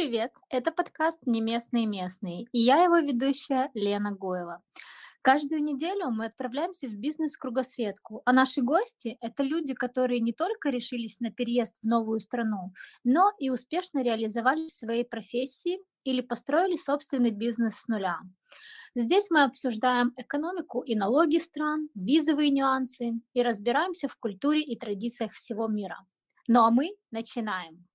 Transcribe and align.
Привет! 0.00 0.32
Это 0.48 0.72
подкаст 0.72 1.18
«Не 1.26 1.42
местные 1.42 1.84
местные» 1.84 2.44
и 2.52 2.58
я 2.58 2.84
его 2.84 3.00
ведущая 3.00 3.70
Лена 3.74 4.12
Гоева. 4.12 4.62
Каждую 5.20 5.62
неделю 5.62 6.08
мы 6.08 6.24
отправляемся 6.24 6.88
в 6.88 6.94
бизнес-кругосветку, 6.94 8.22
а 8.24 8.32
наши 8.32 8.62
гости– 8.62 9.18
это 9.20 9.42
люди, 9.42 9.74
которые 9.74 10.20
не 10.20 10.32
только 10.32 10.70
решились 10.70 11.20
на 11.20 11.30
переезд 11.30 11.80
в 11.82 11.86
новую 11.86 12.20
страну, 12.20 12.72
но 13.04 13.30
и 13.38 13.50
успешно 13.50 14.02
реализовали 14.02 14.68
свои 14.68 15.04
профессии 15.04 15.80
или 16.04 16.22
построили 16.22 16.78
собственный 16.78 17.30
бизнес 17.30 17.74
с 17.74 17.86
нуля. 17.86 18.20
Здесь 18.94 19.26
мы 19.28 19.42
обсуждаем 19.42 20.14
экономику 20.16 20.80
и 20.80 20.94
налоги 20.94 21.36
стран, 21.36 21.90
визовые 21.94 22.48
нюансы 22.48 23.20
и 23.34 23.42
разбираемся 23.42 24.08
в 24.08 24.16
культуре 24.16 24.62
и 24.62 24.78
традициях 24.78 25.32
всего 25.32 25.68
мира. 25.68 25.98
Ну 26.48 26.64
а 26.64 26.70
мы 26.70 26.96
начинаем. 27.10 27.89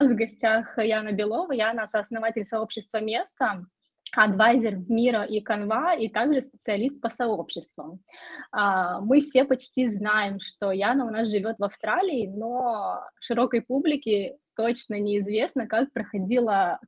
В 0.00 0.14
гостях 0.14 0.78
Яна 0.78 1.10
Белова, 1.10 1.52
Яна– 1.52 1.88
сооснователь 1.88 2.46
сообщества 2.46 3.00
«Место», 3.00 3.66
адвайзер 4.14 4.76
в 4.76 4.88
Мира 4.88 5.24
и 5.24 5.40
Канва, 5.40 5.94
и 5.94 6.08
также 6.08 6.40
специалист 6.40 7.00
по 7.00 7.10
сообществам. 7.10 7.98
А, 8.52 9.00
мы 9.00 9.20
все 9.20 9.44
почти 9.44 9.88
знаем, 9.88 10.38
что 10.38 10.70
Яна 10.70 11.04
у 11.04 11.10
нас 11.10 11.28
живет 11.28 11.58
в 11.58 11.64
Австралии, 11.64 12.28
но 12.28 13.00
широкой 13.20 13.60
публике 13.60 14.36
точно 14.54 15.00
неизвестно, 15.00 15.66
как 15.66 15.92
проходила 15.92 16.78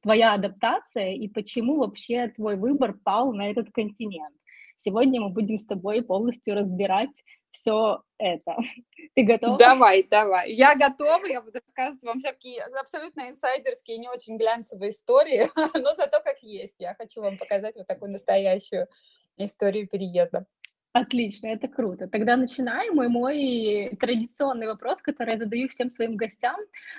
твоя 0.00 0.34
адаптация 0.34 1.14
и 1.14 1.26
почему 1.26 1.78
вообще 1.78 2.28
твой 2.28 2.54
выбор 2.54 2.94
пал 3.02 3.32
на 3.32 3.50
этот 3.50 3.72
континент. 3.72 4.36
Сегодня 4.76 5.20
мы 5.20 5.30
будем 5.30 5.58
с 5.58 5.66
тобой 5.66 6.00
полностью 6.02 6.54
разбирать 6.54 7.24
все 7.52 8.02
это. 8.18 8.56
Ты 9.14 9.22
готова? 9.22 9.58
Давай, 9.58 10.02
давай. 10.02 10.52
Я 10.52 10.74
готова, 10.74 11.24
я 11.26 11.40
буду 11.40 11.60
рассказывать 11.64 12.02
вам 12.02 12.18
всякие 12.18 12.62
абсолютно 12.62 13.28
инсайдерские, 13.28 13.98
не 13.98 14.08
очень 14.08 14.36
глянцевые 14.36 14.90
истории, 14.90 15.48
но 15.56 15.94
зато 15.94 16.20
как 16.24 16.42
есть. 16.42 16.76
Я 16.78 16.94
хочу 16.94 17.20
вам 17.20 17.38
показать 17.38 17.76
вот 17.76 17.86
такую 17.86 18.10
настоящую 18.10 18.88
историю 19.36 19.88
переезда. 19.88 20.46
Отлично, 20.92 21.46
это 21.46 21.68
круто. 21.68 22.06
Тогда 22.06 22.36
начинаем. 22.36 23.02
И 23.02 23.08
мой 23.08 23.96
традиционный 23.98 24.66
вопрос, 24.66 25.00
который 25.00 25.30
я 25.30 25.36
задаю 25.38 25.68
всем 25.68 25.88
своим 25.88 26.16
гостям. 26.16 26.56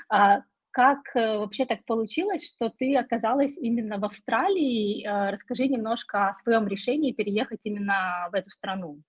А, 0.10 0.42
как 0.72 1.16
э, 1.16 1.38
вообще 1.38 1.68
так 1.68 1.86
получилось, 1.86 2.48
что 2.48 2.70
ты 2.70 2.96
оказалась 2.96 3.60
именно 3.60 4.00
в 4.00 4.06
Австралии? 4.06 5.06
Э, 5.06 5.30
расскажи 5.30 5.68
немножко 5.68 6.30
о 6.30 6.34
своем 6.34 6.68
решении 6.68 7.12
переехать 7.12 7.60
именно 7.64 8.28
в 8.32 8.34
эту 8.34 8.50
страну. 8.50 9.00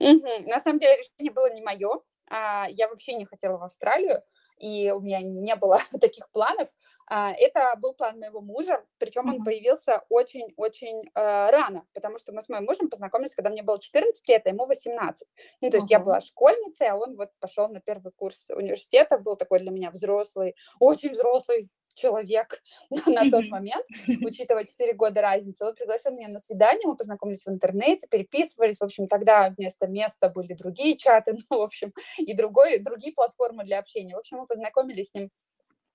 Угу. 0.00 0.48
На 0.48 0.60
самом 0.60 0.78
деле 0.78 0.96
решение 0.96 1.32
было 1.32 1.52
не 1.52 1.62
мое. 1.62 2.00
А, 2.30 2.66
я 2.70 2.88
вообще 2.88 3.14
не 3.14 3.24
хотела 3.24 3.56
в 3.56 3.64
Австралию 3.64 4.22
и 4.60 4.90
у 4.90 5.00
меня 5.00 5.20
не 5.22 5.54
было 5.56 5.78
таких 6.00 6.30
планов. 6.30 6.68
А, 7.06 7.32
это 7.32 7.74
был 7.78 7.94
план 7.94 8.18
моего 8.18 8.40
мужа, 8.40 8.84
причем 8.98 9.28
он 9.28 9.44
появился 9.44 10.02
очень-очень 10.08 11.02
э, 11.14 11.50
рано, 11.50 11.86
потому 11.94 12.18
что 12.18 12.32
мы 12.32 12.42
с 12.42 12.48
моим 12.48 12.64
мужем 12.64 12.90
познакомились, 12.90 13.34
когда 13.34 13.50
мне 13.50 13.62
было 13.62 13.78
14 13.80 14.28
лет, 14.28 14.42
а 14.44 14.50
ему 14.50 14.66
18. 14.66 15.28
Ну, 15.60 15.70
то 15.70 15.76
есть 15.76 15.90
я 15.90 16.00
была 16.00 16.20
школьницей, 16.20 16.88
а 16.88 16.96
он 16.96 17.16
вот 17.16 17.30
пошел 17.40 17.68
на 17.68 17.80
первый 17.80 18.12
курс 18.12 18.48
университета, 18.50 19.18
был 19.18 19.36
такой 19.36 19.60
для 19.60 19.70
меня 19.70 19.90
взрослый, 19.90 20.54
очень 20.80 21.12
взрослый 21.12 21.70
человек 21.98 22.62
на 23.06 23.30
тот 23.30 23.46
момент, 23.48 23.84
учитывая 24.24 24.64
4 24.64 24.92
года 24.94 25.20
разницы. 25.20 25.64
Он 25.64 25.74
пригласил 25.74 26.12
меня 26.12 26.28
на 26.28 26.40
свидание, 26.40 26.86
мы 26.86 26.96
познакомились 26.96 27.44
в 27.44 27.50
интернете, 27.50 28.06
переписывались. 28.06 28.78
В 28.78 28.84
общем, 28.84 29.06
тогда 29.06 29.50
вместо 29.56 29.86
места 29.86 30.28
были 30.28 30.54
другие 30.54 30.96
чаты, 30.96 31.36
ну, 31.50 31.58
в 31.58 31.62
общем, 31.62 31.92
и 32.18 32.34
другой, 32.34 32.78
другие 32.78 33.12
платформы 33.12 33.64
для 33.64 33.78
общения. 33.78 34.14
В 34.14 34.20
общем, 34.20 34.38
мы 34.38 34.46
познакомились 34.46 35.08
с 35.08 35.14
ним 35.14 35.30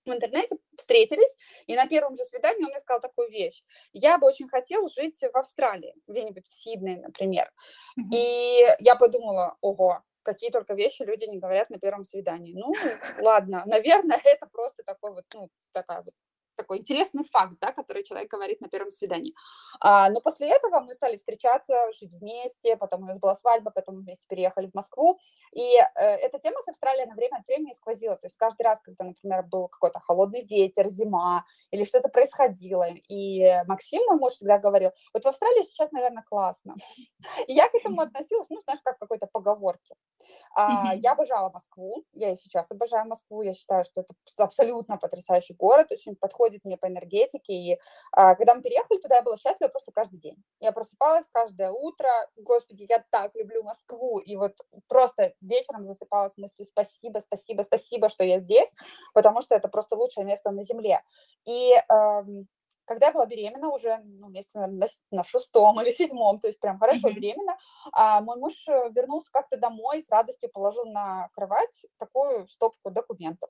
в 0.05 0.11
интернете, 0.11 0.57
встретились, 0.77 1.37
и 1.65 1.75
на 1.77 1.87
первом 1.87 2.15
же 2.15 2.23
свидании 2.23 2.63
он 2.63 2.71
мне 2.71 2.79
сказал 2.79 2.99
такую 2.99 3.29
вещь. 3.29 3.63
Я 3.93 4.17
бы 4.17 4.27
очень 4.27 4.49
хотел 4.49 4.87
жить 4.89 5.17
в 5.21 5.37
Австралии, 5.37 5.95
где-нибудь 6.07 6.45
в 6.45 6.53
Сиднее, 6.53 6.99
например. 6.99 7.49
Mm-hmm. 7.97 8.13
И 8.13 8.65
я 8.79 8.95
подумала, 8.95 9.55
ого, 9.61 10.01
какие 10.23 10.49
только 10.49 10.73
вещи 10.73 11.03
люди 11.03 11.25
не 11.25 11.39
говорят 11.39 11.69
на 11.69 11.79
первом 11.79 12.03
свидании. 12.03 12.53
Ну, 12.55 12.73
ладно, 13.21 13.63
наверное, 13.67 14.19
это 14.23 14.47
просто 14.47 14.83
такой 14.83 15.11
вот, 15.11 15.25
ну, 15.33 15.49
такая 15.71 16.01
вот 16.01 16.13
такой 16.55 16.79
интересный 16.79 17.23
факт, 17.23 17.55
да, 17.59 17.71
который 17.71 18.03
человек 18.03 18.29
говорит 18.29 18.61
на 18.61 18.67
первом 18.67 18.91
свидании. 18.91 19.33
А, 19.79 20.09
но 20.09 20.21
после 20.21 20.49
этого 20.49 20.79
мы 20.79 20.93
стали 20.93 21.17
встречаться, 21.17 21.91
жить 21.99 22.13
вместе, 22.13 22.77
потом 22.77 23.03
у 23.03 23.05
нас 23.05 23.19
была 23.19 23.35
свадьба, 23.35 23.71
потом 23.71 23.95
мы 23.95 24.01
вместе 24.01 24.25
переехали 24.27 24.67
в 24.67 24.73
Москву, 24.73 25.19
и 25.51 25.77
э, 25.77 25.83
эта 25.95 26.39
тема 26.39 26.61
с 26.61 26.67
Австралией 26.67 27.07
на 27.07 27.15
время 27.15 27.37
от 27.37 27.47
времени 27.47 27.73
сквозила, 27.73 28.15
то 28.15 28.27
есть 28.27 28.37
каждый 28.37 28.63
раз, 28.63 28.79
когда, 28.81 29.05
например, 29.05 29.43
был 29.43 29.67
какой-то 29.67 29.99
холодный 29.99 30.43
ветер, 30.43 30.87
зима, 30.87 31.43
или 31.71 31.83
что-то 31.83 32.09
происходило, 32.09 32.87
и 33.09 33.63
Максим, 33.67 34.01
мой 34.07 34.17
муж, 34.17 34.33
всегда 34.33 34.57
говорил, 34.57 34.91
вот 35.13 35.23
в 35.23 35.27
Австралии 35.27 35.63
сейчас, 35.63 35.91
наверное, 35.91 36.23
классно. 36.23 36.75
И 37.47 37.53
я 37.53 37.69
к 37.69 37.75
этому 37.75 38.01
относилась, 38.01 38.47
ну, 38.49 38.59
знаешь, 38.61 38.81
как 38.83 38.97
к 38.97 38.99
какой-то 38.99 39.27
поговорке. 39.27 39.95
А, 40.55 40.93
я 40.95 41.13
обожала 41.13 41.49
Москву, 41.49 42.05
я 42.13 42.31
и 42.31 42.35
сейчас 42.35 42.71
обожаю 42.71 43.07
Москву, 43.07 43.41
я 43.41 43.53
считаю, 43.53 43.83
что 43.85 44.01
это 44.01 44.13
абсолютно 44.37 44.97
потрясающий 44.97 45.53
город, 45.53 45.91
очень 45.91 46.15
подходит 46.15 46.42
подходит 46.43 46.65
мне 46.65 46.77
по 46.77 46.87
энергетике. 46.87 47.53
И 47.53 47.79
а, 48.11 48.35
когда 48.35 48.55
мы 48.55 48.61
переехали 48.61 48.99
туда, 48.99 49.15
я 49.15 49.21
была 49.21 49.37
счастлива 49.37 49.69
просто 49.69 49.91
каждый 49.91 50.19
день. 50.19 50.35
Я 50.59 50.71
просыпалась 50.71 51.25
каждое 51.31 51.71
утро, 51.71 52.09
господи, 52.37 52.85
я 52.89 53.03
так 53.09 53.33
люблю 53.35 53.63
Москву. 53.63 54.19
И 54.19 54.35
вот 54.35 54.53
просто 54.87 55.33
вечером 55.41 55.85
засыпалась 55.85 56.37
мыслью 56.37 56.65
спасибо, 56.65 57.19
спасибо, 57.19 57.61
спасибо, 57.61 58.09
что 58.09 58.23
я 58.23 58.39
здесь, 58.39 58.71
потому 59.13 59.41
что 59.41 59.55
это 59.55 59.67
просто 59.67 59.95
лучшее 59.95 60.25
место 60.25 60.51
на 60.51 60.63
земле. 60.63 61.01
И 61.45 61.73
эм, 61.89 62.47
когда 62.85 63.07
я 63.07 63.13
была 63.13 63.25
беременна 63.25 63.69
уже, 63.69 63.97
ну, 64.03 64.27
месяца, 64.29 64.59
наверное, 64.59 64.89
на, 65.11 65.17
на 65.17 65.23
шестом 65.23 65.79
или 65.81 65.91
седьмом, 65.91 66.39
то 66.39 66.47
есть 66.47 66.59
прям 66.59 66.79
хорошо 66.79 67.09
mm-hmm. 67.09 67.13
беременна, 67.13 67.57
а, 67.93 68.21
мой 68.21 68.37
муж 68.37 68.53
э, 68.67 68.89
вернулся 68.91 69.31
как-то 69.31 69.57
домой, 69.57 70.01
с 70.01 70.09
радостью 70.09 70.49
положил 70.51 70.85
на 70.85 71.29
кровать 71.33 71.85
такую 71.97 72.47
стопку 72.47 72.91
документов 72.91 73.49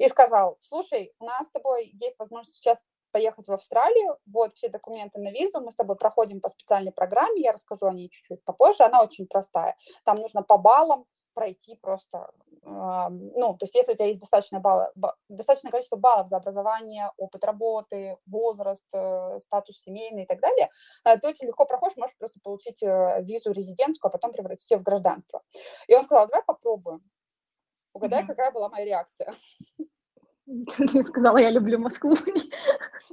и 0.00 0.08
сказал, 0.08 0.56
слушай, 0.62 1.12
у 1.18 1.26
нас 1.26 1.46
с 1.46 1.50
тобой 1.50 1.90
есть 1.92 2.18
возможность 2.18 2.56
сейчас 2.56 2.82
поехать 3.12 3.46
в 3.48 3.52
Австралию, 3.52 4.16
вот 4.24 4.54
все 4.54 4.70
документы 4.70 5.20
на 5.20 5.30
визу, 5.30 5.60
мы 5.60 5.70
с 5.70 5.76
тобой 5.76 5.96
проходим 5.96 6.40
по 6.40 6.48
специальной 6.48 6.90
программе, 6.90 7.42
я 7.42 7.52
расскажу 7.52 7.86
о 7.86 7.92
ней 7.92 8.08
чуть-чуть 8.08 8.42
попозже, 8.44 8.84
она 8.84 9.02
очень 9.02 9.26
простая, 9.26 9.76
там 10.04 10.16
нужно 10.16 10.42
по 10.42 10.56
баллам 10.56 11.04
пройти 11.34 11.76
просто, 11.76 12.30
э, 12.62 13.08
ну, 13.10 13.56
то 13.58 13.64
есть 13.64 13.74
если 13.74 13.92
у 13.92 13.94
тебя 13.94 14.06
есть 14.06 14.20
достаточное, 14.20 14.60
баллы, 14.60 14.86
достаточное 15.28 15.70
количество 15.70 15.96
баллов 15.96 16.28
за 16.28 16.38
образование, 16.38 17.10
опыт 17.18 17.44
работы, 17.44 18.16
возраст, 18.24 18.86
э, 18.94 19.38
статус 19.38 19.82
семейный 19.82 20.22
и 20.22 20.26
так 20.26 20.40
далее, 20.40 20.70
э, 21.04 21.18
ты 21.18 21.28
очень 21.28 21.46
легко 21.46 21.66
проходишь, 21.66 21.98
можешь 21.98 22.16
просто 22.16 22.40
получить 22.42 22.82
э, 22.82 23.20
визу 23.20 23.52
резидентскую, 23.52 24.08
а 24.08 24.12
потом 24.12 24.32
превратить 24.32 24.70
ее 24.70 24.78
в 24.78 24.82
гражданство. 24.82 25.42
И 25.88 25.94
он 25.94 26.04
сказал, 26.04 26.26
давай 26.26 26.42
попробуем. 26.42 27.02
Угадай, 28.00 28.22
mm-hmm. 28.22 28.26
какая 28.26 28.50
была 28.50 28.70
моя 28.70 28.86
реакция. 28.86 29.34
Ты 30.92 31.04
сказала, 31.04 31.38
я 31.38 31.50
люблю 31.50 31.78
Москву. 31.78 32.16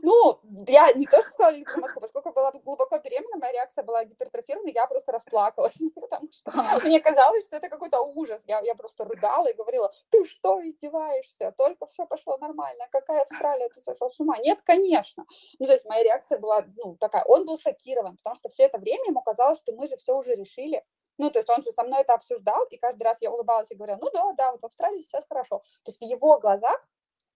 Ну, 0.03 0.39
я 0.67 0.93
не 0.93 1.05
то, 1.05 1.21
что 1.21 1.31
сказала, 1.31 1.51
я 1.53 1.57
люблю 1.57 1.81
Москву, 1.81 2.01
поскольку 2.01 2.31
была 2.31 2.51
глубоко 2.51 2.99
беременна, 2.99 3.37
моя 3.39 3.51
реакция 3.53 3.83
была 3.83 4.05
гипертрофирована, 4.05 4.69
я 4.69 4.85
просто 4.85 5.11
расплакалась, 5.11 5.77
потому 5.95 6.27
что 6.31 6.51
мне 6.85 6.99
казалось, 6.99 7.43
что 7.45 7.57
это 7.57 7.67
какой-то 7.67 8.01
ужас. 8.01 8.43
Я, 8.45 8.59
я 8.59 8.75
просто 8.75 9.05
рыдала 9.05 9.47
и 9.47 9.55
говорила, 9.55 9.91
ты 10.11 10.23
что, 10.25 10.61
издеваешься? 10.61 11.51
Только 11.57 11.87
все 11.87 12.05
пошло 12.05 12.37
нормально. 12.37 12.85
Какая 12.91 13.21
Австралия, 13.21 13.69
ты 13.69 13.81
сошел 13.81 14.11
с 14.11 14.19
ума? 14.19 14.37
Нет, 14.37 14.61
конечно. 14.61 15.25
Ну, 15.59 15.66
то 15.66 15.73
есть 15.73 15.85
моя 15.85 16.03
реакция 16.03 16.37
была, 16.37 16.63
ну, 16.78 16.95
такая. 16.97 17.23
Он 17.23 17.45
был 17.45 17.57
шокирован, 17.57 18.17
потому 18.17 18.35
что 18.35 18.49
все 18.49 18.63
это 18.63 18.78
время 18.78 19.03
ему 19.07 19.22
казалось, 19.22 19.57
что 19.57 19.73
мы 19.73 19.87
же 19.87 19.97
все 19.97 20.16
уже 20.16 20.35
решили. 20.35 20.83
Ну, 21.17 21.29
то 21.31 21.40
есть 21.40 21.49
он 21.49 21.61
же 21.64 21.72
со 21.72 21.84
мной 21.84 22.02
это 22.02 22.14
обсуждал, 22.14 22.66
и 22.69 22.78
каждый 22.78 23.03
раз 23.03 23.22
я 23.22 23.31
улыбалась 23.31 23.72
и 23.72 23.75
говорила, 23.75 23.97
ну 24.02 24.09
да, 24.14 24.34
да, 24.34 24.52
вот 24.52 24.61
в 24.61 24.66
Австралии 24.66 25.02
сейчас 25.02 25.25
хорошо. 25.28 25.59
То 25.84 25.91
есть 25.91 25.99
в 25.99 26.03
его 26.03 26.40
глазах 26.40 26.79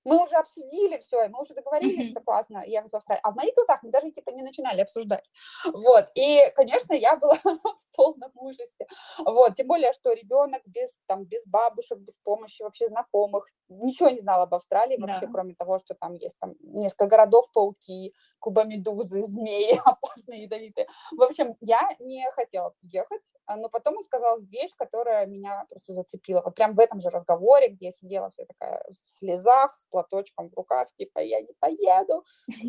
мы 0.03 0.21
уже 0.24 0.36
обсудили 0.36 0.98
все, 0.98 1.27
мы 1.30 1.42
уже 1.42 1.53
договорились, 1.53 2.07
mm-hmm. 2.07 2.12
что 2.12 2.21
классно 2.21 2.63
ехать 2.65 2.92
в 2.92 2.95
Австралию. 2.95 3.21
А 3.24 3.31
в 3.31 3.36
моих 3.36 3.53
глазах 3.56 3.83
мы 3.83 3.92
даже 3.92 4.12
типа 4.12 4.31
не 4.31 4.42
начинали 4.42 4.81
обсуждать. 4.81 5.31
Вот. 5.65 6.09
И, 6.15 6.42
конечно, 6.56 6.94
я 6.94 7.15
была 7.18 7.36
в 7.44 7.95
полном 7.95 8.31
ужасе. 8.36 8.88
Вот. 9.19 9.56
Тем 9.56 9.68
более, 9.68 9.94
что 9.94 10.13
ребенок 10.13 10.62
без, 10.65 11.00
там, 11.07 11.25
без 11.25 11.45
бабушек, 11.45 12.00
без 12.00 12.18
помощи 12.18 12.62
вообще 12.62 12.88
знакомых, 12.88 13.48
ничего 13.69 14.09
не 14.09 14.21
знал 14.21 14.42
об 14.42 14.53
Австралии 14.53 14.98
да. 14.98 15.07
вообще, 15.07 15.27
кроме 15.27 15.56
того, 15.56 15.77
что 15.77 15.94
там 15.94 16.15
есть 16.15 16.38
там 16.39 16.56
несколько 16.62 17.07
городов, 17.07 17.51
пауки, 17.54 18.13
кубомедузы, 18.39 19.24
змеи, 19.24 19.80
опасные, 19.86 20.44
ядовитые. 20.44 20.88
В 21.12 21.21
общем, 21.21 21.56
я 21.62 21.89
не 22.00 22.30
хотела 22.31 22.74
ехать, 22.81 23.24
но 23.47 23.69
потом 23.69 23.97
он 23.97 24.04
сказал 24.04 24.39
вещь, 24.39 24.71
которая 24.75 25.25
меня 25.25 25.65
просто 25.69 25.94
зацепила. 25.94 26.42
Вот 26.44 26.56
прям 26.56 26.74
в 26.74 26.80
этом 26.80 27.01
же 27.01 27.09
разговоре, 27.09 27.69
где 27.69 27.88
я 27.88 27.92
сидела 27.92 28.30
вся 28.31 28.45
такая 28.45 28.83
в 28.89 29.09
слезах, 29.09 29.75
платочком 29.92 30.50
в 30.50 30.54
руках, 30.56 30.88
типа, 30.98 31.20
я 31.20 31.42
не 31.42 31.54
поеду, 31.60 32.24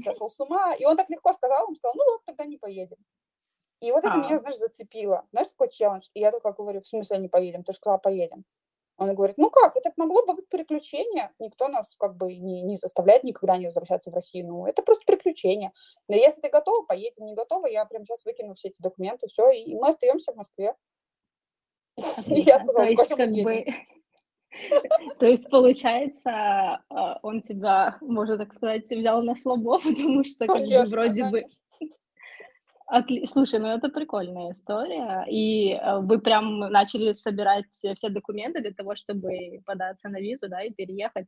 сошел 0.05 0.29
с 0.29 0.39
ума. 0.41 0.75
И 0.75 0.85
он 0.85 0.97
так 0.97 1.09
легко 1.09 1.33
сказал, 1.33 1.69
он 1.69 1.77
сказал, 1.77 1.95
ну 1.97 2.05
вот, 2.13 2.25
тогда 2.27 2.45
не 2.45 2.59
поедем. 2.59 2.99
И 3.81 3.91
вот 3.91 4.05
это 4.05 4.15
а. 4.15 4.17
меня, 4.19 4.39
знаешь, 4.39 4.59
зацепило. 4.59 5.27
Знаешь, 5.33 5.49
такой 5.49 5.71
челлендж. 5.71 6.09
И 6.15 6.21
я 6.21 6.31
только 6.31 6.53
говорю, 6.53 6.81
в 6.81 6.87
смысле 6.87 7.19
не 7.19 7.29
поедем? 7.29 7.65
Ты 7.65 7.73
же 7.73 7.79
сказала, 7.79 7.99
поедем. 7.99 8.45
Он 8.99 9.15
говорит, 9.15 9.37
ну 9.39 9.51
как, 9.51 9.77
это 9.77 9.91
могло 9.97 10.25
бы 10.25 10.35
быть 10.35 10.49
приключение, 10.49 11.33
никто 11.39 11.69
нас 11.69 11.97
как 11.99 12.17
бы 12.17 12.35
не, 12.37 12.63
не 12.63 12.77
заставляет 12.77 13.25
никогда 13.25 13.57
не 13.57 13.67
возвращаться 13.67 14.11
в 14.11 14.15
Россию, 14.15 14.49
ну 14.49 14.67
это 14.67 14.83
просто 14.83 15.05
приключение. 15.07 15.73
Но 16.09 16.15
если 16.15 16.43
ты 16.43 16.51
готова, 16.51 16.85
поедем, 16.85 17.25
не 17.25 17.35
готова, 17.35 17.67
я 17.67 17.85
прям 17.87 18.05
сейчас 18.05 18.25
выкину 18.25 18.55
все 18.55 18.69
эти 18.69 18.77
документы, 18.81 19.27
все, 19.27 19.51
и 19.51 19.75
мы 19.75 19.89
остаемся 19.89 20.33
в 20.33 20.37
Москве. 20.37 20.77
Я 22.27 22.59
сказала, 22.61 22.87
есть, 22.87 23.09
как 23.09 23.31
бы, 23.31 23.65
то 25.19 25.26
есть, 25.26 25.49
получается, 25.50 26.31
а, 26.88 27.19
он 27.22 27.40
тебя, 27.40 27.96
можно 28.00 28.38
так 28.38 28.52
сказать, 28.52 28.90
взял 28.90 29.22
на 29.22 29.34
слабо, 29.34 29.78
потому 29.84 30.25
что 30.25 30.46
как 30.46 30.62
бы 30.62 30.84
вроде 30.88 31.25
бы... 31.31 31.44
Отли... 32.87 33.25
Слушай, 33.26 33.58
ну 33.60 33.69
это 33.69 33.88
прикольная 33.88 34.52
история. 34.52 35.25
И 35.31 35.72
э, 35.72 36.00
вы 36.00 36.19
прям 36.19 36.58
начали 36.58 37.14
собирать 37.14 37.64
все 37.72 38.08
документы 38.10 38.60
для 38.60 38.72
того, 38.72 38.94
чтобы 38.96 39.62
податься 39.64 40.10
на 40.10 40.20
визу, 40.20 40.49
да, 40.49 40.62
и 40.62 40.75
переехать. 40.75 41.26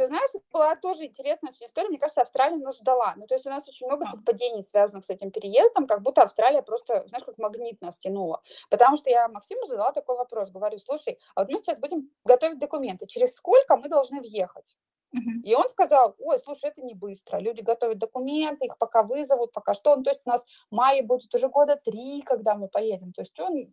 Ты 0.00 0.06
знаешь, 0.06 0.30
это 0.32 0.44
была 0.50 0.76
тоже 0.76 1.04
интересная 1.04 1.50
очень 1.50 1.66
история. 1.66 1.88
Мне 1.88 1.98
кажется, 1.98 2.22
Австралия 2.22 2.56
нас 2.56 2.78
ждала. 2.78 3.12
Ну, 3.16 3.26
то 3.26 3.34
есть 3.34 3.46
у 3.46 3.50
нас 3.50 3.68
очень 3.68 3.86
много 3.86 4.06
совпадений, 4.06 4.62
связанных 4.62 5.04
с 5.04 5.10
этим 5.10 5.30
переездом, 5.30 5.86
как 5.86 6.00
будто 6.00 6.22
Австралия 6.22 6.62
просто, 6.62 7.04
знаешь, 7.08 7.22
как 7.26 7.36
магнит 7.36 7.82
нас 7.82 7.98
тянула. 7.98 8.40
Потому 8.70 8.96
что 8.96 9.10
я 9.10 9.28
Максиму 9.28 9.66
задала 9.66 9.92
такой 9.92 10.16
вопрос. 10.16 10.48
Говорю, 10.48 10.78
слушай, 10.78 11.18
а 11.34 11.42
вот 11.42 11.52
мы 11.52 11.58
сейчас 11.58 11.76
будем 11.76 12.08
готовить 12.24 12.58
документы. 12.58 13.06
Через 13.06 13.34
сколько 13.34 13.76
мы 13.76 13.90
должны 13.90 14.22
въехать? 14.22 14.74
Uh-huh. 15.14 15.42
И 15.44 15.54
он 15.54 15.68
сказал, 15.68 16.14
ой, 16.18 16.38
слушай, 16.38 16.70
это 16.70 16.80
не 16.80 16.94
быстро. 16.94 17.38
Люди 17.38 17.60
готовят 17.60 17.98
документы, 17.98 18.64
их 18.64 18.78
пока 18.78 19.02
вызовут, 19.02 19.52
пока 19.52 19.74
что. 19.74 19.96
Ну, 19.96 20.02
то 20.02 20.12
есть 20.12 20.22
у 20.24 20.30
нас 20.30 20.46
в 20.70 20.74
мае 20.74 21.02
будет 21.02 21.34
уже 21.34 21.50
года 21.50 21.76
три, 21.76 22.22
когда 22.22 22.54
мы 22.54 22.68
поедем. 22.68 23.12
То 23.12 23.20
есть 23.20 23.38
он 23.38 23.70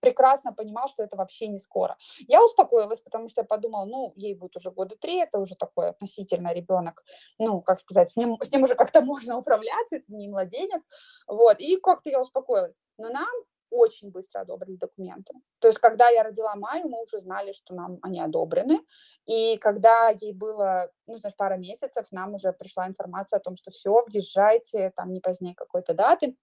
прекрасно 0.00 0.52
понимал, 0.52 0.88
что 0.88 1.02
это 1.02 1.16
вообще 1.16 1.48
не 1.48 1.58
скоро. 1.58 1.96
Я 2.26 2.44
успокоилась, 2.44 3.00
потому 3.00 3.28
что 3.28 3.42
я 3.42 3.44
подумала, 3.44 3.84
ну, 3.84 4.12
ей 4.16 4.34
будет 4.34 4.56
уже 4.56 4.70
года 4.70 4.96
три, 4.96 5.18
это 5.18 5.38
уже 5.38 5.54
такой 5.54 5.90
относительно 5.90 6.52
ребенок, 6.52 7.04
ну, 7.38 7.60
как 7.60 7.80
сказать, 7.80 8.10
с 8.10 8.16
ним, 8.16 8.38
с 8.40 8.50
ним 8.50 8.62
уже 8.62 8.74
как-то 8.74 9.00
можно 9.02 9.36
управляться, 9.36 9.96
это 9.96 10.12
не 10.12 10.28
младенец, 10.28 10.82
вот, 11.26 11.58
и 11.60 11.76
как-то 11.76 12.10
я 12.10 12.20
успокоилась. 12.20 12.80
Но 12.98 13.08
нам 13.10 13.28
очень 13.70 14.10
быстро 14.10 14.40
одобрили 14.40 14.76
документы. 14.76 15.34
То 15.58 15.68
есть, 15.68 15.78
когда 15.78 16.08
я 16.08 16.22
родила 16.22 16.54
Майю, 16.54 16.88
мы 16.88 17.02
уже 17.02 17.18
знали, 17.18 17.52
что 17.52 17.74
нам 17.74 17.98
они 18.02 18.20
одобрены. 18.20 18.80
И 19.26 19.58
когда 19.58 20.08
ей 20.08 20.32
было, 20.32 20.90
ну, 21.06 21.18
знаешь, 21.18 21.36
пара 21.36 21.56
месяцев, 21.56 22.06
нам 22.10 22.34
уже 22.34 22.52
пришла 22.52 22.88
информация 22.88 23.38
о 23.38 23.42
том, 23.42 23.56
что 23.56 23.70
все, 23.70 24.02
въезжайте, 24.06 24.90
там, 24.96 25.12
не 25.12 25.20
позднее 25.20 25.54
какой-то 25.54 25.94
даты. 25.94 26.36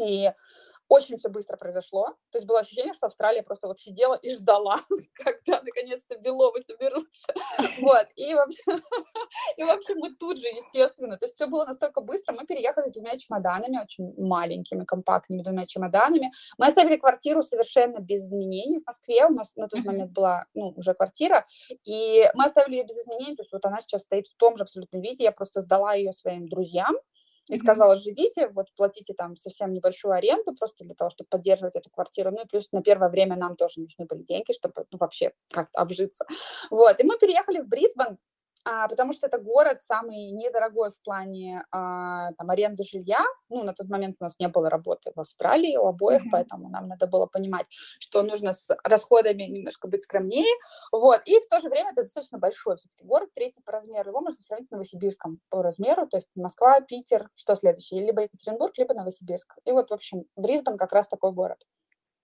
И 0.00 0.30
очень 0.92 1.18
все 1.18 1.30
быстро 1.30 1.56
произошло. 1.56 2.08
То 2.30 2.38
есть 2.38 2.46
было 2.46 2.60
ощущение, 2.60 2.92
что 2.92 3.06
Австралия 3.06 3.42
просто 3.42 3.66
вот 3.66 3.78
сидела 3.78 4.14
и 4.14 4.34
ждала, 4.34 4.76
когда 5.14 5.62
наконец-то 5.62 6.18
Беловы 6.18 6.62
соберутся. 6.62 7.32
Вот. 7.80 8.06
И 8.16 8.34
вообще, 8.34 8.62
и 9.56 9.64
вообще 9.64 9.94
мы 9.94 10.14
тут 10.14 10.36
же, 10.38 10.46
естественно, 10.46 11.16
то 11.16 11.24
есть 11.24 11.34
все 11.34 11.46
было 11.46 11.64
настолько 11.64 12.00
быстро. 12.00 12.34
Мы 12.34 12.46
переехали 12.46 12.86
с 12.88 12.92
двумя 12.92 13.16
чемоданами, 13.16 13.78
очень 13.78 14.12
маленькими, 14.18 14.84
компактными 14.84 15.42
двумя 15.42 15.64
чемоданами. 15.64 16.30
Мы 16.58 16.66
оставили 16.66 16.96
квартиру 16.96 17.42
совершенно 17.42 18.00
без 18.00 18.26
изменений 18.26 18.78
в 18.78 18.86
Москве. 18.86 19.24
У 19.26 19.30
нас 19.30 19.56
на 19.56 19.68
тот 19.68 19.84
момент 19.84 20.12
была 20.12 20.44
ну, 20.54 20.72
уже 20.76 20.92
квартира. 20.94 21.46
И 21.84 22.24
мы 22.34 22.44
оставили 22.44 22.76
ее 22.76 22.84
без 22.84 22.98
изменений. 22.98 23.36
То 23.36 23.42
есть 23.42 23.52
вот 23.52 23.64
она 23.64 23.78
сейчас 23.80 24.02
стоит 24.02 24.26
в 24.26 24.36
том 24.36 24.56
же 24.56 24.64
абсолютном 24.64 25.00
виде. 25.00 25.24
Я 25.24 25.32
просто 25.32 25.60
сдала 25.60 25.94
ее 25.94 26.12
своим 26.12 26.48
друзьям 26.48 26.96
и 27.48 27.56
сказала, 27.56 27.96
живите, 27.96 28.48
вот 28.48 28.72
платите 28.76 29.14
там 29.14 29.36
совсем 29.36 29.72
небольшую 29.72 30.12
аренду 30.12 30.54
просто 30.54 30.84
для 30.84 30.94
того, 30.94 31.10
чтобы 31.10 31.28
поддерживать 31.28 31.76
эту 31.76 31.90
квартиру. 31.90 32.30
Ну 32.30 32.42
и 32.42 32.46
плюс 32.46 32.70
на 32.72 32.82
первое 32.82 33.08
время 33.10 33.36
нам 33.36 33.56
тоже 33.56 33.80
нужны 33.80 34.06
были 34.06 34.22
деньги, 34.22 34.52
чтобы 34.52 34.74
ну, 34.90 34.98
вообще 34.98 35.32
как-то 35.50 35.80
обжиться. 35.80 36.24
Вот, 36.70 37.00
и 37.00 37.04
мы 37.04 37.18
переехали 37.18 37.60
в 37.60 37.68
Брисбен, 37.68 38.18
а, 38.64 38.86
потому 38.88 39.12
что 39.12 39.26
это 39.26 39.38
город 39.38 39.82
самый 39.82 40.30
недорогой 40.30 40.90
в 40.90 41.02
плане 41.02 41.64
а, 41.72 42.32
там, 42.32 42.50
аренды 42.50 42.84
жилья. 42.84 43.24
Ну, 43.48 43.64
на 43.64 43.74
тот 43.74 43.88
момент 43.88 44.16
у 44.20 44.24
нас 44.24 44.38
не 44.38 44.48
было 44.48 44.70
работы 44.70 45.10
в 45.14 45.20
Австралии 45.20 45.76
у 45.76 45.86
обоих, 45.86 46.24
mm-hmm. 46.24 46.30
поэтому 46.30 46.68
нам 46.68 46.86
надо 46.86 47.06
было 47.06 47.26
понимать, 47.26 47.66
что 47.98 48.22
нужно 48.22 48.52
с 48.52 48.68
расходами 48.84 49.42
немножко 49.42 49.88
быть 49.88 50.04
скромнее. 50.04 50.54
Вот. 50.92 51.22
И 51.24 51.40
в 51.40 51.48
то 51.48 51.60
же 51.60 51.68
время 51.68 51.90
это 51.90 52.02
достаточно 52.02 52.38
большой 52.38 52.76
все-таки 52.76 53.04
город, 53.04 53.30
третий 53.34 53.60
по 53.62 53.72
размеру. 53.72 54.10
Его 54.10 54.20
можно 54.20 54.40
сравнить 54.40 54.68
с 54.68 54.70
Новосибирском 54.70 55.40
по 55.48 55.62
размеру, 55.62 56.06
то 56.06 56.16
есть 56.16 56.28
Москва, 56.36 56.80
Питер, 56.80 57.28
что 57.34 57.56
следующее? 57.56 58.04
Либо 58.04 58.22
Екатеринбург, 58.22 58.78
либо 58.78 58.94
Новосибирск. 58.94 59.56
И 59.64 59.72
вот, 59.72 59.90
в 59.90 59.94
общем, 59.94 60.24
Брисбен 60.36 60.76
как 60.76 60.92
раз 60.92 61.08
такой 61.08 61.32
город. 61.32 61.58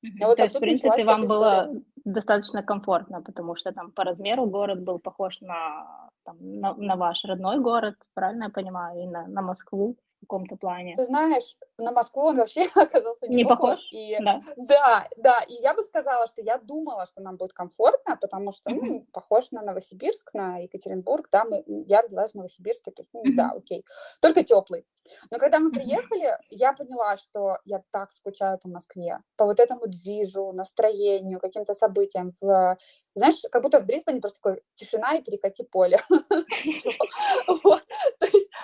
Mm-hmm. 0.04 0.26
Вот 0.26 0.36
То 0.36 0.44
есть, 0.44 0.56
в 0.56 0.60
принципе, 0.60 1.02
вам 1.02 1.26
было 1.26 1.72
достаточно 2.12 2.62
комфортно, 2.62 3.22
потому 3.22 3.56
что 3.56 3.72
там 3.72 3.90
по 3.90 4.04
размеру 4.04 4.46
город 4.46 4.82
был 4.82 4.98
похож 4.98 5.40
на, 5.40 6.10
там, 6.24 6.36
на, 6.40 6.74
на 6.74 6.96
ваш 6.96 7.24
родной 7.24 7.58
город, 7.58 7.94
правильно 8.14 8.44
я 8.44 8.50
понимаю, 8.50 9.02
и 9.02 9.06
на, 9.06 9.26
на 9.26 9.42
Москву 9.42 9.96
в 10.18 10.20
каком-то 10.22 10.56
плане. 10.56 10.94
Ты 10.96 11.04
знаешь, 11.04 11.56
на 11.78 11.92
Москву 11.92 12.22
он 12.22 12.36
вообще 12.36 12.62
оказался 12.74 13.28
не, 13.28 13.36
не 13.36 13.44
похож. 13.44 13.70
похож. 13.70 13.88
И, 13.92 14.16
да. 14.20 14.40
да, 14.56 15.08
да, 15.16 15.40
и 15.48 15.54
я 15.62 15.74
бы 15.74 15.82
сказала, 15.82 16.26
что 16.26 16.42
я 16.42 16.58
думала, 16.58 17.06
что 17.06 17.22
нам 17.22 17.36
будет 17.36 17.52
комфортно, 17.52 18.16
потому 18.16 18.52
что, 18.52 18.70
mm-hmm. 18.70 18.80
ну, 18.82 19.06
похож 19.12 19.50
на 19.52 19.62
Новосибирск, 19.62 20.34
на 20.34 20.58
Екатеринбург, 20.58 21.28
да, 21.30 21.44
мы, 21.44 21.62
я 21.86 22.02
родилась 22.02 22.32
в 22.32 22.34
Новосибирске, 22.34 22.90
то 22.90 23.02
есть, 23.02 23.10
ну, 23.12 23.24
mm-hmm. 23.24 23.36
да, 23.36 23.52
окей, 23.56 23.84
только 24.20 24.42
теплый. 24.44 24.84
Но 25.30 25.38
когда 25.38 25.58
мы 25.58 25.70
приехали, 25.70 26.36
я 26.50 26.72
поняла, 26.72 27.16
что 27.16 27.58
я 27.64 27.82
так 27.90 28.10
скучаю 28.10 28.58
по 28.58 28.68
Москве, 28.68 29.20
по 29.36 29.44
вот 29.44 29.60
этому 29.60 29.86
движу, 29.86 30.52
настроению, 30.52 31.38
каким-то 31.38 31.74
событиям. 31.74 31.97
В, 32.40 32.78
знаешь, 33.14 33.40
как 33.50 33.62
будто 33.62 33.80
в 33.80 33.86
Брисбене 33.86 34.20
просто 34.20 34.40
такой 34.40 34.62
тишина 34.74 35.16
и 35.16 35.22
перекати 35.22 35.64
поле. 35.64 36.00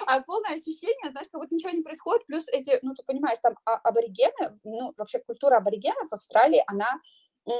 А 0.06 0.20
полное 0.20 0.56
ощущение, 0.56 1.10
знаешь, 1.10 1.28
как 1.32 1.40
будто 1.40 1.54
ничего 1.54 1.70
не 1.70 1.82
происходит, 1.82 2.26
плюс 2.26 2.46
эти, 2.48 2.78
ну, 2.82 2.94
ты 2.94 3.02
понимаешь, 3.04 3.38
там 3.42 3.56
а, 3.64 3.76
аборигены, 3.76 4.58
ну, 4.62 4.92
вообще 4.98 5.18
культура 5.18 5.56
аборигенов 5.56 6.10
в 6.10 6.12
Австралии, 6.14 6.62
она 6.66 7.00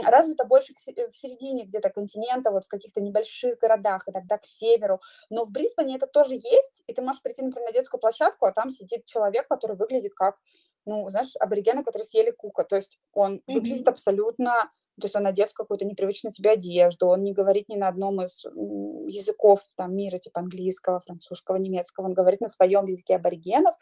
развита 0.04 0.44
больше 0.44 0.72
э, 0.96 1.10
в 1.10 1.16
середине 1.16 1.64
где-то 1.64 1.90
континента, 1.90 2.50
вот 2.50 2.64
в 2.64 2.68
каких-то 2.68 3.00
небольших 3.00 3.58
городах, 3.58 4.08
иногда 4.08 4.38
к 4.38 4.44
северу. 4.44 5.00
Но 5.30 5.44
в 5.44 5.50
Брисбене 5.50 5.96
это 5.96 6.06
тоже 6.06 6.34
есть, 6.34 6.82
и 6.86 6.94
ты 6.94 7.02
можешь 7.02 7.22
прийти, 7.22 7.42
например, 7.42 7.68
на 7.68 7.72
детскую 7.72 8.00
площадку, 8.00 8.46
а 8.46 8.52
там 8.52 8.70
сидит 8.70 9.04
человек, 9.04 9.46
который 9.48 9.76
выглядит 9.76 10.14
как, 10.14 10.38
ну, 10.86 11.08
знаешь, 11.10 11.34
аборигены, 11.38 11.84
которые 11.84 12.06
съели 12.06 12.30
кука. 12.30 12.64
То 12.64 12.76
есть 12.76 12.98
он 13.12 13.36
mm-hmm. 13.36 13.54
выглядит 13.54 13.88
абсолютно 13.88 14.70
то 15.00 15.06
есть 15.06 15.16
он 15.16 15.26
одет 15.26 15.50
в 15.50 15.54
какую-то 15.54 15.84
непривычную 15.84 16.32
тебе 16.32 16.50
одежду, 16.52 17.08
он 17.08 17.22
не 17.22 17.32
говорит 17.32 17.68
ни 17.68 17.76
на 17.76 17.88
одном 17.88 18.20
из 18.22 18.44
языков 18.44 19.60
там, 19.76 19.94
мира, 19.94 20.18
типа 20.18 20.40
английского, 20.40 21.00
французского, 21.00 21.56
немецкого, 21.56 22.06
он 22.06 22.14
говорит 22.14 22.40
на 22.40 22.48
своем 22.48 22.86
языке 22.86 23.16
аборигенов, 23.16 23.74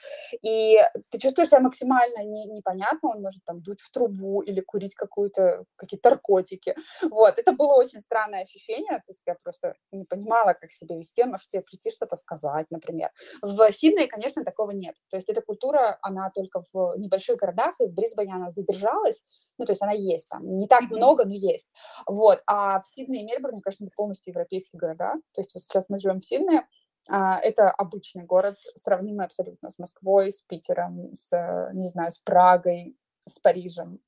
и 0.43 0.79
ты 1.11 1.19
чувствуешь 1.19 1.49
себя 1.51 1.61
максимально 1.61 2.25
не, 2.25 2.47
непонятно, 2.47 3.11
он 3.11 3.23
может 3.23 3.45
там 3.45 3.63
дуть 3.63 3.81
в 3.81 3.91
трубу 3.91 4.41
или 4.41 4.61
курить 4.61 4.95
какую-то, 4.95 5.65
какие-то 5.77 6.11
наркотики. 6.11 6.75
Вот, 7.03 7.39
это 7.39 7.53
было 7.53 7.75
очень 7.75 8.01
странное 8.01 8.43
ощущение, 8.43 8.93
то 8.93 9.09
есть 9.09 9.23
я 9.27 9.35
просто 9.35 9.75
не 9.91 10.05
понимала, 10.05 10.55
как 10.55 10.73
себя 10.73 10.97
вести, 10.97 11.25
может 11.25 11.49
тебе 11.49 11.63
прийти 11.63 11.91
что-то 11.91 12.17
сказать, 12.17 12.67
например. 12.71 13.11
В 13.43 13.71
Сиднее, 13.73 14.09
конечно, 14.09 14.45
такого 14.45 14.71
нет, 14.71 14.95
то 15.11 15.17
есть 15.17 15.29
эта 15.29 15.43
культура, 15.43 15.99
она 16.03 16.31
только 16.31 16.65
в 16.73 16.95
небольших 16.97 17.37
городах, 17.37 17.75
и 17.81 17.87
в 17.87 17.93
Брисбене 17.93 18.35
она 18.35 18.51
задержалась, 18.51 19.23
ну, 19.59 19.67
то 19.67 19.73
есть 19.73 19.83
она 19.83 19.93
есть 19.93 20.29
там, 20.29 20.59
не 20.59 20.67
так 20.67 20.91
много, 20.91 21.25
но 21.25 21.35
есть. 21.35 21.69
Вот, 22.07 22.43
а 22.47 22.81
в 22.81 22.87
Сиднее 22.87 23.23
и 23.23 23.27
Мельбурне, 23.27 23.61
конечно, 23.61 23.85
это 23.85 23.93
полностью 23.95 24.33
европейские 24.33 24.79
города, 24.79 25.15
то 25.33 25.41
есть 25.41 25.55
вот 25.55 25.63
сейчас 25.63 25.87
мы 25.89 25.99
живем 25.99 26.19
в 26.19 26.25
Сиднее, 26.25 26.67
а, 27.09 27.39
это 27.39 27.71
обычный 27.71 28.25
город, 28.25 28.57
сравнимый 28.77 29.27
абсолютно 29.27 29.71
с 29.71 29.79
Москвой, 29.79 30.31
с 30.31 30.43
Питером, 30.43 31.13
с, 31.13 31.71
не 31.73 31.89
знаю, 31.89 32.11
с 32.11 32.19
Прагой, 32.19 32.97
с 33.27 33.39
Парижем, 33.39 34.01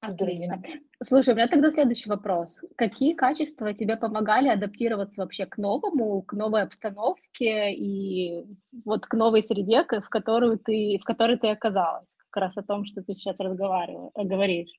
Отлично. 0.00 0.62
Слушай, 1.02 1.34
у 1.34 1.36
меня 1.36 1.48
тогда 1.48 1.70
следующий 1.72 2.08
вопрос. 2.08 2.60
Какие 2.76 3.14
качества 3.14 3.74
тебе 3.74 3.96
помогали 3.96 4.48
адаптироваться 4.48 5.22
вообще 5.22 5.44
к 5.44 5.58
новому, 5.58 6.22
к 6.22 6.34
новой 6.34 6.62
обстановке 6.62 7.72
и 7.72 8.46
вот 8.84 9.06
к 9.06 9.14
новой 9.14 9.42
среде, 9.42 9.82
в 9.82 10.08
которую 10.08 10.58
ты, 10.58 10.98
в 11.02 11.04
которой 11.04 11.36
ты 11.36 11.48
оказалась? 11.48 12.06
Как 12.30 12.42
раз 12.42 12.56
о 12.56 12.62
том, 12.62 12.84
что 12.84 13.02
ты 13.02 13.14
сейчас 13.14 13.38
разговариваешь, 13.38 14.12
говоришь. 14.14 14.70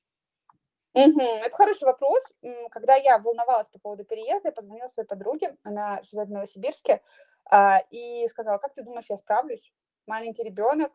Угу, 0.94 1.20
это 1.20 1.56
хороший 1.56 1.84
вопрос. 1.84 2.24
Когда 2.70 2.96
я 2.96 3.18
волновалась 3.18 3.68
по 3.68 3.78
поводу 3.78 4.04
переезда, 4.04 4.48
я 4.48 4.52
позвонила 4.52 4.88
своей 4.88 5.08
подруге, 5.08 5.56
она 5.62 6.00
живет 6.02 6.28
в 6.28 6.32
Новосибирске, 6.32 7.00
а, 7.48 7.78
и 7.90 8.26
сказала, 8.28 8.58
как 8.58 8.74
ты 8.74 8.82
думаешь, 8.82 9.06
я 9.08 9.16
справлюсь? 9.16 9.72
Маленький 10.06 10.42
ребенок, 10.42 10.92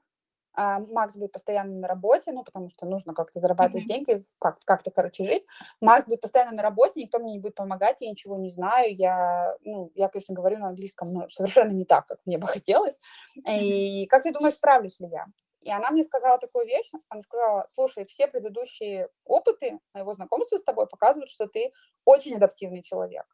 а, 0.54 0.80
Макс 0.80 1.16
будет 1.16 1.32
постоянно 1.32 1.80
на 1.80 1.88
работе, 1.88 2.32
ну, 2.32 2.44
потому 2.44 2.70
что 2.70 2.86
нужно 2.86 3.14
как-то 3.14 3.40
зарабатывать 3.40 3.86
mm-hmm. 3.86 4.06
деньги, 4.06 4.24
как- 4.40 4.60
как-то, 4.66 4.92
короче, 4.92 5.24
жить. 5.26 5.46
Макс 5.82 6.06
будет 6.06 6.22
постоянно 6.22 6.54
на 6.54 6.64
работе, 6.64 7.02
никто 7.02 7.20
мне 7.20 7.34
не 7.34 7.40
будет 7.40 7.56
помогать, 7.56 8.02
я 8.02 8.10
ничего 8.10 8.38
не 8.38 8.50
знаю. 8.50 8.94
Я, 8.94 9.56
ну, 9.62 9.92
я, 9.96 10.10
конечно, 10.10 10.34
говорю 10.34 10.58
на 10.58 10.68
английском, 10.68 11.14
но 11.14 11.30
совершенно 11.30 11.72
не 11.72 11.86
так, 11.86 12.06
как 12.06 12.20
мне 12.26 12.38
бы 12.38 12.48
хотелось. 12.48 13.00
И 13.48 14.08
как 14.08 14.24
ты 14.24 14.32
думаешь, 14.32 14.56
справлюсь 14.56 15.00
ли 15.00 15.08
я? 15.08 15.26
И 15.66 15.72
она 15.72 15.90
мне 15.90 16.04
сказала 16.04 16.38
такую 16.38 16.68
вещь, 16.68 16.92
она 17.10 17.22
сказала, 17.22 17.66
слушай, 17.70 18.06
все 18.06 18.28
предыдущие 18.28 19.10
опыты 19.26 19.80
моего 19.96 20.14
знакомства 20.14 20.58
с 20.58 20.64
тобой 20.64 20.86
показывают, 20.88 21.30
что 21.30 21.48
ты 21.48 21.72
очень 22.06 22.36
адаптивный 22.36 22.84
человек. 22.84 23.26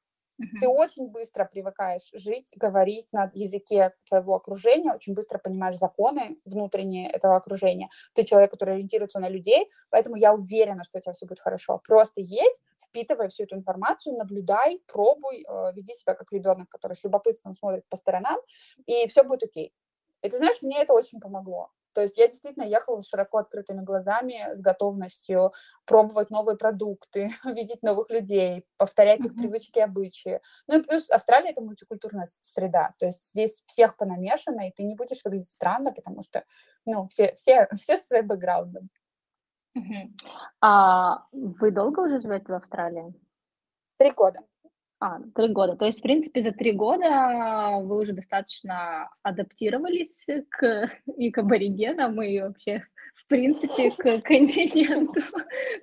Ты 0.60 0.68
очень 0.68 1.10
быстро 1.10 1.46
привыкаешь 1.46 2.10
жить, 2.14 2.52
говорить 2.56 3.12
на 3.14 3.30
языке 3.36 3.94
твоего 4.08 4.36
окружения, 4.36 4.94
очень 4.94 5.14
быстро 5.14 5.38
понимаешь 5.38 5.76
законы 5.76 6.40
внутренние 6.46 7.12
этого 7.12 7.36
окружения. 7.36 7.90
Ты 8.14 8.24
человек, 8.24 8.50
который 8.50 8.76
ориентируется 8.76 9.20
на 9.20 9.30
людей, 9.30 9.68
поэтому 9.90 10.16
я 10.16 10.34
уверена, 10.34 10.84
что 10.84 10.98
у 10.98 11.02
тебя 11.02 11.14
все 11.14 11.28
будет 11.28 11.42
хорошо. 11.42 11.82
Просто 11.86 12.22
едь, 12.22 12.60
впитывай 12.88 13.28
всю 13.28 13.44
эту 13.44 13.56
информацию, 13.56 14.16
наблюдай, 14.16 14.82
пробуй, 14.88 15.44
э, 15.48 15.74
веди 15.74 15.94
себя 15.94 16.16
как 16.16 16.32
ребенок, 16.32 16.70
который 16.70 16.94
с 16.94 17.04
любопытством 17.04 17.54
смотрит 17.54 17.88
по 17.90 17.98
сторонам, 17.98 18.40
и 18.88 19.08
все 19.10 19.24
будет 19.24 19.44
окей. 19.44 19.74
И 20.24 20.30
ты 20.30 20.38
знаешь, 20.38 20.62
мне 20.62 20.82
это 20.82 20.94
очень 20.94 21.20
помогло. 21.20 21.68
То 21.94 22.02
есть 22.02 22.18
я 22.18 22.28
действительно 22.28 22.64
ехала 22.64 23.02
с 23.02 23.08
широко 23.08 23.40
открытыми 23.40 23.82
глазами, 23.82 24.54
с 24.54 24.62
готовностью 24.62 25.52
пробовать 25.86 26.30
новые 26.30 26.58
продукты, 26.58 27.30
видеть 27.46 27.84
новых 27.84 28.10
людей, 28.10 28.66
повторять 28.78 29.24
их 29.26 29.36
привычки 29.36 29.80
и 29.80 29.82
обычаи. 29.82 30.42
Ну 30.68 30.80
и 30.80 30.84
плюс 30.84 31.10
Австралия— 31.10 31.50
это 31.52 31.62
мультикультурная 31.62 32.28
среда, 32.40 32.94
то 32.98 33.06
есть 33.06 33.30
здесь 33.30 33.64
всех 33.66 33.98
понамешано, 33.98 34.68
и 34.68 34.72
ты 34.72 34.84
не 34.84 34.96
будешь 34.96 35.24
выглядеть 35.24 35.52
странно, 35.52 35.92
потому 35.92 36.22
что, 36.22 36.44
ну, 36.86 37.08
все, 37.08 37.34
все, 37.36 37.68
все 37.76 37.98
со 37.98 38.08
своим 38.08 38.28
бэкграундом. 38.28 38.90
А 40.60 41.26
вы 41.32 41.72
долго 41.72 42.02
уже 42.02 42.22
живете 42.22 42.52
в 42.52 42.56
Австралии? 42.56 43.14
Три 43.98 44.12
года. 44.12 44.42
А, 45.04 45.20
три 45.34 45.48
года. 45.48 45.76
То 45.76 45.88
есть, 45.88 45.98
в 45.98 46.04
принципе, 46.04 46.42
за 46.42 46.52
три 46.52 46.74
года 46.74 47.80
вы 47.82 48.02
уже 48.02 48.14
достаточно 48.14 49.10
адаптировались 49.24 50.28
к 50.50 50.90
и 51.18 51.32
к 51.32 51.40
аборигенам, 51.40 52.22
и 52.22 52.40
вообще, 52.40 52.84
в 53.16 53.28
принципе, 53.28 53.92
к 53.92 54.22
континенту, 54.24 55.22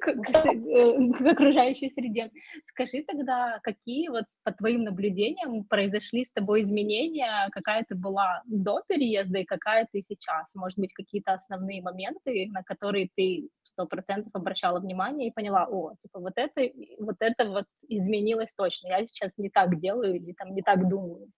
к, 0.00 0.12
к, 0.12 1.18
к 1.18 1.26
окружающей 1.26 1.88
среде. 1.90 2.30
Скажи 2.62 3.04
тогда, 3.06 3.58
какие 3.62 4.08
вот 4.08 4.24
по 4.44 4.52
твоим 4.52 4.84
наблюдениям 4.84 5.64
произошли 5.64 6.24
с 6.24 6.32
тобой 6.32 6.62
изменения, 6.62 7.48
какая 7.52 7.84
ты 7.88 7.94
была 7.94 8.42
до 8.46 8.82
переезда 8.88 9.38
и 9.38 9.44
какая 9.44 9.86
ты 9.90 10.00
сейчас? 10.02 10.54
Может 10.54 10.78
быть, 10.78 10.92
какие-то 10.92 11.32
основные 11.34 11.82
моменты, 11.82 12.48
на 12.50 12.62
которые 12.62 13.08
ты 13.14 13.48
сто 13.64 13.86
процентов 13.86 14.34
обращала 14.34 14.80
внимание 14.80 15.28
и 15.28 15.32
поняла, 15.32 15.66
о, 15.68 15.94
типа 16.02 16.20
вот 16.20 16.32
это, 16.36 16.72
вот 16.98 17.16
это 17.20 17.50
вот 17.50 17.66
изменилось 17.88 18.52
точно, 18.54 18.88
я 18.88 19.06
сейчас 19.06 19.32
не 19.36 19.50
так 19.50 19.80
делаю 19.80 20.16
или 20.16 20.32
там 20.32 20.54
не 20.54 20.62
так 20.62 20.88
думаю. 20.88 21.30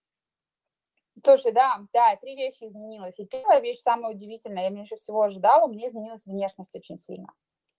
Слушай, 1.23 1.51
да, 1.51 1.79
да, 1.93 2.15
три 2.15 2.35
вещи 2.35 2.63
изменилось. 2.63 3.19
И 3.19 3.25
первая 3.25 3.59
вещь 3.59 3.79
самая 3.79 4.13
удивительная, 4.13 4.63
я 4.63 4.69
меньше 4.69 4.95
всего 4.95 5.21
ожидала, 5.21 5.65
у 5.65 5.71
меня 5.71 5.87
изменилась 5.87 6.25
внешность 6.25 6.75
очень 6.75 6.97
сильно. 6.97 7.27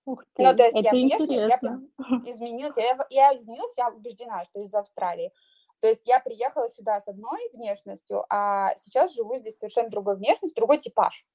Ух 0.05 0.25
ты, 0.35 0.43
ну, 0.43 0.57
то 0.57 0.65
есть 0.65 0.77
это 0.77 0.85
я 0.85 0.91
внешне, 0.91 1.37
интересно. 1.37 1.83
я 1.99 2.31
изменилась, 2.31 2.77
я, 2.77 2.99
я 3.11 3.37
изменилась, 3.37 3.73
я 3.77 3.89
убеждена, 3.89 4.45
что 4.45 4.61
из 4.61 4.75
Австралии. 4.75 5.33
То 5.81 5.89
есть 5.89 6.07
я 6.07 6.21
приехала 6.21 6.69
сюда 6.69 7.01
с 7.01 7.09
одной 7.09 7.41
внешностью, 7.53 8.25
а 8.29 8.75
сейчас 8.77 9.15
живу 9.15 9.37
здесь 9.37 9.59
совершенно 9.59 9.91
другой 9.91 10.17
внешностью, 10.17 10.55
другой 10.55 10.79
типаж. 10.79 11.27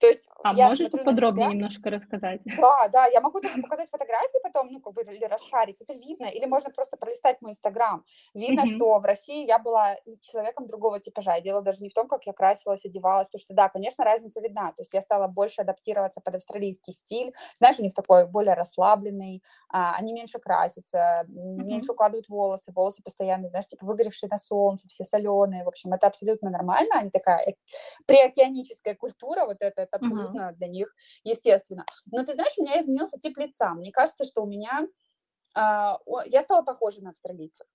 То 0.00 0.06
есть 0.06 0.28
а 0.42 0.54
я 0.54 0.68
можешь 0.68 0.90
подробнее 0.90 1.48
себя. 1.48 1.54
немножко 1.54 1.90
рассказать? 1.90 2.40
Да, 2.60 2.88
да, 2.88 3.06
я 3.06 3.20
могу 3.20 3.40
даже 3.40 3.60
показать 3.60 3.90
фотографии 3.90 4.38
потом, 4.42 4.68
ну, 4.70 4.80
как 4.80 4.94
бы, 4.94 5.02
или 5.02 5.24
расшарить, 5.24 5.80
это 5.82 5.92
видно, 5.92 6.24
или 6.26 6.46
можно 6.46 6.70
просто 6.70 6.96
пролистать 6.96 7.40
мой 7.42 7.52
Инстаграм. 7.52 8.04
Видно, 8.34 8.62
mm-hmm. 8.62 8.76
что 8.76 8.98
в 8.98 9.04
России 9.04 9.46
я 9.46 9.58
была 9.58 9.96
человеком 10.22 10.66
другого 10.66 11.00
типажа, 11.00 11.36
и 11.36 11.42
дело 11.42 11.60
даже 11.62 11.82
не 11.82 11.90
в 11.90 11.94
том, 11.94 12.08
как 12.08 12.24
я 12.24 12.32
красилась, 12.32 12.84
одевалась, 12.84 13.28
потому 13.28 13.40
что, 13.40 13.54
да, 13.54 13.68
конечно, 13.68 14.04
разница 14.04 14.40
видна, 14.40 14.72
то 14.72 14.82
есть 14.82 14.92
я 14.94 15.02
стала 15.02 15.28
больше 15.28 15.60
адаптироваться 15.60 16.20
под 16.20 16.36
австралийский 16.36 16.92
стиль, 16.92 17.34
знаешь, 17.56 17.78
у 17.78 17.82
них 17.82 17.92
такой 17.92 18.26
более 18.26 18.54
расслабленный, 18.54 19.42
а, 19.68 19.94
они 19.96 20.12
меньше 20.14 20.38
красятся, 20.38 21.26
mm-hmm. 21.26 21.64
меньше 21.64 21.92
укладывают 21.92 22.28
волосы, 22.28 22.72
волосы 22.72 23.02
постоянно, 23.02 23.48
знаешь, 23.48 23.66
типа 23.66 23.84
выгоревшие 23.84 24.28
на 24.30 24.38
солнце, 24.38 24.88
все 24.88 25.04
соленые, 25.04 25.64
в 25.64 25.68
общем, 25.68 25.92
это 25.92 26.06
абсолютно 26.06 26.48
нормально, 26.50 26.94
они 26.94 27.10
такая 27.10 27.54
приокеаническая 28.06 28.94
культура, 28.94 29.44
вот 29.44 29.58
это, 29.60 29.89
это 29.90 30.04
абсолютно 30.04 30.50
uh-huh. 30.50 30.54
для 30.54 30.68
них 30.68 30.94
естественно. 31.24 31.84
Но 32.06 32.24
ты 32.24 32.34
знаешь, 32.34 32.52
у 32.56 32.62
меня 32.62 32.80
изменился 32.80 33.18
тип 33.18 33.36
лица. 33.38 33.74
Мне 33.74 33.92
кажется, 33.92 34.24
что 34.24 34.42
у 34.42 34.46
меня 34.46 34.82
э, 35.56 35.60
я 36.26 36.42
стала 36.42 36.62
похожа 36.62 37.02
на 37.02 37.10
австралийцев. 37.10 37.66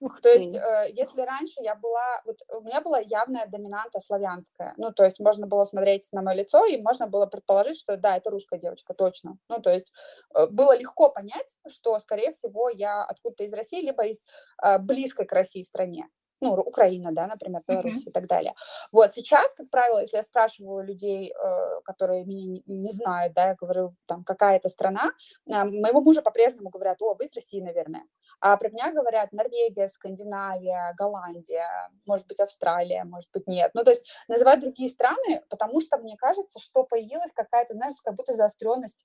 Ух 0.00 0.20
то 0.20 0.28
есть, 0.28 0.54
э, 0.54 0.92
если 0.94 1.22
раньше 1.22 1.60
я 1.60 1.74
была, 1.74 2.22
вот 2.24 2.38
у 2.52 2.60
меня 2.60 2.80
была 2.80 3.00
явная 3.00 3.46
доминанта 3.46 3.98
славянская, 3.98 4.74
ну, 4.76 4.92
то 4.92 5.02
есть 5.02 5.18
можно 5.18 5.48
было 5.48 5.64
смотреть 5.64 6.08
на 6.12 6.22
мое 6.22 6.36
лицо, 6.36 6.64
и 6.66 6.80
можно 6.80 7.08
было 7.08 7.26
предположить, 7.26 7.80
что 7.80 7.96
да, 7.96 8.16
это 8.16 8.30
русская 8.30 8.60
девочка, 8.60 8.94
точно. 8.94 9.38
Ну, 9.48 9.60
то 9.60 9.70
есть 9.70 9.92
э, 10.34 10.46
было 10.46 10.76
легко 10.78 11.08
понять, 11.10 11.56
что, 11.66 11.98
скорее 11.98 12.30
всего, 12.30 12.68
я 12.68 13.02
откуда-то 13.02 13.42
из 13.42 13.52
России, 13.52 13.80
либо 13.82 14.06
из 14.06 14.22
э, 14.62 14.78
близкой 14.78 15.26
к 15.26 15.32
России 15.32 15.62
стране 15.62 16.08
ну, 16.40 16.54
Украина, 16.54 17.12
да, 17.12 17.26
например, 17.26 17.62
Беларусь 17.66 18.04
uh-huh. 18.04 18.10
и 18.10 18.12
так 18.12 18.26
далее. 18.26 18.54
Вот 18.92 19.12
сейчас, 19.12 19.54
как 19.54 19.70
правило, 19.70 20.00
если 20.00 20.16
я 20.16 20.22
спрашиваю 20.22 20.84
людей, 20.84 21.32
э, 21.32 21.80
которые 21.84 22.24
меня 22.24 22.62
не, 22.66 22.90
знают, 22.90 23.32
да, 23.34 23.48
я 23.48 23.54
говорю, 23.54 23.94
там, 24.06 24.24
какая 24.24 24.56
это 24.56 24.68
страна, 24.68 25.10
э, 25.46 25.64
моего 25.64 26.00
мужа 26.00 26.22
по-прежнему 26.22 26.70
говорят, 26.70 27.02
о, 27.02 27.14
вы 27.14 27.26
из 27.26 27.34
России, 27.34 27.60
наверное. 27.60 28.04
А 28.40 28.56
про 28.56 28.70
меня 28.70 28.92
говорят 28.92 29.32
Норвегия, 29.32 29.88
Скандинавия, 29.88 30.94
Голландия, 30.96 31.90
может 32.06 32.26
быть, 32.26 32.40
Австралия, 32.40 33.04
может 33.04 33.30
быть, 33.32 33.46
нет. 33.46 33.72
Ну, 33.74 33.82
то 33.82 33.90
есть 33.90 34.06
называют 34.28 34.60
другие 34.60 34.90
страны, 34.90 35.42
потому 35.50 35.80
что 35.80 35.98
мне 35.98 36.16
кажется, 36.16 36.60
что 36.60 36.84
появилась 36.84 37.32
какая-то, 37.32 37.74
знаешь, 37.74 37.96
как 38.02 38.14
будто 38.14 38.32
заостренность 38.32 39.04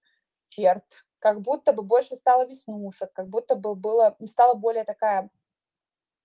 черт, 0.50 0.84
как 1.20 1.42
будто 1.42 1.74
бы 1.74 1.82
больше 1.84 2.16
стало 2.16 2.46
веснушек, 2.46 3.12
как 3.14 3.30
будто 3.30 3.56
бы 3.56 3.76
было, 3.76 4.16
стала 4.26 4.54
более 4.54 4.84
такая 4.84 5.30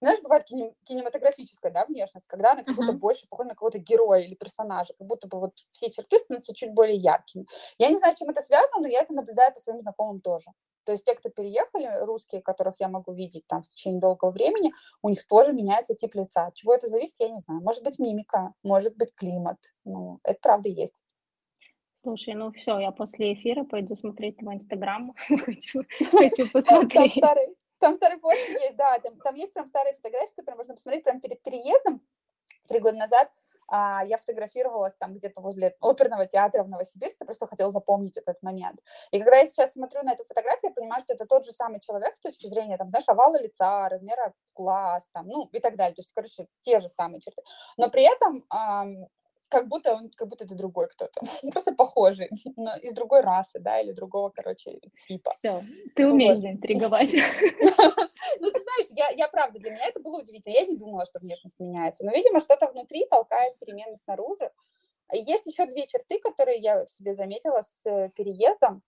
знаешь, 0.00 0.20
бывает 0.22 0.44
кинем, 0.44 0.74
кинематографическая, 0.84 1.72
да, 1.72 1.84
внешность, 1.86 2.26
когда 2.26 2.52
она 2.52 2.62
как 2.62 2.74
uh-huh. 2.74 2.76
будто 2.76 2.92
больше 2.92 3.26
похожа 3.28 3.48
на 3.48 3.54
какого-то 3.54 3.78
героя 3.78 4.20
или 4.20 4.34
персонажа, 4.34 4.94
как 4.96 5.06
будто 5.06 5.28
бы 5.28 5.40
вот 5.40 5.52
все 5.70 5.90
черты 5.90 6.18
становятся 6.18 6.54
чуть 6.54 6.72
более 6.72 6.96
яркими. 6.96 7.46
Я 7.78 7.88
не 7.88 7.96
знаю, 7.96 8.14
с 8.14 8.18
чем 8.18 8.30
это 8.30 8.42
связано, 8.42 8.80
но 8.80 8.88
я 8.88 9.02
это 9.02 9.12
наблюдаю 9.12 9.52
по 9.52 9.60
своим 9.60 9.80
знакомым 9.80 10.20
тоже. 10.20 10.50
То 10.84 10.92
есть 10.92 11.04
те, 11.04 11.14
кто 11.14 11.28
переехали, 11.28 12.04
русские, 12.06 12.40
которых 12.40 12.76
я 12.80 12.88
могу 12.88 13.12
видеть 13.12 13.46
там 13.46 13.60
в 13.60 13.68
течение 13.68 14.00
долгого 14.00 14.30
времени, 14.30 14.72
у 15.02 15.10
них 15.10 15.26
тоже 15.26 15.52
меняется 15.52 15.94
тип 15.94 16.14
лица. 16.14 16.46
От 16.46 16.54
чего 16.54 16.72
это 16.72 16.88
зависит, 16.88 17.16
я 17.18 17.28
не 17.28 17.40
знаю. 17.40 17.60
Может 17.60 17.84
быть, 17.84 17.98
мимика, 17.98 18.54
может 18.62 18.96
быть, 18.96 19.14
климат. 19.14 19.58
Ну, 19.84 20.18
это 20.22 20.38
правда 20.40 20.70
есть. 20.70 21.04
Слушай, 22.00 22.32
ну 22.32 22.52
все, 22.52 22.78
я 22.78 22.90
после 22.90 23.34
эфира 23.34 23.64
пойду 23.64 23.96
смотреть 23.96 24.38
твой 24.38 24.54
инстаграм. 24.54 25.14
хочу, 25.44 25.82
хочу 26.10 26.50
посмотреть. 26.50 27.22
Там 27.78 27.94
старый 27.94 28.18
пост 28.18 28.36
есть, 28.48 28.76
да, 28.76 28.98
там, 28.98 29.18
там 29.20 29.34
есть 29.34 29.52
прям 29.52 29.66
старые 29.66 29.94
фотографии, 29.94 30.34
которые 30.36 30.56
можно 30.56 30.74
посмотреть 30.74 31.04
прямо 31.04 31.20
перед 31.20 31.42
переездом. 31.42 32.02
Три 32.66 32.80
года 32.80 32.98
назад 32.98 33.30
а, 33.68 34.04
я 34.04 34.18
фотографировалась 34.18 34.94
там 34.98 35.14
где-то 35.14 35.40
возле 35.40 35.74
оперного 35.80 36.26
театра 36.26 36.64
в 36.64 36.68
Новосибирске, 36.68 37.24
просто 37.24 37.46
хотела 37.46 37.70
запомнить 37.70 38.16
этот 38.18 38.42
момент. 38.42 38.80
И 39.10 39.18
когда 39.18 39.38
я 39.38 39.46
сейчас 39.46 39.72
смотрю 39.72 40.02
на 40.02 40.12
эту 40.12 40.24
фотографию, 40.24 40.70
я 40.70 40.74
понимаю, 40.74 41.02
что 41.02 41.14
это 41.14 41.26
тот 41.26 41.46
же 41.46 41.52
самый 41.52 41.80
человек 41.80 42.14
с 42.14 42.20
точки 42.20 42.46
зрения, 42.46 42.76
там, 42.76 42.88
знаешь, 42.88 43.08
овала 43.08 43.40
лица, 43.40 43.88
размера 43.88 44.34
глаз, 44.54 45.08
там, 45.12 45.28
ну, 45.28 45.48
и 45.52 45.60
так 45.60 45.76
далее. 45.76 45.94
То 45.94 46.00
есть, 46.00 46.12
короче, 46.14 46.46
те 46.60 46.80
же 46.80 46.88
самые 46.88 47.20
черты. 47.20 47.42
Но 47.78 47.88
при 47.88 48.02
этом 48.02 48.44
как 49.48 49.68
будто 49.68 49.94
он, 49.94 50.10
как 50.10 50.28
будто 50.28 50.44
это 50.44 50.54
другой 50.54 50.88
кто-то, 50.88 51.20
просто 51.50 51.72
похожий, 51.72 52.30
но 52.56 52.76
из 52.76 52.92
другой 52.92 53.20
расы, 53.20 53.58
да, 53.58 53.80
или 53.80 53.92
другого, 53.92 54.30
короче, 54.30 54.80
типа. 55.06 55.32
Все, 55.32 55.62
ты 55.94 56.06
умеешь 56.06 56.34
вот. 56.34 56.42
заинтриговать. 56.42 57.14
Ну, 58.40 58.50
ты 58.50 58.60
знаешь, 58.60 58.86
я, 58.90 59.08
я 59.16 59.26
правда, 59.26 59.58
для 59.58 59.70
меня 59.70 59.86
это 59.86 60.00
было 60.00 60.20
удивительно. 60.20 60.52
Я 60.52 60.66
не 60.66 60.76
думала, 60.76 61.06
что 61.06 61.18
внешность 61.18 61.58
меняется, 61.58 62.04
но, 62.04 62.12
видимо, 62.12 62.40
что-то 62.40 62.66
внутри 62.70 63.06
толкает 63.06 63.58
перемены 63.58 63.96
снаружи. 64.04 64.52
Есть 65.12 65.46
еще 65.46 65.64
две 65.66 65.86
черты, 65.86 66.20
которые 66.20 66.58
я 66.58 66.84
в 66.84 66.90
себе 66.90 67.14
заметила 67.14 67.62
с 67.62 67.86
э, 67.86 68.08
переездом. 68.14 68.82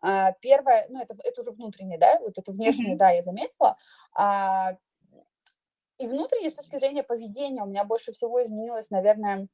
А, 0.00 0.32
первое, 0.40 0.86
ну, 0.88 1.00
это, 1.00 1.14
это 1.22 1.42
уже 1.42 1.50
внутреннее, 1.50 1.98
да, 1.98 2.18
вот 2.20 2.38
это 2.38 2.52
внешнее, 2.52 2.96
да, 2.96 3.10
я 3.10 3.22
заметила. 3.22 3.76
А, 4.14 4.76
и 5.98 6.06
внутреннее, 6.06 6.50
с 6.50 6.54
точки 6.54 6.78
зрения 6.78 7.02
поведения, 7.02 7.62
у 7.62 7.66
меня 7.66 7.84
больше 7.84 8.12
всего 8.12 8.42
изменилось, 8.42 8.90
наверное, 8.90 9.48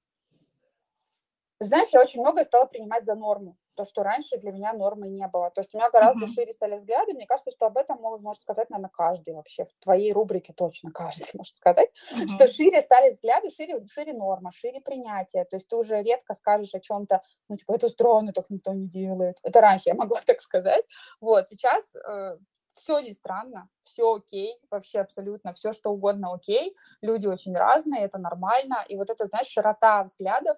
знаешь, 1.64 1.88
я 1.92 2.00
очень 2.00 2.20
многое 2.20 2.44
стала 2.44 2.66
принимать 2.66 3.04
за 3.04 3.14
норму. 3.14 3.56
То, 3.74 3.84
что 3.84 4.02
раньше 4.02 4.36
для 4.36 4.52
меня 4.52 4.72
нормы 4.74 5.08
не 5.08 5.26
было. 5.28 5.50
То 5.50 5.62
есть 5.62 5.74
у 5.74 5.78
меня 5.78 5.88
гораздо 5.90 6.26
uh-huh. 6.26 6.34
шире 6.34 6.52
стали 6.52 6.76
взгляды. 6.76 7.14
Мне 7.14 7.26
кажется, 7.26 7.50
что 7.50 7.66
об 7.66 7.78
этом 7.78 8.00
может, 8.00 8.42
сказать, 8.42 8.68
наверное, 8.68 8.90
каждый 8.90 9.34
вообще. 9.34 9.64
В 9.64 9.72
твоей 9.80 10.12
рубрике 10.12 10.52
точно 10.52 10.90
каждый 10.90 11.30
может 11.34 11.56
сказать, 11.56 11.90
uh-huh. 12.14 12.28
что 12.28 12.48
шире 12.48 12.82
стали 12.82 13.10
взгляды, 13.10 13.50
шире, 13.50 13.84
шире 13.86 14.12
норма, 14.12 14.50
шире 14.52 14.80
принятие. 14.80 15.44
То 15.46 15.56
есть 15.56 15.68
ты 15.68 15.76
уже 15.76 16.02
редко 16.02 16.34
скажешь 16.34 16.74
о 16.74 16.80
чем-то, 16.80 17.22
ну, 17.48 17.56
типа, 17.56 17.72
это 17.72 17.88
странно, 17.88 18.32
так 18.32 18.50
никто 18.50 18.72
не 18.72 18.88
делает. 18.88 19.38
Это 19.42 19.60
раньше 19.60 19.84
я 19.86 19.94
могла 19.94 20.20
так 20.26 20.40
сказать. 20.40 20.84
Вот, 21.20 21.48
сейчас 21.48 21.94
э, 21.96 22.36
все 22.72 23.00
не 23.00 23.12
странно, 23.12 23.68
все 23.82 24.14
окей, 24.14 24.58
вообще 24.70 25.00
абсолютно, 25.00 25.52
все 25.52 25.72
что 25.72 25.90
угодно 25.90 26.34
окей, 26.34 26.76
люди 27.00 27.26
очень 27.26 27.54
разные, 27.54 28.02
это 28.02 28.18
нормально, 28.18 28.84
и 28.88 28.96
вот 28.96 29.10
это, 29.10 29.26
знаешь, 29.26 29.48
широта 29.48 30.02
взглядов, 30.04 30.56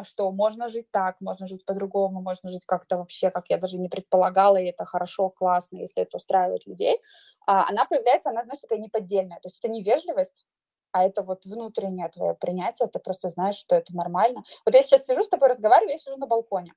а 0.00 0.04
что 0.04 0.32
можно 0.32 0.68
жить 0.68 0.90
так, 0.90 1.20
можно 1.20 1.46
жить 1.46 1.64
по-другому, 1.66 2.22
можно 2.22 2.48
жить 2.48 2.64
как-то 2.66 2.96
вообще, 2.96 3.30
как 3.30 3.50
я 3.50 3.58
даже 3.58 3.78
не 3.78 3.88
предполагала, 3.88 4.56
и 4.56 4.66
это 4.66 4.84
хорошо, 4.84 5.28
классно, 5.28 5.76
если 5.76 6.02
это 6.02 6.16
устраивает 6.16 6.66
людей, 6.66 7.00
а, 7.46 7.68
она 7.68 7.84
появляется, 7.84 8.30
она, 8.30 8.42
знаешь, 8.44 8.60
такая 8.60 8.78
неподдельная, 8.78 9.38
то 9.40 9.48
есть 9.48 9.58
это 9.62 9.68
не 9.68 9.82
вежливость, 9.82 10.46
а 10.92 11.04
это 11.04 11.22
вот 11.22 11.44
внутреннее 11.44 12.08
твое 12.08 12.34
принятие, 12.34 12.88
ты 12.88 12.98
просто 12.98 13.28
знаешь, 13.28 13.56
что 13.56 13.76
это 13.76 13.94
нормально. 13.94 14.42
Вот 14.64 14.74
я 14.74 14.82
сейчас 14.82 15.06
сижу 15.06 15.22
с 15.22 15.28
тобой, 15.28 15.48
разговариваю, 15.50 15.92
я 15.92 15.98
сижу 15.98 16.16
на 16.16 16.26
балконе, 16.26 16.72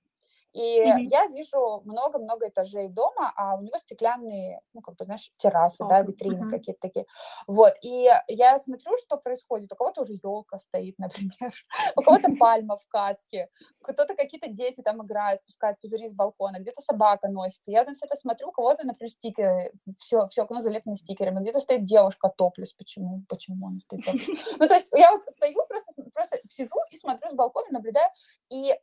и 0.54 0.82
mm-hmm. 0.82 1.08
я 1.10 1.26
вижу 1.28 1.82
много-много 1.84 2.48
этажей 2.48 2.88
дома, 2.88 3.34
а 3.36 3.56
у 3.56 3.62
него 3.62 3.78
стеклянные, 3.80 4.62
ну, 4.74 4.82
как 4.82 4.96
бы, 4.96 5.06
знаешь, 5.06 5.32
террасы, 5.38 5.84
oh. 5.84 5.90
да, 5.90 6.02
витрины 6.02 6.46
mm-hmm. 6.46 6.50
какие-то 6.50 6.80
такие. 6.80 7.06
Вот, 7.48 7.74
и 7.82 8.10
я 8.28 8.60
смотрю, 8.60 8.96
что 8.98 9.18
происходит. 9.18 9.72
У 9.74 9.76
кого-то 9.76 10.02
уже 10.02 10.14
елка 10.14 10.60
стоит, 10.60 10.96
например, 11.00 11.54
у 11.96 12.02
кого-то 12.02 12.32
пальма 12.40 12.78
в 12.78 12.88
катке, 12.88 13.50
кто-то 13.82 14.16
какие-то 14.16 14.48
дети 14.48 14.82
там 14.82 15.04
играют, 15.04 15.44
пускают 15.44 15.80
пузыри 15.82 16.08
с 16.08 16.14
балкона, 16.14 16.58
где-то 16.60 16.82
собака 16.82 17.30
носится. 17.30 17.72
Я 17.72 17.84
там 17.84 17.96
все 17.96 18.06
это 18.06 18.16
смотрю, 18.16 18.50
у 18.50 18.52
кого-то, 18.52 18.86
например, 18.86 19.10
стикеры, 19.10 19.72
все, 19.98 20.28
все 20.28 20.44
окно 20.44 20.62
залеплено 20.62 20.96
стикерами, 20.96 21.40
где-то 21.42 21.62
стоит 21.62 21.84
девушка 21.84 22.30
топлес, 22.30 22.74
почему, 22.74 23.24
почему 23.28 23.68
она 23.68 23.80
стоит 23.80 24.06
топлес? 24.06 24.28
Ну, 24.60 24.68
то 24.68 24.76
есть 24.76 24.88
я 24.96 25.12
вот 25.12 25.22
стою, 25.24 25.66
просто, 25.68 26.04
просто 26.14 26.38
сижу 26.48 26.78
и 26.92 26.98
смотрю 26.98 27.32
с 27.32 27.34
балкона, 27.34 27.68
наблюдаю, 27.72 28.10
и 28.50 28.74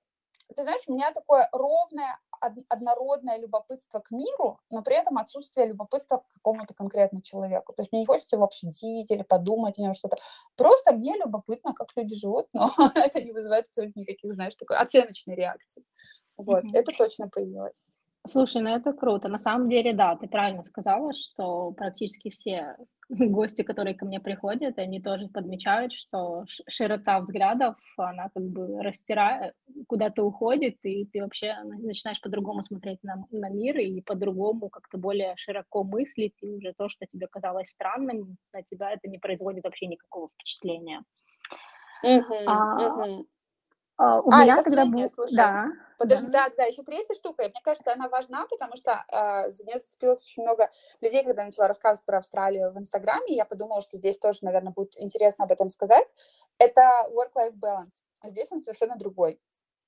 ты 0.54 0.62
знаешь, 0.62 0.82
у 0.86 0.94
меня 0.94 1.12
такое 1.12 1.48
ровное, 1.52 2.18
однородное 2.68 3.38
любопытство 3.38 4.00
к 4.00 4.10
миру, 4.10 4.58
но 4.70 4.82
при 4.82 4.96
этом 4.96 5.18
отсутствие 5.18 5.66
любопытства 5.66 6.18
к 6.18 6.28
какому-то 6.34 6.74
конкретному 6.74 7.22
человеку. 7.22 7.72
То 7.72 7.82
есть 7.82 7.92
мне 7.92 8.00
не 8.02 8.06
хочется 8.06 8.36
его 8.36 8.44
обсудить 8.44 9.10
или 9.10 9.22
подумать 9.22 9.78
о 9.78 9.82
нем 9.82 9.94
что-то. 9.94 10.16
Просто 10.56 10.92
мне 10.92 11.16
любопытно, 11.16 11.74
как 11.74 11.88
люди 11.96 12.14
живут, 12.14 12.48
но 12.54 12.70
это 12.94 13.22
не 13.22 13.32
вызывает 13.32 13.66
абсолютно 13.66 14.00
никаких, 14.00 14.32
знаешь, 14.32 14.54
такой 14.56 14.76
оценочной 14.76 15.34
реакции. 15.34 15.84
Вот, 16.36 16.64
mm-hmm. 16.64 16.78
это 16.78 16.92
точно 16.96 17.28
появилось. 17.28 17.89
Слушай, 18.30 18.62
ну 18.62 18.70
это 18.70 18.92
круто. 18.92 19.28
На 19.28 19.38
самом 19.38 19.68
деле, 19.68 19.92
да, 19.92 20.14
ты 20.14 20.28
правильно 20.28 20.62
сказала, 20.62 21.12
что 21.12 21.72
практически 21.72 22.30
все 22.30 22.76
гости, 23.08 23.62
которые 23.62 23.96
ко 23.96 24.06
мне 24.06 24.20
приходят, 24.20 24.78
они 24.78 25.00
тоже 25.00 25.26
подмечают, 25.26 25.92
что 25.92 26.44
широта 26.68 27.18
взглядов, 27.18 27.74
она 27.96 28.28
как 28.32 28.44
бы 28.44 28.80
растирает, 28.82 29.54
куда-то 29.88 30.22
уходит, 30.22 30.76
и 30.84 31.06
ты 31.06 31.22
вообще 31.22 31.56
начинаешь 31.64 32.20
по-другому 32.20 32.62
смотреть 32.62 33.02
на, 33.02 33.24
на 33.32 33.50
мир 33.50 33.78
и 33.78 34.00
по-другому 34.00 34.68
как-то 34.68 34.96
более 34.96 35.34
широко 35.36 35.82
мыслить, 35.82 36.34
и 36.40 36.50
уже 36.50 36.72
то, 36.76 36.88
что 36.88 37.06
тебе 37.12 37.26
казалось 37.26 37.70
странным, 37.70 38.36
на 38.54 38.62
тебя 38.62 38.92
это 38.92 39.08
не 39.08 39.18
производит 39.18 39.64
вообще 39.64 39.86
никакого 39.86 40.28
впечатления. 40.28 41.02
Uh-huh, 42.04 42.44
а, 42.46 42.78
uh-huh. 42.78 43.24
А, 44.00 44.18
у 44.22 44.30
а, 44.30 44.44
меня 44.44 44.62
когда 44.62 44.86
был... 44.86 45.10
Слушай. 45.10 45.36
Да. 45.36 45.66
Подожди, 45.98 46.28
да. 46.28 46.48
да, 46.48 46.54
да, 46.56 46.64
еще 46.64 46.82
третья 46.82 47.14
штука, 47.14 47.42
мне 47.42 47.60
кажется, 47.62 47.92
она 47.92 48.08
важна, 48.08 48.46
потому 48.46 48.74
что 48.74 49.04
э, 49.12 49.50
за 49.50 49.62
нее 49.64 49.76
зацепилось 49.76 50.24
очень 50.24 50.42
много 50.42 50.70
людей, 51.02 51.22
когда 51.22 51.42
я 51.42 51.46
начала 51.46 51.68
рассказывать 51.68 52.06
про 52.06 52.16
Австралию 52.16 52.72
в 52.72 52.78
Инстаграме, 52.78 53.34
я 53.36 53.44
подумала, 53.44 53.82
что 53.82 53.98
здесь 53.98 54.18
тоже, 54.18 54.38
наверное, 54.40 54.72
будет 54.72 54.98
интересно 54.98 55.44
об 55.44 55.52
этом 55.52 55.68
сказать. 55.68 56.06
Это 56.56 56.80
work-life 57.10 57.52
balance. 57.60 58.00
Здесь 58.24 58.50
он 58.50 58.60
совершенно 58.60 58.96
другой 58.96 59.38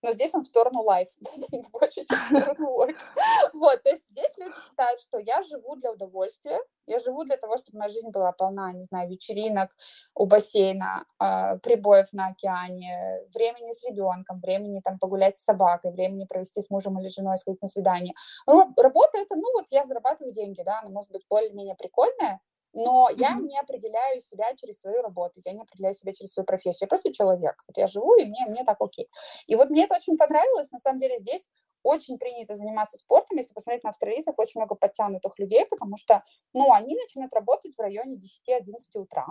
но 0.03 0.11
здесь 0.11 0.35
он 0.35 0.43
в 0.43 0.47
сторону 0.47 0.85
life, 0.85 1.11
больше, 1.73 2.05
чем 2.05 2.19
в 2.19 2.27
сторону 2.27 2.77
work. 2.77 2.97
Вот, 3.53 3.83
то 3.83 3.91
есть 3.91 4.12
люди 4.43 4.55
считают, 4.65 5.01
что 5.01 5.19
я 5.19 5.43
живу 5.43 5.77
для 5.77 5.93
удовольствия, 5.93 6.59
я 6.87 6.99
живу 6.99 7.25
для 7.25 7.37
того, 7.37 7.57
чтобы 7.57 7.79
моя 7.79 7.91
жизнь 7.91 8.11
была 8.11 8.33
полна, 8.33 8.73
не 8.73 8.85
знаю, 8.85 9.09
вечеринок 9.09 9.71
у 10.15 10.27
бассейна, 10.27 11.05
э, 11.21 11.59
прибоев 11.59 12.13
на 12.13 12.29
океане, 12.29 13.27
времени 13.35 13.73
с 13.73 13.85
ребенком, 13.85 14.41
времени 14.41 14.81
там 14.81 14.99
погулять 14.99 15.39
с 15.39 15.45
собакой, 15.45 15.93
времени 15.93 16.25
провести 16.25 16.61
с 16.61 16.71
мужем 16.71 16.99
или 17.01 17.09
женой, 17.09 17.39
сходить 17.39 17.63
на 17.63 17.69
свидание. 17.69 18.15
Работа 18.47 19.19
это, 19.19 19.37
ну 19.37 19.53
вот 19.55 19.67
я 19.71 19.85
зарабатываю 19.85 20.33
деньги, 20.33 20.63
да, 20.63 20.81
она 20.81 20.91
может 20.91 21.11
быть 21.11 21.25
более-менее 21.29 21.75
прикольная, 21.77 22.41
но 22.75 23.09
mm-hmm. 23.11 23.17
я 23.19 23.35
не 23.35 23.59
определяю 23.59 24.21
себя 24.21 24.55
через 24.57 24.81
свою 24.81 25.03
работу, 25.03 25.41
я 25.45 25.53
не 25.53 25.63
определяю 25.63 25.95
себя 25.95 26.13
через 26.13 26.33
свою 26.33 26.47
профессию, 26.47 26.87
я 26.87 26.89
просто 26.89 27.13
человек. 27.13 27.63
Вот 27.69 27.77
я 27.77 27.87
живу, 27.87 28.15
и 28.17 28.25
мне, 28.25 28.45
мне 28.49 28.65
так 28.65 28.81
окей. 28.81 29.09
И 29.47 29.57
вот 29.57 29.69
мне 29.71 29.85
это 29.85 29.97
очень 29.97 30.17
понравилось, 30.17 30.71
на 30.73 30.79
самом 30.79 31.01
деле 31.01 31.17
здесь 31.19 31.49
очень 31.83 32.19
принято 32.19 32.57
заниматься 32.57 32.99
спортом, 32.99 33.39
если 33.39 33.55
посмотреть 33.55 33.85
на 33.85 33.91
австралийцев, 33.91 34.35
очень 34.37 34.61
много 34.61 34.75
подтянутых 34.75 35.39
людей, 35.39 35.67
потому 35.67 35.97
что, 35.97 36.23
ну, 36.53 36.73
они 36.73 36.95
начинают 36.95 37.33
работать 37.33 37.75
в 37.75 37.81
районе 37.81 38.17
10-11 38.17 38.73
утра 38.95 39.27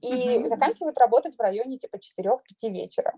и 0.00 0.12
mm-hmm. 0.12 0.48
заканчивают 0.48 0.98
работать 0.98 1.36
в 1.36 1.40
районе 1.40 1.78
типа 1.78 1.96
4-5 1.96 2.70
вечера. 2.70 3.12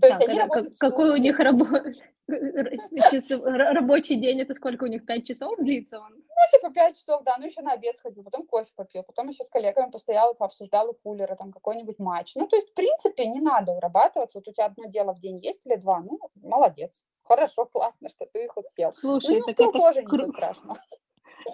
То 0.00 0.08
есть 0.08 0.28
они 0.28 0.38
работают... 0.38 0.78
Какой 0.78 1.10
у 1.10 1.16
них 1.16 1.38
рабо... 1.38 1.66
рабочий 2.26 4.16
день? 4.16 4.40
Это 4.40 4.54
сколько 4.54 4.84
у 4.84 4.86
них? 4.86 5.06
Пять 5.06 5.26
часов 5.26 5.56
длится 5.58 6.00
он? 6.00 6.12
Ну, 6.14 6.58
типа 6.58 6.72
пять 6.72 6.96
часов, 6.96 7.22
да. 7.24 7.36
Ну, 7.38 7.46
еще 7.46 7.60
на 7.62 7.72
обед 7.72 7.96
сходил, 7.96 8.24
потом 8.24 8.44
кофе 8.46 8.70
попил, 8.74 9.02
потом 9.02 9.28
еще 9.28 9.44
с 9.44 9.50
коллегами 9.50 9.90
постоял, 9.90 10.34
пообсуждал 10.34 10.90
у 10.90 10.94
кулера 10.94 11.36
там 11.36 11.52
какой-нибудь 11.52 11.98
матч. 11.98 12.32
Ну, 12.34 12.46
то 12.46 12.56
есть, 12.56 12.70
в 12.70 12.74
принципе, 12.74 13.26
не 13.26 13.40
надо 13.40 13.72
урабатываться. 13.72 14.38
Вот 14.38 14.48
у 14.48 14.52
тебя 14.52 14.66
одно 14.66 14.86
дело 14.86 15.14
в 15.14 15.20
день 15.20 15.38
есть 15.38 15.64
или 15.66 15.76
два, 15.76 16.00
ну, 16.00 16.18
молодец. 16.34 17.04
Хорошо, 17.22 17.64
классно, 17.72 18.08
что 18.08 18.26
ты 18.26 18.44
их 18.44 18.56
успел. 18.56 18.92
Слушай, 18.92 19.26
ну, 19.28 19.34
не 19.34 19.40
успел, 19.40 19.70
это 19.70 19.78
тоже 19.78 20.02
кру... 20.02 20.16
ничего 20.16 20.28
страшного. 20.28 20.78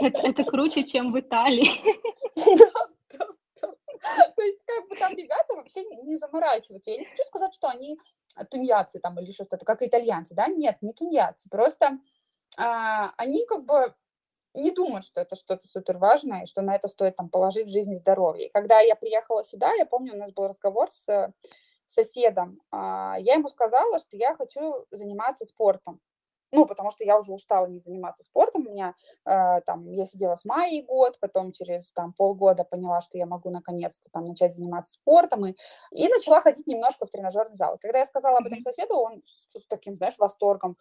Это, 0.01 0.19
это 0.19 0.45
круче, 0.45 0.85
чем 0.85 1.13
в 1.13 1.19
Италии. 1.19 1.69
То 4.37 4.43
есть, 4.43 4.65
как 4.65 4.89
бы 4.89 4.97
там 4.97 5.13
ребята 5.15 5.55
вообще 5.55 5.85
не 5.85 6.17
заморачиваются. 6.17 6.91
Я 6.91 6.99
не 6.99 7.05
хочу 7.05 7.25
сказать, 7.27 7.55
что 7.55 7.69
они 7.69 7.99
тунеядцы 8.51 9.01
там 9.01 9.19
или 9.19 9.33
что-то, 9.33 9.65
как 9.65 9.83
итальянцы, 9.83 10.35
да, 10.35 10.47
нет, 10.47 10.79
не 10.81 10.93
тунеядцы, 10.93 11.49
просто 11.49 11.99
а, 12.57 13.13
они 13.17 13.45
как 13.47 13.65
бы 13.67 13.95
не 14.55 14.71
думают, 14.71 15.05
что 15.05 15.21
это 15.21 15.37
что-то 15.37 15.67
супер 15.67 15.99
важное, 15.99 16.47
что 16.47 16.63
на 16.63 16.75
это 16.75 16.89
стоит 16.89 17.17
там 17.17 17.29
положить 17.29 17.67
в 17.67 17.71
жизнь 17.71 17.93
и 17.93 17.97
здоровье. 17.97 18.51
Когда 18.51 18.81
я 18.81 18.97
приехала 18.97 19.45
сюда, 19.45 19.73
я 19.75 19.87
помню, 19.87 20.15
у 20.15 20.19
нас 20.19 20.33
был 20.33 20.49
разговор 20.49 20.91
с 20.91 21.33
соседом, 21.87 22.61
а, 22.71 23.17
я 23.19 23.35
ему 23.35 23.49
сказала, 23.49 23.99
что 23.99 24.17
я 24.17 24.35
хочу 24.35 24.87
заниматься 24.91 25.45
спортом 25.45 26.01
ну, 26.53 26.67
потому 26.67 26.91
что 26.91 27.05
я 27.05 27.19
уже 27.19 27.33
устала 27.33 27.67
не 27.67 27.79
заниматься 27.79 28.23
спортом, 28.23 28.67
у 28.67 28.71
меня 28.71 28.95
э, 29.25 29.61
там, 29.63 29.91
я 29.93 30.05
сидела 30.05 30.35
с 30.35 30.45
Майей 30.45 30.83
год, 30.83 31.19
потом 31.21 31.53
через 31.53 31.93
там 31.93 32.13
полгода 32.13 32.65
поняла, 32.65 33.01
что 33.01 33.19
я 33.19 33.27
могу 33.27 33.51
наконец-то 33.51 34.09
там 34.11 34.25
начать 34.25 34.55
заниматься 34.55 34.93
спортом, 34.93 35.47
и, 35.47 35.55
и 35.91 36.09
начала 36.09 36.41
ходить 36.41 36.67
немножко 36.67 37.07
в 37.07 37.11
тренажерный 37.11 37.57
зал. 37.57 37.79
Когда 37.81 38.01
я 38.01 38.07
сказала 38.07 38.39
об 38.39 38.47
этом 38.47 38.61
соседу, 38.61 38.95
он 38.97 39.23
с 39.25 39.67
таким, 39.69 39.97
знаешь, 39.97 40.19
восторгом, 40.19 40.77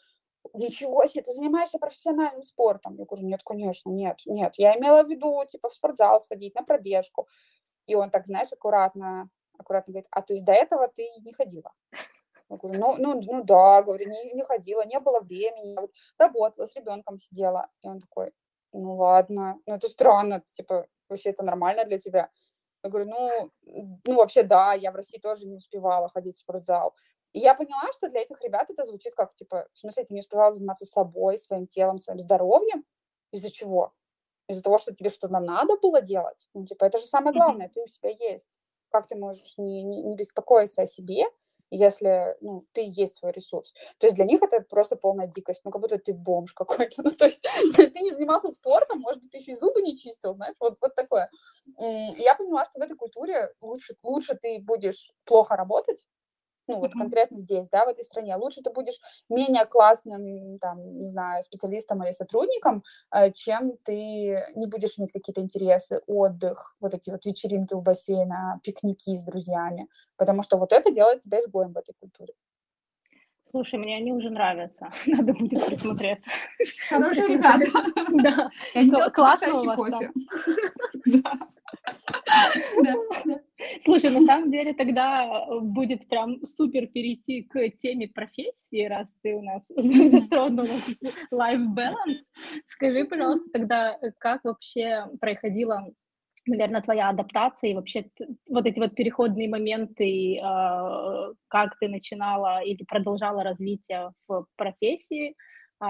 ничего 0.54 1.06
себе, 1.06 1.24
ты 1.24 1.34
занимаешься 1.34 1.80
профессиональным 1.80 2.44
спортом. 2.44 2.96
Я 2.96 3.06
говорю, 3.06 3.26
нет, 3.26 3.42
конечно, 3.44 3.90
нет, 3.90 4.22
нет, 4.26 4.56
я 4.58 4.76
имела 4.78 5.04
в 5.04 5.10
виду, 5.10 5.44
типа, 5.48 5.70
в 5.70 5.74
спортзал 5.74 6.22
сходить, 6.22 6.56
на 6.56 6.64
пробежку. 6.64 7.28
И 7.86 7.96
он 7.96 8.10
так, 8.10 8.26
знаешь, 8.26 8.52
аккуратно, 8.52 9.30
аккуратно 9.58 9.94
говорит, 9.94 10.08
а 10.12 10.22
то 10.22 10.34
есть 10.34 10.46
до 10.46 10.52
этого 10.52 10.88
ты 10.88 11.08
не 11.24 11.34
ходила? 11.34 11.72
Я 12.50 12.58
говорю, 12.58 12.80
ну, 12.80 12.96
ну, 12.98 13.22
ну 13.22 13.44
да, 13.44 13.84
говорю, 13.84 14.10
не, 14.10 14.34
не 14.34 14.44
ходила, 14.44 14.86
не 14.86 15.00
было 15.00 15.20
времени, 15.20 15.74
я 15.74 15.82
вот 15.82 15.92
работала, 16.18 16.66
с 16.66 16.76
ребенком 16.76 17.18
сидела. 17.20 17.70
И 17.82 17.88
он 17.88 18.00
такой, 18.00 18.34
ну 18.74 18.96
ладно, 18.96 19.60
ну 19.68 19.76
это 19.76 19.88
странно, 19.88 20.42
типа, 20.42 20.88
вообще 21.10 21.30
это 21.30 21.44
нормально 21.44 21.86
для 21.86 22.00
тебя? 22.00 22.30
Я 22.84 22.90
говорю, 22.90 23.10
ну, 23.10 23.52
ну 24.06 24.16
вообще 24.16 24.44
да, 24.44 24.74
я 24.74 24.92
в 24.92 24.96
России 24.96 25.20
тоже 25.20 25.46
не 25.46 25.56
успевала 25.56 26.08
ходить 26.08 26.38
в 26.38 26.40
спортзал. 26.40 26.96
И 27.34 27.40
я 27.40 27.54
поняла, 27.54 27.92
что 27.96 28.10
для 28.10 28.22
этих 28.22 28.42
ребят 28.42 28.70
это 28.70 28.86
звучит 28.86 29.14
как, 29.14 29.36
типа, 29.36 29.68
в 29.74 29.78
смысле, 29.78 30.06
ты 30.06 30.14
не 30.14 30.22
успевала 30.22 30.52
заниматься 30.52 30.86
собой, 30.86 31.38
своим 31.38 31.68
телом, 31.68 32.00
своим 32.00 32.20
здоровьем? 32.20 32.86
Из-за 33.32 33.52
чего? 33.52 33.94
Из-за 34.48 34.64
того, 34.64 34.80
что 34.80 34.96
тебе 34.96 35.12
что-то 35.12 35.40
надо 35.40 35.78
было 35.78 36.02
делать? 36.02 36.50
Ну, 36.56 36.66
типа, 36.66 36.86
это 36.86 36.98
же 36.98 37.06
самое 37.06 37.36
главное, 37.36 37.70
ты 37.70 37.84
у 37.84 37.88
себя 37.88 38.10
есть. 38.10 38.50
Как 38.90 39.08
ты 39.08 39.16
можешь 39.16 39.58
не, 39.58 39.84
не, 39.84 40.02
не 40.02 40.16
беспокоиться 40.16 40.82
о 40.82 40.88
себе, 40.88 41.26
если 41.72 42.36
ну, 42.42 42.66
ты 42.72 42.82
есть 42.86 43.18
свой 43.18 43.32
ресурс. 43.32 43.74
То 43.98 44.08
есть 44.08 44.16
для 44.16 44.26
них 44.26 44.42
это 44.42 44.62
просто 44.62 44.96
полная 44.96 45.28
дикость, 45.28 45.62
ну 45.64 45.72
как 45.72 45.82
будто 45.82 45.98
ты 45.98 46.14
бомж 46.14 46.54
какой-то. 46.54 46.90
Ну, 47.10 47.12
то 47.18 47.26
есть 47.26 47.42
ты 47.42 48.00
не 48.02 48.12
занимался 48.12 48.52
спортом, 48.52 49.00
может 49.00 49.22
быть, 49.22 49.32
ты 49.32 49.38
еще 49.38 49.54
и 49.54 49.56
зубы 49.56 49.82
не 49.82 49.96
чистил, 49.96 50.36
знаешь, 50.36 50.56
вот, 50.60 50.78
вот 50.82 50.96
такое. 50.96 51.30
Я 51.78 52.36
поняла, 52.36 52.66
что 52.66 52.80
в 52.80 52.82
этой 52.84 52.96
культуре 52.96 53.54
лучше, 53.62 53.96
лучше 54.04 54.36
ты 54.36 54.60
будешь 54.62 55.12
плохо 55.26 55.56
работать, 55.56 56.08
ну 56.70 56.80
вот 56.80 56.92
mm-hmm. 56.92 57.00
конкретно 57.00 57.38
здесь, 57.38 57.68
да, 57.70 57.86
в 57.86 57.90
этой 57.90 58.06
стране. 58.06 58.36
Лучше 58.36 58.62
ты 58.62 58.70
будешь 58.70 59.00
менее 59.28 59.66
классным, 59.66 60.60
там, 60.60 61.00
не 61.00 61.08
знаю, 61.08 61.44
специалистом 61.44 62.04
или 62.04 62.12
сотрудником, 62.12 62.84
э, 63.12 63.32
чем 63.32 63.78
ты 63.84 64.46
не 64.56 64.68
будешь 64.68 64.98
иметь 64.98 65.12
какие-то 65.12 65.42
интересы, 65.42 66.02
отдых, 66.08 66.76
вот 66.80 66.94
эти 66.94 67.10
вот 67.10 67.26
вечеринки 67.26 67.74
у 67.74 67.82
бассейна, 67.82 68.60
пикники 68.64 69.16
с 69.16 69.24
друзьями, 69.24 69.88
потому 70.16 70.44
что 70.44 70.58
вот 70.58 70.72
это 70.72 70.92
делает 70.92 71.22
тебя 71.22 71.40
изгоем 71.40 71.74
в 71.74 71.78
этой 71.78 71.94
культуре. 72.00 72.34
Слушай, 73.52 73.80
мне 73.80 73.98
они 73.98 74.14
уже 74.14 74.30
нравятся. 74.30 74.92
Надо 75.08 75.34
будет 75.34 75.66
присмотреться. 75.66 76.30
Хорошие 76.88 77.28
ребята. 77.28 77.66
Да. 78.14 79.10
Классно 79.10 79.60
у 79.60 79.66
вас 79.66 79.80
Слушай, 83.84 84.12
на 84.12 84.22
самом 84.22 84.52
деле 84.52 84.74
тогда 84.74 85.46
будет 85.62 86.08
прям 86.08 86.44
супер 86.46 86.88
перейти 86.88 87.44
к 87.44 87.70
теме 87.78 88.08
профессии, 88.08 88.88
раз 88.88 89.18
ты 89.22 89.36
у 89.36 89.42
нас 89.42 89.68
затронула 89.76 90.68
life 91.34 91.66
balance. 91.76 92.24
Скажи, 92.66 93.06
пожалуйста, 93.06 93.50
тогда 93.52 93.98
как 94.20 94.44
вообще 94.44 95.06
проходила 95.20 95.92
наверное, 96.46 96.82
твоя 96.82 97.10
адаптация 97.10 97.72
и 97.72 97.74
вообще 97.74 98.10
вот 98.50 98.66
эти 98.66 98.80
вот 98.80 98.96
переходные 98.96 99.50
моменты, 99.50 100.38
э, 100.38 101.34
как 101.48 101.78
ты 101.80 101.88
начинала 101.90 102.62
или 102.64 102.84
продолжала 102.86 103.44
развитие 103.44 104.12
в 104.28 104.46
профессии, 104.56 105.36
э, 105.82 105.86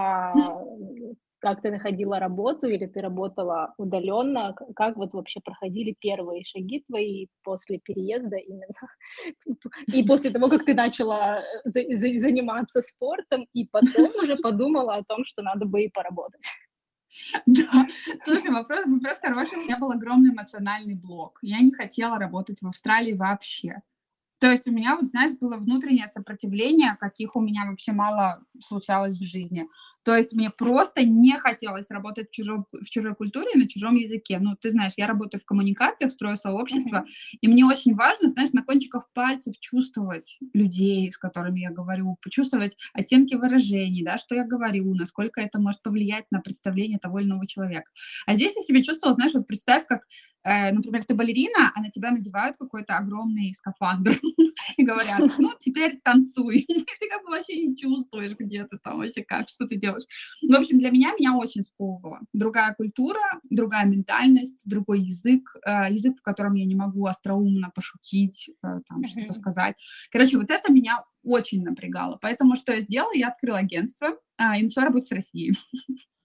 как 1.40 1.62
ты 1.62 1.72
находила 1.72 2.20
работу 2.20 2.68
или 2.68 2.86
ты 2.86 3.02
работала 3.02 3.74
удаленно, 3.78 4.56
как 4.76 4.98
вот 4.98 5.14
вообще 5.14 5.40
проходили 5.44 5.96
первые 6.00 6.44
шаги 6.44 6.84
твои 6.88 7.28
после 7.44 7.80
переезда 7.80 8.38
именно, 8.38 8.76
и 9.88 10.04
после 10.04 10.30
того, 10.32 10.50
как 10.50 10.66
ты 10.66 10.74
начала 10.74 11.40
э, 11.40 11.96
заниматься 11.96 12.82
спортом, 12.82 13.46
и 13.54 13.66
потом 13.66 14.10
уже 14.22 14.36
подумала 14.42 14.96
о 14.96 15.04
том, 15.04 15.26
что 15.26 15.42
надо 15.42 15.66
бы 15.66 15.84
и 15.84 15.90
поработать. 15.90 16.46
Да, 17.46 17.88
слушай, 18.24 18.52
вопрос, 18.52 18.86
вопрос 18.86 19.18
хороший. 19.20 19.58
У 19.58 19.62
меня 19.62 19.78
был 19.78 19.92
огромный 19.92 20.32
эмоциональный 20.32 20.96
блок. 20.96 21.40
Я 21.42 21.60
не 21.60 21.72
хотела 21.72 22.20
работать 22.20 22.60
в 22.62 22.68
Австралии 22.68 23.14
вообще. 23.14 23.82
То 24.40 24.50
есть 24.50 24.68
у 24.68 24.72
меня, 24.72 24.96
вот, 24.96 25.10
знаешь, 25.10 25.38
было 25.40 25.58
внутреннее 25.58 26.08
сопротивление, 26.08 26.96
каких 26.98 27.36
у 27.36 27.42
меня 27.42 27.66
вообще 27.66 27.92
мало 27.92 28.42
случалось 28.62 29.18
в 29.18 29.24
жизни. 29.24 29.68
То 30.04 30.16
есть 30.16 30.34
мне 30.34 30.50
просто 30.50 31.04
не 31.04 31.34
хотелось 31.38 31.90
работать 31.90 32.30
в, 32.30 32.32
чужой, 32.34 32.60
в 32.72 32.90
чужой 32.90 33.16
культуре, 33.16 33.50
на 33.56 33.68
чужом 33.68 33.96
языке. 33.96 34.40
Ну, 34.40 34.56
ты 34.56 34.72
знаешь, 34.72 34.94
я 34.98 35.08
работаю 35.08 35.42
в 35.42 35.46
коммуникациях, 35.46 36.12
строю 36.12 36.38
сообщество, 36.38 36.98
mm-hmm. 36.98 37.38
и 37.42 37.48
мне 37.48 37.66
очень 37.66 37.96
важно, 37.96 38.30
знаешь, 38.30 38.52
на 38.52 38.64
кончиках 38.64 39.10
пальцев 39.14 39.56
чувствовать 39.60 40.38
людей, 40.54 41.12
с 41.12 41.18
которыми 41.18 41.62
я 41.62 41.72
говорю, 41.72 42.18
почувствовать 42.22 42.78
оттенки 42.94 43.36
выражений, 43.36 44.04
да, 44.04 44.18
что 44.18 44.36
я 44.36 44.46
говорю, 44.46 44.94
насколько 44.96 45.42
это 45.42 45.60
может 45.60 45.82
повлиять 45.82 46.26
на 46.32 46.42
представление 46.42 47.00
того 47.00 47.20
или 47.20 47.28
иного 47.28 47.48
человека. 47.48 47.92
А 48.26 48.36
здесь 48.36 48.54
я 48.56 48.64
себя 48.64 48.84
чувствовала, 48.84 49.16
знаешь, 49.16 49.34
вот 49.34 49.48
представь, 49.48 49.86
как 49.86 50.02
Э, 50.44 50.72
например, 50.72 51.04
ты 51.04 51.16
балерина, 51.16 51.72
а 51.76 51.82
на 51.82 51.92
тебя 51.92 52.12
надевают 52.12 52.56
какой-то 52.58 52.98
огромный 52.98 53.54
скафандр 53.54 54.18
и 54.78 54.84
говорят, 54.84 55.20
ну, 55.38 55.52
теперь 55.60 56.00
танцуй. 56.04 56.66
ты 56.68 57.10
как 57.10 57.24
бы 57.24 57.32
вообще 57.32 57.68
не 57.68 57.76
чувствуешь, 57.76 58.36
где 58.50 58.66
ты 58.66 58.78
там 58.78 58.98
вообще 58.98 59.24
как, 59.24 59.48
что 59.50 59.68
ты 59.68 59.76
делаешь. 59.76 60.04
В 60.42 60.54
общем, 60.54 60.80
для 60.80 60.92
меня 60.92 61.14
меня 61.18 61.38
очень 61.38 61.64
сковывало. 61.64 62.20
Другая 62.34 62.74
культура, 62.76 63.20
другая 63.50 63.86
ментальность, 63.86 64.64
другой 64.66 65.02
язык, 65.02 65.56
э, 65.66 65.92
язык, 65.92 66.18
в 66.20 66.22
котором 66.22 66.56
я 66.56 66.66
не 66.66 66.76
могу 66.76 67.06
остроумно 67.06 67.72
пошутить, 67.74 68.50
э, 68.50 68.68
там, 68.88 69.06
что-то 69.06 69.34
сказать. 69.34 69.76
Короче, 70.12 70.38
вот 70.38 70.50
это 70.50 70.72
меня 70.72 71.04
очень 71.24 71.64
напрягало. 71.64 72.18
Поэтому 72.22 72.56
что 72.56 72.74
я 72.74 72.82
сделала? 72.82 73.14
Я 73.14 73.30
открыла 73.30 73.60
агентство 73.60 74.08
и 74.58 74.64
начала 74.64 74.86
работать 74.86 75.10
с 75.10 75.12
Россией. 75.12 75.54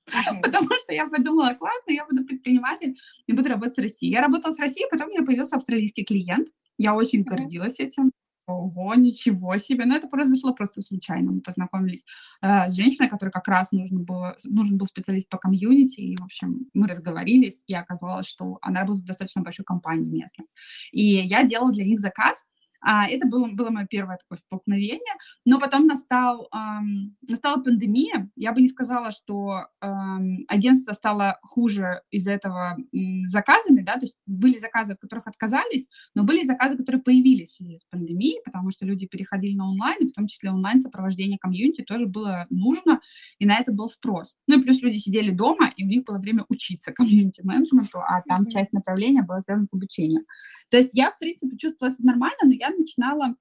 Потому 0.43 0.67
что 0.67 0.93
я 0.93 1.07
подумала, 1.07 1.55
классно, 1.55 1.91
я 1.91 2.05
буду 2.07 2.25
предприниматель 2.25 2.97
и 3.27 3.33
буду 3.33 3.49
работать 3.49 3.75
с 3.75 3.79
Россией. 3.79 4.13
Я 4.13 4.23
работала 4.23 4.53
с 4.53 4.59
Россией, 4.59 4.87
потом 4.91 5.09
у 5.09 5.11
меня 5.11 5.25
появился 5.25 5.57
австралийский 5.57 6.05
клиент. 6.05 6.49
Я 6.79 6.95
очень 6.95 7.23
гордилась 7.23 7.81
этим. 7.81 8.13
Ого, 8.46 8.94
ничего 8.94 9.57
себе. 9.57 9.87
Но 9.87 9.96
это 9.96 10.07
произошло 10.07 10.54
просто 10.54 10.83
случайно. 10.83 11.33
Мы 11.33 11.40
познакомились 11.40 12.04
э, 12.42 12.68
с 12.68 12.74
женщиной, 12.74 13.09
которой 13.09 13.30
как 13.30 13.48
раз 13.48 13.72
нужен 13.72 14.04
был, 14.04 14.22
нужен 14.44 14.76
был 14.76 14.87
специалист 14.87 15.28
по 15.30 15.38
комьюнити. 15.38 16.00
И, 16.00 16.16
в 16.16 16.24
общем, 16.24 16.66
мы 16.74 16.87
разговорились, 16.87 17.64
и 17.66 17.74
оказалось, 17.74 18.26
что 18.26 18.59
она 18.61 18.80
работает 18.80 19.04
в 19.04 19.09
достаточно 19.09 19.40
большой 19.40 19.64
компании 19.64 20.11
местной. 20.11 20.46
И 20.92 21.02
я 21.02 21.44
делала 21.44 21.72
для 21.72 21.85
них 21.85 22.00
заказ, 22.00 22.44
а, 22.87 23.09
это 23.09 23.27
было, 23.27 23.49
было 23.55 23.70
мое 23.70 23.87
первое 23.87 24.18
такое 24.18 24.37
столкновение, 24.37 25.14
но 25.47 25.59
потом 25.59 25.87
настал, 25.87 26.49
эм, 26.55 27.16
настала 27.27 27.62
пандемия. 27.62 28.31
Я 28.37 28.53
бы 28.53 28.61
не 28.61 28.68
сказала, 28.68 29.11
что 29.11 29.66
эм, 29.81 30.44
агентство 30.49 30.92
стало 30.92 31.38
хуже 31.42 32.03
из-за 32.11 32.33
этого 32.33 32.77
эм, 32.92 33.27
заказами, 33.27 33.81
да, 33.81 33.94
то 33.94 34.03
есть 34.03 34.14
были 34.27 34.59
заказы, 34.59 34.92
от 34.92 35.01
которых 35.01 35.27
отказались, 35.27 35.88
но 36.14 36.25
были 36.25 36.44
заказы, 36.44 36.77
которые 36.77 37.03
появились 37.03 37.53
в 37.53 37.57
связи 37.57 37.77
с 37.77 37.85
пандемией, 37.85 38.42
потому 38.44 38.70
что 38.70 38.85
люди 38.85 39.07
переходили 39.07 39.57
на 39.57 39.70
онлайн, 39.70 39.97
и 40.01 40.09
в 40.09 40.12
том 40.12 40.27
числе 40.27 40.51
онлайн-сопровождение 40.51 41.38
комьюнити 41.38 41.83
тоже 41.83 42.07
было 42.07 42.47
нужно, 42.51 43.01
и 43.38 43.47
на 43.47 43.59
это 43.59 43.73
был 43.73 43.88
спрос. 43.88 44.37
Ну 44.47 44.61
и 44.61 44.62
плюс 44.62 44.83
люди 44.83 44.99
сидели 44.99 45.31
дома, 45.31 45.70
и 45.75 45.85
у 45.85 45.88
них 45.88 46.05
было 46.05 46.18
время 46.18 46.44
учиться 46.51 46.92
комьюнити-менеджменту, 46.92 47.99
а 47.99 48.20
там 48.29 48.47
часть 48.49 48.75
направления 48.75 49.23
была 49.23 49.40
связана 49.40 49.66
с 49.66 49.73
обучением. 49.73 50.25
То 50.68 50.77
есть 50.77 50.90
я, 50.92 51.11
в 51.11 51.18
принципе, 51.18 51.57
чувствовала 51.57 51.94
себя 51.94 52.11
нормально, 52.12 52.38
но 52.44 52.53
я 52.53 52.74
начинала 52.77 53.37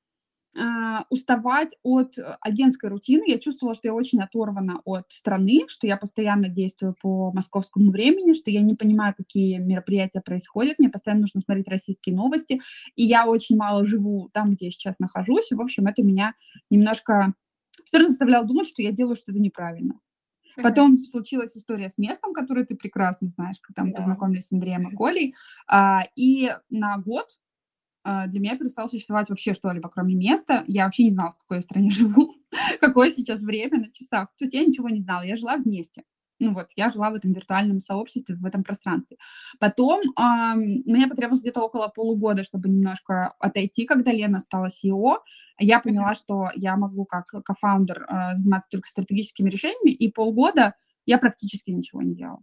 Uh, 0.55 1.03
уставать 1.09 1.75
от 1.81 2.15
э, 2.19 2.37
агентской 2.39 2.87
рутины. 2.91 3.23
Я 3.25 3.39
чувствовала, 3.39 3.73
что 3.73 3.87
я 3.87 3.95
очень 3.95 4.21
оторвана 4.21 4.81
от 4.85 5.05
страны, 5.11 5.61
что 5.67 5.87
я 5.87 5.97
постоянно 5.97 6.47
действую 6.47 6.95
по 7.01 7.31
московскому 7.31 7.89
времени, 7.89 8.33
что 8.33 8.51
я 8.51 8.61
не 8.61 8.75
понимаю, 8.75 9.15
какие 9.17 9.57
мероприятия 9.57 10.21
происходят. 10.21 10.77
Мне 10.77 10.89
постоянно 10.89 11.21
нужно 11.21 11.41
смотреть 11.41 11.69
российские 11.69 12.15
новости. 12.15 12.61
И 12.95 13.03
я 13.03 13.25
очень 13.25 13.57
мало 13.57 13.83
живу 13.87 14.29
там, 14.31 14.51
где 14.51 14.65
я 14.65 14.71
сейчас 14.71 14.99
нахожусь. 14.99 15.51
И, 15.51 15.55
в 15.55 15.61
общем, 15.61 15.87
это 15.87 16.03
меня 16.03 16.35
немножко 16.69 17.33
все 17.85 17.97
равно 17.97 18.09
заставляло 18.09 18.45
думать, 18.45 18.67
что 18.67 18.83
я 18.83 18.91
делаю 18.91 19.15
что-то 19.15 19.39
неправильно. 19.39 19.99
Потом 20.61 20.97
случилась 20.99 21.57
история 21.57 21.89
с 21.89 21.97
местом, 21.97 22.33
который 22.33 22.65
ты 22.65 22.75
прекрасно 22.75 23.29
знаешь, 23.29 23.57
когда 23.61 23.83
мы 23.83 23.91
да. 23.91 23.97
познакомились 23.97 24.47
с 24.47 24.51
Андреем 24.51 24.87
и 24.87 24.95
Колей. 24.95 25.35
А, 25.67 26.03
и 26.15 26.51
на 26.69 26.97
год 26.99 27.25
а, 27.25 27.42
для 28.03 28.39
меня 28.39 28.57
перестало 28.57 28.87
существовать 28.87 29.29
вообще 29.29 29.53
что-либо, 29.53 29.89
кроме 29.89 30.15
места. 30.15 30.63
Я 30.67 30.85
вообще 30.85 31.03
не 31.03 31.11
знала, 31.11 31.33
в 31.33 31.37
какой 31.37 31.61
стране 31.61 31.89
живу, 31.91 32.35
какое 32.79 33.11
сейчас 33.11 33.41
время 33.41 33.79
на 33.79 33.91
часах. 33.91 34.29
То 34.37 34.45
есть 34.45 34.53
я 34.53 34.65
ничего 34.65 34.89
не 34.89 34.99
знала, 34.99 35.23
я 35.23 35.35
жила 35.35 35.57
вместе. 35.57 36.03
Ну 36.39 36.53
вот, 36.53 36.67
я 36.75 36.89
жила 36.89 37.09
в 37.09 37.13
этом 37.13 37.31
виртуальном 37.31 37.79
сообществе, 37.79 38.35
в 38.35 38.45
этом 38.45 38.63
пространстве. 38.63 39.17
Потом 39.59 40.01
э, 40.01 40.55
мне 40.55 41.07
потребовалось 41.07 41.41
где-то 41.41 41.61
около 41.61 41.87
полугода, 41.87 42.43
чтобы 42.43 42.69
немножко 42.69 43.33
отойти, 43.39 43.85
когда 43.85 44.11
Лена 44.11 44.39
стала 44.39 44.67
CEO. 44.67 45.19
Я 45.57 45.79
поняла, 45.79 46.15
что 46.15 46.49
я 46.55 46.75
могу 46.75 47.05
как 47.05 47.27
кофаундер 47.27 48.03
э, 48.03 48.35
заниматься 48.35 48.69
только 48.69 48.89
стратегическими 48.89 49.49
решениями, 49.49 49.91
и 49.91 50.11
полгода 50.11 50.75
я 51.05 51.17
практически 51.17 51.71
ничего 51.71 52.01
не 52.01 52.15
делала. 52.15 52.41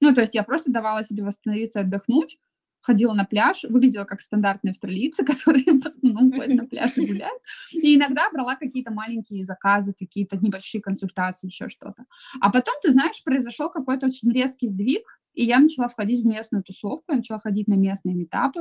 Ну, 0.00 0.14
то 0.14 0.20
есть 0.20 0.34
я 0.34 0.44
просто 0.44 0.70
давала 0.70 1.04
себе 1.04 1.24
восстановиться, 1.24 1.80
отдохнуть, 1.80 2.38
ходила 2.80 3.12
на 3.14 3.24
пляж, 3.24 3.64
выглядела 3.64 4.04
как 4.04 4.20
стандартные 4.20 4.70
австралийцы, 4.70 5.24
которые 5.24 5.78
в 5.78 5.86
основном 5.86 6.32
ходят 6.38 6.56
на 6.56 6.66
пляж 6.66 6.96
и 6.96 7.06
гуляют. 7.06 7.42
И 7.72 7.96
иногда 7.96 8.30
брала 8.30 8.56
какие-то 8.56 8.92
маленькие 8.92 9.44
заказы, 9.44 9.94
какие-то 9.98 10.36
небольшие 10.36 10.80
консультации, 10.80 11.46
еще 11.46 11.68
что-то. 11.68 12.04
А 12.40 12.50
потом, 12.50 12.74
ты 12.82 12.92
знаешь, 12.92 13.22
произошел 13.24 13.70
какой-то 13.70 14.06
очень 14.06 14.32
резкий 14.32 14.68
сдвиг, 14.68 15.20
и 15.34 15.44
я 15.44 15.58
начала 15.58 15.88
входить 15.88 16.24
в 16.24 16.26
местную 16.26 16.62
тусовку, 16.64 17.12
я 17.12 17.16
начала 17.16 17.38
ходить 17.38 17.68
на 17.68 17.74
местные 17.74 18.14
метапы. 18.14 18.60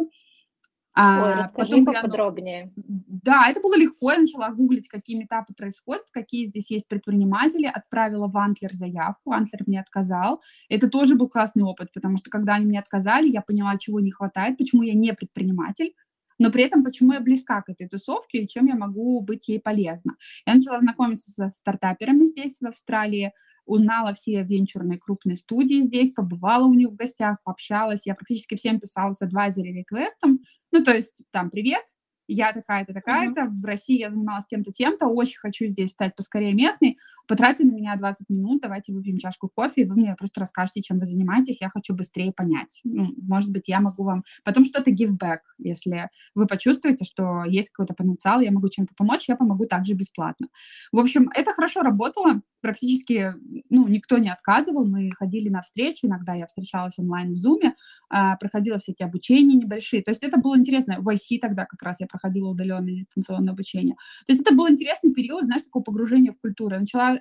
А, 1.01 1.23
Ой, 1.23 1.33
расскажи 1.35 1.69
потом 1.69 1.85
поподробнее. 1.85 2.73
Да, 2.75 3.47
это 3.49 3.61
было 3.61 3.77
легко. 3.77 4.11
Я 4.11 4.19
начала 4.19 4.49
гуглить, 4.49 4.89
какие 4.89 5.23
этапы 5.23 5.53
происходят, 5.53 6.03
какие 6.11 6.47
здесь 6.47 6.69
есть 6.69 6.89
предприниматели. 6.89 7.67
Отправила 7.67 8.27
в 8.27 8.37
Антлер 8.37 8.73
заявку. 8.73 9.31
Антлер 9.31 9.61
мне 9.65 9.79
отказал. 9.79 10.41
Это 10.67 10.89
тоже 10.89 11.15
был 11.15 11.29
классный 11.29 11.63
опыт, 11.63 11.93
потому 11.93 12.17
что 12.17 12.29
когда 12.29 12.55
они 12.55 12.65
мне 12.65 12.79
отказали, 12.79 13.29
я 13.29 13.41
поняла, 13.41 13.77
чего 13.77 14.01
не 14.01 14.11
хватает, 14.11 14.57
почему 14.57 14.81
я 14.81 14.93
не 14.93 15.13
предприниматель, 15.13 15.93
но 16.39 16.51
при 16.51 16.63
этом 16.63 16.83
почему 16.83 17.13
я 17.13 17.19
близка 17.19 17.61
к 17.61 17.69
этой 17.69 17.87
тусовке 17.87 18.39
и 18.39 18.47
чем 18.47 18.65
я 18.65 18.75
могу 18.75 19.21
быть 19.21 19.47
ей 19.47 19.59
полезна. 19.59 20.15
Я 20.45 20.55
начала 20.55 20.79
знакомиться 20.79 21.31
со 21.31 21.49
стартаперами 21.49 22.25
здесь, 22.25 22.57
в 22.59 22.65
Австралии, 22.65 23.33
узнала 23.65 24.13
все 24.13 24.43
венчурные 24.43 24.97
крупные 24.97 25.37
студии 25.37 25.81
здесь, 25.81 26.11
побывала 26.11 26.65
у 26.65 26.73
них 26.73 26.89
в 26.89 26.95
гостях, 26.95 27.37
пообщалась. 27.43 28.05
Я 28.05 28.15
практически 28.15 28.55
всем 28.55 28.79
писала 28.79 29.13
с 29.13 29.21
адвайзери 29.21 29.71
реквестом. 29.71 30.39
Ну, 30.71 30.83
то 30.83 30.91
есть 30.91 31.21
там 31.31 31.49
«Привет, 31.51 31.83
я 32.29 32.53
такая-то, 32.53 32.93
такая-то, 32.93 33.41
mm-hmm. 33.41 33.61
в 33.61 33.65
России 33.65 33.99
я 33.99 34.11
занималась 34.11 34.45
тем-то, 34.45 34.71
тем-то, 34.71 35.07
очень 35.07 35.39
хочу 35.39 35.65
здесь 35.67 35.89
стать 35.89 36.15
поскорее 36.15 36.53
местной, 36.53 36.97
потратьте 37.27 37.65
на 37.65 37.71
меня 37.71 37.95
20 37.95 38.29
минут, 38.29 38.61
давайте 38.61 38.93
выпьем 38.93 39.17
чашку 39.17 39.49
кофе, 39.49 39.81
и 39.81 39.85
вы 39.85 39.95
мне 39.95 40.15
просто 40.17 40.41
расскажете, 40.41 40.81
чем 40.81 40.99
вы 40.99 41.07
занимаетесь, 41.07 41.59
я 41.59 41.69
хочу 41.69 41.95
быстрее 41.95 42.31
понять. 42.31 42.81
Ну, 42.83 43.07
может 43.17 43.51
быть, 43.51 43.63
я 43.67 43.79
могу 43.79 44.03
вам... 44.03 44.23
Потом 44.43 44.63
что-то 44.63 44.91
give 44.91 45.17
back, 45.19 45.39
если 45.57 46.09
вы 46.35 46.45
почувствуете, 46.45 47.03
что 47.03 47.43
есть 47.45 47.71
какой-то 47.71 47.95
потенциал, 47.95 48.41
я 48.41 48.51
могу 48.51 48.69
чем-то 48.69 48.93
помочь, 48.95 49.27
я 49.27 49.35
помогу 49.35 49.65
также 49.65 49.95
бесплатно. 49.95 50.47
В 50.91 50.99
общем, 50.99 51.29
это 51.33 51.51
хорошо 51.53 51.81
работало, 51.81 52.41
практически, 52.61 53.33
ну, 53.69 53.87
никто 53.87 54.17
не 54.17 54.29
отказывал, 54.29 54.85
мы 54.85 55.09
ходили 55.17 55.49
на 55.49 55.61
встречи, 55.61 56.05
иногда 56.05 56.33
я 56.33 56.45
встречалась 56.45 56.99
онлайн 56.99 57.33
в 57.33 57.37
Zoom, 57.37 57.73
а, 58.09 58.35
проходила 58.37 58.77
всякие 58.77 59.07
обучения 59.07 59.55
небольшие, 59.55 60.03
то 60.03 60.11
есть 60.11 60.23
это 60.23 60.39
было 60.39 60.57
интересно. 60.57 60.97
В 60.99 61.07
IC 61.07 61.39
тогда 61.41 61.65
как 61.65 61.81
раз 61.81 61.99
я 61.99 62.07
проходила 62.07 62.18
удаленное 62.51 62.93
дистанционное 62.95 63.53
обучение. 63.53 63.95
То 64.27 64.33
есть 64.33 64.41
это 64.41 64.53
был 64.55 64.69
интересный 64.69 65.13
период, 65.13 65.45
знаешь, 65.45 65.63
такого 65.63 65.83
погружения 65.83 66.31
в 66.31 66.39
культуру. 66.39 66.73
Я 66.75 66.81
начала 66.81 67.19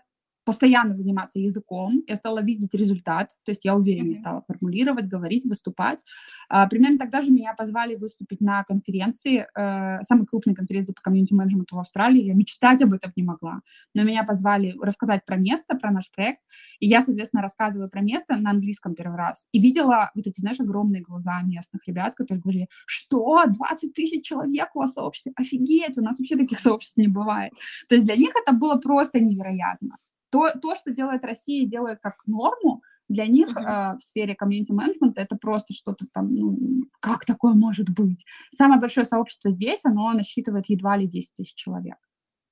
постоянно 0.49 0.95
заниматься 0.95 1.39
языком, 1.39 2.03
я 2.07 2.17
стала 2.17 2.43
видеть 2.43 2.73
результат, 2.73 3.33
то 3.45 3.53
есть 3.53 3.67
я 3.67 3.77
увереннее 3.77 4.15
mm-hmm. 4.15 4.21
стала 4.21 4.43
формулировать, 4.49 5.07
говорить, 5.07 5.45
выступать. 5.45 5.99
А, 6.49 6.67
примерно 6.67 6.97
тогда 6.97 7.21
же 7.21 7.31
меня 7.31 7.53
позвали 7.53 7.97
выступить 7.97 8.41
на 8.41 8.65
конференции, 8.65 9.47
э, 9.55 10.03
самой 10.05 10.25
крупной 10.25 10.55
конференции 10.55 10.95
по 10.95 11.03
комьюнити-менеджменту 11.03 11.77
в 11.77 11.81
Австралии. 11.81 12.25
Я 12.25 12.33
мечтать 12.33 12.81
об 12.81 12.95
этом 12.95 13.13
не 13.15 13.25
могла, 13.25 13.61
но 13.95 14.05
меня 14.05 14.25
позвали 14.25 14.75
рассказать 14.81 15.27
про 15.27 15.37
место, 15.37 15.77
про 15.77 15.91
наш 15.91 16.11
проект, 16.11 16.41
и 16.81 16.89
я, 16.89 17.03
соответственно, 17.03 17.43
рассказывала 17.43 17.89
про 17.89 18.01
место 18.01 18.35
на 18.37 18.53
английском 18.53 18.95
первый 18.95 19.19
раз, 19.19 19.47
и 19.53 19.61
видела 19.61 20.11
вот 20.15 20.27
эти, 20.27 20.41
знаешь, 20.41 20.61
огромные 20.61 21.03
глаза 21.03 21.43
местных 21.43 21.87
ребят, 21.87 22.15
которые 22.15 22.41
говорили, 22.41 22.69
что, 22.87 23.45
20 23.47 23.93
тысяч 23.93 24.25
человек 24.25 24.71
у 24.73 24.79
вас 24.79 24.93
в 24.93 24.95
сообществе, 24.95 25.33
офигеть, 25.37 25.99
у 25.99 26.03
нас 26.03 26.19
вообще 26.19 26.37
таких 26.37 26.59
сообществ 26.67 26.97
не 26.97 27.09
бывает. 27.09 27.53
То 27.91 27.97
есть 27.97 28.07
для 28.07 28.17
них 28.17 28.31
это 28.35 28.57
было 28.57 28.77
просто 28.77 29.21
невероятно. 29.21 29.99
То, 30.31 30.51
то, 30.61 30.75
что 30.75 30.93
делает 30.93 31.25
Россия, 31.25 31.67
делает 31.67 32.01
как 32.01 32.17
норму, 32.27 32.83
для 33.09 33.27
них 33.27 33.49
uh-huh. 33.49 33.95
э, 33.95 33.97
в 33.97 34.03
сфере 34.03 34.35
комьюнити-менеджмента 34.35 35.23
это 35.23 35.37
просто 35.37 35.73
что-то 35.73 36.07
там, 36.13 36.35
ну, 36.35 36.59
как 37.01 37.25
такое 37.25 37.55
может 37.55 37.89
быть? 37.89 38.27
Самое 38.53 38.81
большое 38.81 39.07
сообщество 39.07 39.51
здесь, 39.51 39.81
оно 39.85 40.13
насчитывает 40.13 40.67
едва 40.69 40.97
ли 40.97 41.07
10 41.07 41.35
тысяч 41.35 41.55
человек. 41.55 41.97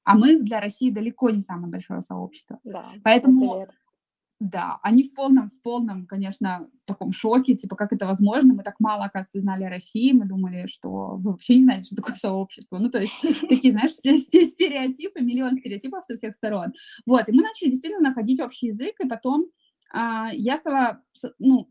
А 0.04 0.16
мы 0.16 0.40
для 0.40 0.60
России 0.60 0.90
далеко 0.90 1.30
не 1.30 1.42
самое 1.42 1.70
большое 1.70 2.00
сообщество. 2.00 2.60
Да, 2.62 2.92
Поэтому 3.02 3.66
да, 4.38 4.78
они 4.82 5.04
в 5.04 5.14
полном, 5.14 5.48
в 5.48 5.62
полном, 5.62 6.06
конечно, 6.06 6.68
таком 6.84 7.12
шоке, 7.12 7.54
типа, 7.54 7.74
как 7.74 7.92
это 7.92 8.06
возможно, 8.06 8.52
мы 8.52 8.62
так 8.62 8.74
мало, 8.80 9.04
оказывается, 9.04 9.40
знали 9.40 9.64
о 9.64 9.70
России, 9.70 10.12
мы 10.12 10.26
думали, 10.26 10.66
что 10.66 11.16
вы 11.16 11.32
вообще 11.32 11.56
не 11.56 11.62
знаете, 11.62 11.86
что 11.86 11.96
такое 11.96 12.16
сообщество, 12.16 12.78
ну, 12.78 12.90
то 12.90 13.00
есть 13.00 13.14
такие, 13.48 13.72
знаешь, 13.72 13.92
стереотипы, 13.92 15.20
миллион 15.20 15.56
стереотипов 15.56 16.04
со 16.04 16.16
всех 16.16 16.34
сторон. 16.34 16.74
Вот, 17.06 17.28
и 17.28 17.32
мы 17.32 17.42
начали 17.42 17.70
действительно 17.70 18.08
находить 18.08 18.40
общий 18.40 18.66
язык, 18.66 18.94
и 19.00 19.08
потом 19.08 19.46
а, 19.92 20.30
я 20.32 20.58
стала, 20.58 21.00
ну, 21.38 21.68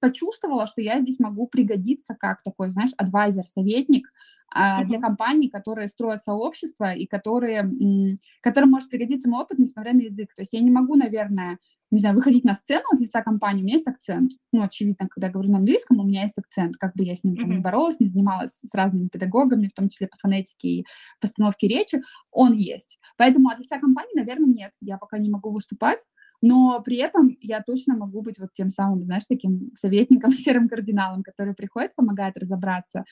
почувствовала, 0.00 0.66
что 0.66 0.82
я 0.82 1.00
здесь 1.00 1.18
могу 1.18 1.48
пригодиться 1.48 2.14
как 2.14 2.42
такой, 2.42 2.70
знаешь, 2.70 2.92
адвайзер, 2.96 3.44
советник 3.46 4.08
uh-huh. 4.54 4.84
для 4.84 5.00
компаний, 5.00 5.48
которые 5.48 5.88
строят 5.88 6.22
сообщество 6.22 6.92
и 6.92 7.06
которые, 7.06 7.70
которым 8.40 8.70
может 8.70 8.88
пригодиться 8.88 9.28
мой 9.28 9.42
опыт, 9.42 9.58
несмотря 9.58 9.92
на 9.92 10.00
язык. 10.00 10.34
То 10.34 10.42
есть 10.42 10.52
я 10.52 10.60
не 10.60 10.70
могу, 10.70 10.94
наверное, 10.96 11.58
не 11.90 12.00
знаю, 12.00 12.16
выходить 12.16 12.44
на 12.44 12.54
сцену 12.54 12.84
от 12.90 13.00
лица 13.00 13.22
компании, 13.22 13.62
у 13.62 13.64
меня 13.64 13.74
есть 13.74 13.86
акцент. 13.86 14.32
Ну, 14.52 14.62
очевидно, 14.62 15.06
когда 15.08 15.28
я 15.28 15.32
говорю 15.32 15.50
на 15.50 15.58
английском, 15.58 16.00
у 16.00 16.04
меня 16.04 16.22
есть 16.22 16.36
акцент, 16.36 16.76
как 16.76 16.94
бы 16.96 17.04
я 17.04 17.14
с 17.14 17.22
ним 17.22 17.36
там 17.36 17.50
не 17.50 17.58
боролась, 17.58 18.00
не 18.00 18.06
занималась 18.06 18.58
с 18.64 18.74
разными 18.74 19.08
педагогами, 19.08 19.68
в 19.68 19.74
том 19.74 19.88
числе 19.88 20.08
по 20.08 20.16
фонетике 20.18 20.68
и 20.68 20.86
постановке 21.20 21.68
речи, 21.68 22.02
он 22.32 22.54
есть. 22.54 22.98
Поэтому 23.16 23.48
от 23.48 23.60
лица 23.60 23.78
компании, 23.78 24.16
наверное, 24.16 24.48
нет, 24.48 24.72
я 24.80 24.98
пока 24.98 25.18
не 25.18 25.30
могу 25.30 25.52
выступать, 25.52 26.00
но 26.46 26.82
при 26.84 26.98
этом 26.98 27.30
я 27.40 27.62
точно 27.62 27.96
могу 27.96 28.20
быть 28.20 28.38
вот 28.38 28.52
тем 28.52 28.70
самым, 28.70 29.02
знаешь, 29.02 29.22
таким 29.26 29.70
советником, 29.76 30.30
серым 30.32 30.68
кардиналом, 30.68 31.22
который 31.22 31.54
приходит, 31.54 31.94
помогает 31.94 32.36
разобраться 32.36 33.04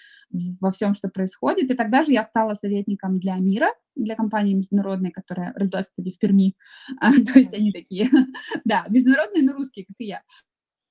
во 0.60 0.70
всем, 0.70 0.94
что 0.94 1.08
происходит. 1.08 1.70
И 1.70 1.74
тогда 1.74 2.04
же 2.04 2.12
я 2.12 2.24
стала 2.24 2.52
советником 2.52 3.18
для 3.18 3.36
мира, 3.36 3.68
для 3.96 4.16
компании 4.16 4.52
международной, 4.52 5.12
которая 5.12 5.54
родилась, 5.54 5.86
кстати, 5.86 6.10
в 6.10 6.18
Перми. 6.18 6.54
А, 7.00 7.10
то 7.12 7.38
есть 7.38 7.54
они 7.54 7.72
такие, 7.72 8.10
да, 8.64 8.84
международные, 8.90 9.42
но 9.42 9.54
русские, 9.54 9.86
как 9.86 9.96
и 9.98 10.04
я. 10.04 10.22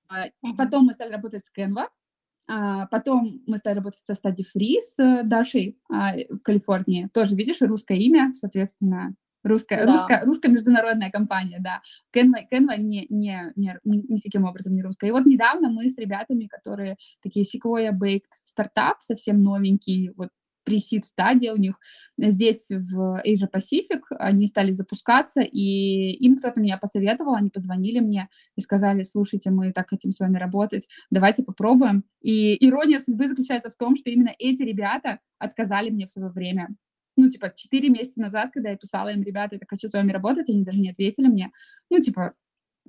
А, 0.09 0.29
потом 0.57 0.85
мы 0.85 0.93
стали 0.93 1.11
работать 1.11 1.45
с 1.45 1.51
Canva, 1.55 1.89
а, 2.47 2.87
потом 2.87 3.43
мы 3.45 3.57
стали 3.57 3.75
работать 3.75 4.03
со 4.03 4.13
Study 4.13 4.43
Free 4.55 4.79
с 4.81 5.23
Дашей 5.25 5.79
а, 5.91 6.13
в 6.29 6.39
Калифорнии. 6.39 7.07
Тоже, 7.13 7.35
видишь, 7.35 7.61
русское 7.61 7.97
имя, 7.97 8.33
соответственно, 8.33 9.13
Русская, 9.43 9.85
да. 9.85 9.91
русская, 9.91 10.25
русская 10.25 10.51
международная 10.51 11.09
компания, 11.09 11.59
да. 11.59 11.81
Canva, 12.15 12.45
Canva 12.51 12.77
не, 12.77 13.07
не, 13.09 13.51
не, 13.55 13.79
никаким 13.83 14.45
образом 14.45 14.75
не 14.75 14.83
русская. 14.83 15.07
И 15.07 15.11
вот 15.11 15.25
недавно 15.25 15.69
мы 15.69 15.89
с 15.89 15.97
ребятами, 15.97 16.45
которые 16.45 16.97
такие 17.23 17.45
Sequoia 17.45 17.91
Baked 17.91 18.29
стартап, 18.45 19.01
совсем 19.01 19.41
новенький, 19.41 20.11
вот 20.15 20.29
пресид 20.63 21.05
стадия 21.05 21.53
у 21.53 21.57
них 21.57 21.75
здесь 22.17 22.67
в 22.69 23.21
Asia 23.25 23.49
Pacific, 23.51 24.01
они 24.11 24.47
стали 24.47 24.71
запускаться, 24.71 25.41
и 25.41 26.11
им 26.13 26.37
кто-то 26.37 26.59
меня 26.61 26.77
посоветовал, 26.77 27.33
они 27.33 27.49
позвонили 27.49 27.99
мне 27.99 28.29
и 28.55 28.61
сказали, 28.61 29.03
слушайте, 29.03 29.49
мы 29.49 29.71
так 29.71 29.89
хотим 29.89 30.11
с 30.11 30.19
вами 30.19 30.37
работать, 30.37 30.87
давайте 31.09 31.43
попробуем. 31.43 32.03
И 32.21 32.63
ирония 32.65 32.99
судьбы 32.99 33.27
заключается 33.27 33.71
в 33.71 33.75
том, 33.75 33.95
что 33.95 34.09
именно 34.09 34.33
эти 34.37 34.61
ребята 34.63 35.19
отказали 35.39 35.89
мне 35.89 36.05
в 36.05 36.11
свое 36.11 36.29
время 36.29 36.69
ну, 37.17 37.29
типа, 37.29 37.53
4 37.55 37.89
месяца 37.89 38.19
назад, 38.19 38.51
когда 38.53 38.69
я 38.69 38.77
писала 38.77 39.09
им, 39.09 39.23
ребята, 39.23 39.55
я 39.55 39.59
так 39.59 39.69
хочу 39.69 39.89
с 39.89 39.93
вами 39.93 40.11
работать, 40.11 40.49
они 40.49 40.63
даже 40.63 40.79
не 40.79 40.91
ответили 40.91 41.27
мне, 41.27 41.51
ну, 41.89 41.99
типа, 41.99 42.33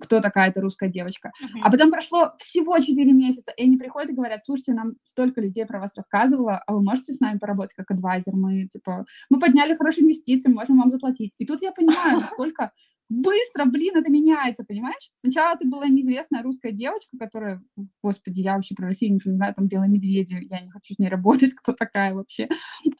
кто 0.00 0.20
такая 0.20 0.50
эта 0.50 0.60
русская 0.60 0.88
девочка. 0.88 1.32
Uh-huh. 1.42 1.60
А 1.62 1.70
потом 1.70 1.90
прошло 1.90 2.32
всего 2.38 2.78
4 2.78 3.12
месяца, 3.12 3.52
и 3.56 3.64
они 3.64 3.76
приходят 3.76 4.10
и 4.10 4.14
говорят, 4.14 4.40
слушайте, 4.44 4.72
нам 4.72 4.94
столько 5.04 5.40
людей 5.40 5.66
про 5.66 5.80
вас 5.80 5.94
рассказывало, 5.94 6.62
а 6.66 6.72
вы 6.72 6.82
можете 6.82 7.12
с 7.12 7.20
нами 7.20 7.38
поработать 7.38 7.74
как 7.74 7.90
адвайзер? 7.90 8.34
Мы, 8.34 8.66
типа, 8.66 9.04
мы 9.28 9.38
подняли 9.38 9.74
хорошие 9.74 10.04
инвестиции, 10.04 10.50
можем 10.50 10.78
вам 10.78 10.90
заплатить. 10.90 11.34
И 11.38 11.46
тут 11.46 11.62
я 11.62 11.72
понимаю, 11.72 12.20
насколько 12.20 12.72
быстро, 13.12 13.66
блин, 13.66 13.96
это 13.96 14.10
меняется, 14.10 14.64
понимаешь? 14.64 15.10
Сначала 15.14 15.56
ты 15.58 15.68
была 15.68 15.86
неизвестная 15.86 16.42
русская 16.42 16.72
девочка, 16.72 17.18
которая, 17.18 17.62
господи, 18.02 18.40
я 18.40 18.54
вообще 18.54 18.74
про 18.74 18.86
Россию 18.86 19.14
ничего 19.14 19.32
не 19.32 19.36
знаю, 19.36 19.54
там 19.54 19.68
Белая 19.68 19.88
Медведи, 19.88 20.38
я 20.48 20.60
не 20.60 20.70
хочу 20.70 20.94
с 20.94 20.98
ней 20.98 21.08
работать, 21.08 21.54
кто 21.56 21.72
такая 21.72 22.14
вообще. 22.14 22.48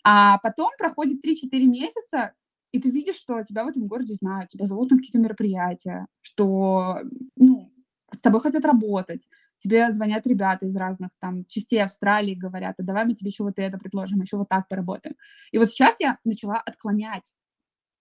А 0.05 0.39
потом 0.39 0.71
проходит 0.77 1.25
3-4 1.25 1.65
месяца, 1.65 2.35
и 2.73 2.81
ты 2.81 2.91
видишь, 2.91 3.17
что 3.17 3.43
тебя 3.43 3.65
в 3.65 3.69
этом 3.69 3.87
городе 3.87 4.15
знают, 4.15 4.51
тебя 4.51 4.67
зовут 4.67 4.91
на 4.91 4.99
какие-то 4.99 5.19
мероприятия, 5.19 6.07
что, 6.21 7.01
ну, 7.37 7.73
с 8.13 8.19
тобой 8.19 8.41
хотят 8.41 8.65
работать, 8.65 9.27
тебе 9.59 9.91
звонят 9.91 10.27
ребята 10.27 10.67
из 10.67 10.77
разных 10.77 11.11
там 11.21 11.47
частей 11.47 11.83
Австралии, 11.83 12.35
говорят, 12.35 12.75
а 12.79 12.83
давай 12.83 13.07
мы 13.07 13.15
тебе 13.15 13.31
еще 13.31 13.45
вот 13.45 13.55
это 13.57 13.79
предложим, 13.79 14.21
еще 14.21 14.37
вот 14.37 14.49
так 14.49 14.69
поработаем. 14.69 15.17
И 15.53 15.59
вот 15.59 15.71
сейчас 15.71 15.95
я 16.01 16.19
начала 16.25 16.57
отклонять 16.57 17.33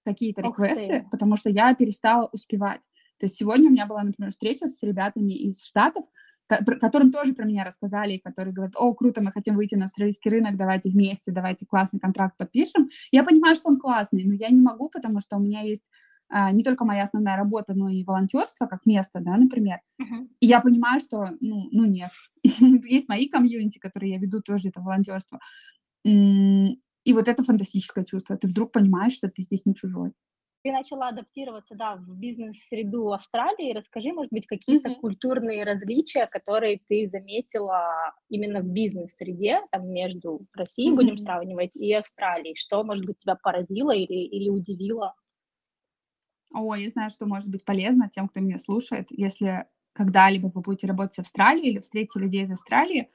какие-то 0.04 0.42
реквесты, 0.42 1.08
потому 1.12 1.38
что 1.38 1.50
я 1.50 1.74
перестала 1.76 2.30
успевать. 2.32 2.82
То 3.20 3.26
есть 3.26 3.38
сегодня 3.38 3.70
у 3.70 3.72
меня 3.72 3.86
была, 3.86 4.04
например, 4.04 4.32
встреча 4.32 4.68
с 4.68 4.82
ребятами 4.82 5.34
из 5.34 5.64
Штатов, 5.64 6.06
которым 6.48 7.12
тоже 7.12 7.34
про 7.34 7.46
меня 7.46 7.64
рассказали, 7.64 8.18
которые 8.18 8.54
говорят, 8.54 8.76
о, 8.76 8.94
круто, 8.94 9.22
мы 9.22 9.32
хотим 9.32 9.56
выйти 9.56 9.76
на 9.76 9.86
австралийский 9.86 10.30
рынок, 10.30 10.58
давайте 10.58 10.90
вместе, 10.90 11.32
давайте 11.32 11.66
классный 11.66 12.00
контракт 12.00 12.36
подпишем. 12.38 12.90
Я 13.12 13.24
понимаю, 13.24 13.56
что 13.56 13.70
он 13.70 13.80
классный, 13.80 14.26
но 14.26 14.34
я 14.34 14.50
не 14.50 14.60
могу, 14.60 14.90
потому 14.90 15.22
что 15.22 15.38
у 15.38 15.40
меня 15.40 15.62
есть 15.62 15.84
а, 16.30 16.52
не 16.52 16.64
только 16.64 16.86
моя 16.86 17.04
основная 17.04 17.36
работа, 17.36 17.74
но 17.74 17.90
и 17.90 18.04
волонтерство 18.04 18.66
как 18.66 18.86
место, 18.86 19.20
да, 19.20 19.36
например. 19.36 19.80
Uh-huh. 20.02 20.28
И 20.40 20.48
я 20.48 20.62
понимаю, 20.62 21.02
что, 21.02 21.28
ну, 21.42 21.68
ну 21.72 21.86
нет. 21.86 22.12
есть 22.44 23.10
мои 23.10 23.28
комьюнити, 23.28 23.80
которые 23.80 24.14
я 24.14 24.18
веду 24.18 24.42
тоже 24.42 24.70
это 24.70 24.80
волонтерство. 24.80 25.40
И 26.06 26.80
вот 27.06 27.28
это 27.28 27.44
фантастическое 27.44 28.06
чувство. 28.06 28.38
Ты 28.38 28.48
вдруг 28.48 28.72
понимаешь, 28.72 29.14
что 29.14 29.28
ты 29.28 29.42
здесь 29.42 29.66
не 29.66 29.76
чужой. 29.76 30.14
Ты 30.64 30.72
начала 30.72 31.08
адаптироваться, 31.08 31.74
да, 31.74 31.96
в 31.96 32.20
бизнес-среду 32.20 33.12
Австралии. 33.12 33.74
Расскажи, 33.74 34.14
может 34.14 34.32
быть, 34.32 34.46
какие-то 34.46 34.92
mm-hmm. 34.92 35.00
культурные 35.00 35.64
различия, 35.64 36.28
которые 36.28 36.80
ты 36.88 37.08
заметила 37.08 38.14
именно 38.30 38.62
в 38.62 38.68
бизнес-среде, 38.68 39.62
там, 39.72 39.90
между 39.90 40.46
Россией, 40.54 40.92
mm-hmm. 40.92 40.96
будем 40.96 41.18
сравнивать, 41.18 41.76
и 41.76 41.92
Австралией. 41.94 42.56
Что, 42.56 42.84
может 42.84 43.06
быть, 43.06 43.18
тебя 43.18 43.36
поразило 43.42 43.92
или, 43.92 44.28
или 44.28 44.50
удивило? 44.50 45.16
О, 46.54 46.76
я 46.76 46.90
знаю, 46.90 47.10
что 47.10 47.26
может 47.26 47.50
быть 47.50 47.66
полезно 47.66 48.10
тем, 48.10 48.28
кто 48.28 48.40
меня 48.40 48.60
слушает. 48.60 49.08
Если 49.10 49.66
когда-либо 49.94 50.52
вы 50.54 50.62
будете 50.62 50.86
работать 50.86 51.16
в 51.16 51.20
Австралии 51.20 51.70
или 51.70 51.80
встретите 51.80 52.20
людей 52.20 52.44
из 52.44 52.52
Австралии, 52.52 53.10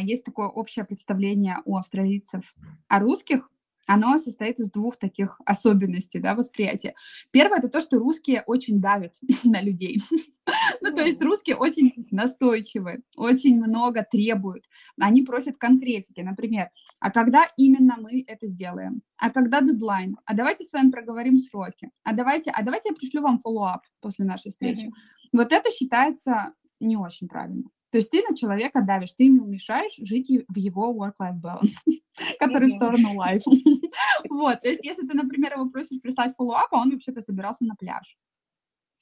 есть 0.00 0.24
такое 0.24 0.48
общее 0.48 0.84
представление 0.84 1.58
у 1.64 1.76
австралийцев 1.76 2.54
о 2.88 3.00
русских, 3.00 3.48
оно 3.88 4.18
состоит 4.18 4.60
из 4.60 4.70
двух 4.70 4.96
таких 4.98 5.40
особенностей 5.46 6.20
да, 6.20 6.34
восприятия. 6.34 6.94
Первое— 7.30 7.58
это 7.60 7.68
то, 7.68 7.80
что 7.80 7.98
русские 7.98 8.44
очень 8.46 8.80
давят 8.80 9.14
на 9.44 9.62
людей. 9.62 10.02
ну, 10.82 10.94
то 10.94 11.02
есть 11.02 11.22
русские 11.22 11.56
очень 11.56 12.06
настойчивые, 12.10 13.00
очень 13.16 13.56
много 13.56 14.06
требуют. 14.08 14.64
Они 15.00 15.22
просят 15.22 15.56
конкретики, 15.56 16.20
например, 16.20 16.68
а 17.00 17.10
когда 17.10 17.44
именно 17.56 17.96
мы 17.98 18.24
это 18.26 18.46
сделаем? 18.46 19.00
А 19.16 19.30
когда 19.30 19.62
дедлайн? 19.62 20.18
А 20.26 20.34
давайте 20.34 20.64
с 20.64 20.72
вами 20.72 20.90
проговорим 20.90 21.38
сроки. 21.38 21.90
А 22.04 22.12
давайте, 22.12 22.50
а 22.50 22.62
давайте 22.62 22.90
я 22.90 22.94
пришлю 22.94 23.22
вам 23.22 23.40
follow-up 23.40 23.82
после 24.00 24.26
нашей 24.26 24.50
встречи. 24.50 24.90
Вот 25.32 25.50
это 25.52 25.70
считается 25.70 26.52
не 26.78 26.96
очень 26.96 27.26
правильно. 27.26 27.64
То 27.90 27.98
есть 27.98 28.10
ты 28.10 28.22
на 28.28 28.36
человека 28.36 28.82
давишь, 28.82 29.12
ты 29.12 29.24
ему 29.24 29.46
мешаешь 29.46 29.96
жить 29.96 30.30
в 30.48 30.56
его 30.56 30.94
work-life 30.94 31.40
balance, 31.40 31.78
который 32.38 32.68
в 32.68 32.72
сторону 32.72 33.14
life. 33.14 33.42
вот, 34.30 34.60
то 34.60 34.68
есть 34.68 34.84
если 34.84 35.06
ты, 35.06 35.16
например, 35.16 35.54
его 35.54 35.68
просишь 35.70 36.00
прислать 36.00 36.34
follow-up, 36.36 36.72
а 36.72 36.80
он 36.80 36.90
вообще-то 36.90 37.22
собирался 37.22 37.64
на 37.64 37.74
пляж. 37.74 38.18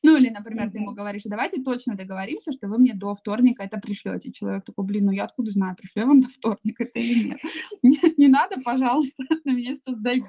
Ну 0.03 0.17
или, 0.17 0.29
например, 0.29 0.71
ты 0.71 0.79
ему 0.79 0.93
говоришь, 0.93 1.23
давайте 1.25 1.61
точно 1.61 1.97
договоримся, 1.97 2.53
что 2.53 2.69
вы 2.69 2.79
мне 2.79 2.95
до 2.95 3.17
вторника 3.17 3.65
это 3.65 3.79
пришлете. 3.79 4.31
Человек 4.31 4.65
такой, 4.65 4.85
блин, 4.85 5.07
ну 5.07 5.11
я 5.11 5.25
откуда 5.25 5.51
знаю, 5.51 5.75
пришлю 5.75 6.03
я 6.03 6.07
вам 6.07 6.21
до 6.21 6.29
вторника 6.29 6.85
это 6.85 7.01
или 7.01 7.31
нет. 7.31 7.41
не, 7.83 7.99
не 8.17 8.29
надо, 8.29 8.61
пожалуйста, 8.61 9.25
на 9.45 9.51
меня 9.51 9.75
сейчас 9.75 9.99
давить. 9.99 10.25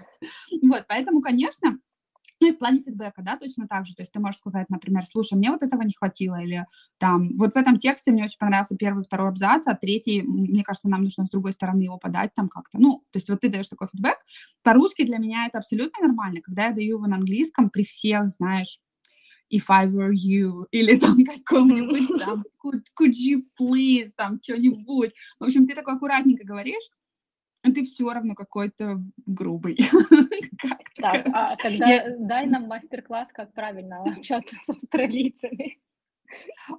Вот, 0.64 0.86
поэтому, 0.88 1.22
конечно, 1.22 1.78
Ну 2.40 2.50
и 2.50 2.52
в 2.52 2.60
плане 2.60 2.82
фидбэка, 2.82 3.22
да, 3.24 3.38
точно 3.38 3.68
так 3.68 3.86
же. 3.86 3.96
То 3.96 4.02
есть 4.02 4.12
ты 4.12 4.20
можешь 4.20 4.40
сказать, 4.40 4.70
например, 4.70 5.06
слушай, 5.06 5.34
мне 5.34 5.52
вот 5.52 5.64
этого 5.64 5.82
не 5.82 5.94
хватило, 5.94 6.42
или 6.42 6.66
там, 6.98 7.36
вот 7.38 7.54
в 7.54 7.58
этом 7.58 7.80
тексте 7.80 8.12
мне 8.12 8.26
очень 8.26 8.38
понравился 8.38 8.76
первый, 8.76 9.04
второй 9.04 9.30
абзац, 9.30 9.64
а 9.66 9.76
третий, 9.76 10.22
мне 10.22 10.64
кажется, 10.64 10.90
нам 10.90 11.04
нужно 11.04 11.26
с 11.26 11.32
другой 11.32 11.54
стороны 11.54 11.82
его 11.84 11.98
подать 11.98 12.34
там 12.36 12.48
как-то. 12.48 12.80
Ну, 12.80 13.04
то 13.12 13.18
есть 13.18 13.30
вот 13.30 13.42
ты 13.42 13.50
даешь 13.50 13.68
такой 13.68 13.88
фидбэк. 13.92 14.18
По-русски 14.64 15.04
для 15.04 15.18
меня 15.18 15.48
это 15.48 15.58
абсолютно 15.58 16.08
нормально. 16.08 16.42
Когда 16.42 16.68
я 16.68 16.74
даю 16.74 16.98
его 16.98 17.08
на 17.08 17.16
английском, 17.16 17.70
при 17.70 17.84
всех, 17.84 18.30
знаешь, 18.30 18.80
if 19.50 19.64
I 19.70 19.88
were 19.88 20.12
you, 20.12 20.66
или 20.72 20.98
там 20.98 21.18
каком-нибудь 21.24 22.20
там, 22.20 22.44
could, 22.64 22.84
could 23.00 23.14
you 23.14 23.44
please, 23.60 24.12
там, 24.16 24.40
что-нибудь. 24.42 25.12
В 25.40 25.46
общем, 25.46 25.68
ты 25.68 25.76
такой 25.76 25.96
аккуратненько 25.96 26.46
говоришь, 26.46 26.90
ты 27.74 27.84
все 27.84 28.12
равно 28.12 28.36
какой-то 28.36 29.02
грубый. 29.26 29.78
Так, 31.00 31.28
а 31.32 31.56
тогда 31.58 32.18
дай 32.18 32.48
нам 32.48 32.64
мастер-класс, 32.64 33.32
как 33.32 33.54
правильно 33.54 34.02
общаться 34.18 34.56
с 34.64 34.70
австралийцами. 34.70 35.78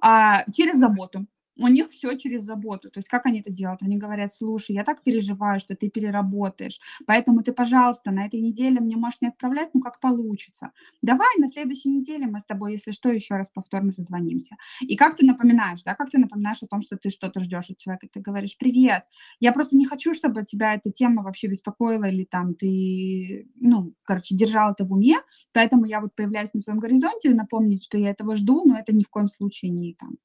А, 0.01 0.43
через 0.51 0.77
заботу 0.77 1.25
у 1.59 1.67
них 1.67 1.89
все 1.89 2.15
через 2.17 2.43
заботу. 2.43 2.89
То 2.89 2.99
есть 2.99 3.07
как 3.09 3.25
они 3.25 3.41
это 3.41 3.51
делают? 3.51 3.83
Они 3.83 3.97
говорят, 3.97 4.33
слушай, 4.33 4.71
я 4.75 4.83
так 4.83 5.03
переживаю, 5.03 5.59
что 5.59 5.75
ты 5.75 5.89
переработаешь, 5.89 6.79
поэтому 7.05 7.41
ты, 7.43 7.53
пожалуйста, 7.53 8.11
на 8.11 8.25
этой 8.25 8.39
неделе 8.41 8.79
мне 8.79 8.95
можешь 8.97 9.21
не 9.21 9.27
отправлять, 9.29 9.69
ну 9.73 9.81
как 9.81 9.99
получится. 9.99 10.71
Давай 11.01 11.29
на 11.37 11.47
следующей 11.49 11.89
неделе 11.89 12.27
мы 12.27 12.39
с 12.39 12.45
тобой, 12.45 12.73
если 12.73 12.91
что, 12.91 13.09
еще 13.09 13.35
раз 13.35 13.49
повторно 13.53 13.91
созвонимся. 13.91 14.55
И 14.81 14.95
как 14.95 15.15
ты 15.15 15.25
напоминаешь, 15.25 15.83
да, 15.83 15.95
как 15.95 16.09
ты 16.09 16.17
напоминаешь 16.17 16.63
о 16.63 16.67
том, 16.67 16.81
что 16.81 16.97
ты 16.97 17.09
что-то 17.09 17.39
ждешь 17.39 17.69
от 17.69 17.77
человека, 17.77 18.07
ты 18.11 18.19
говоришь, 18.19 18.57
привет, 18.57 19.03
я 19.39 19.51
просто 19.51 19.75
не 19.75 19.85
хочу, 19.85 20.13
чтобы 20.13 20.43
тебя 20.43 20.73
эта 20.73 20.91
тема 20.91 21.23
вообще 21.23 21.47
беспокоила 21.47 22.05
или 22.05 22.25
там 22.25 22.55
ты, 22.55 23.47
ну, 23.55 23.93
короче, 24.03 24.35
держал 24.35 24.71
это 24.71 24.85
в 24.85 24.93
уме, 24.93 25.17
поэтому 25.53 25.85
я 25.85 26.01
вот 26.01 26.15
появляюсь 26.15 26.53
на 26.53 26.61
твоем 26.61 26.79
горизонте, 26.79 27.33
напомнить, 27.33 27.83
что 27.83 27.97
я 27.97 28.09
этого 28.11 28.35
жду, 28.35 28.63
но 28.65 28.77
это 28.77 28.93
ни 28.93 29.03
в 29.03 29.09
коем 29.09 29.27
случае 29.27 29.71
не 29.71 29.93
там 29.93 30.17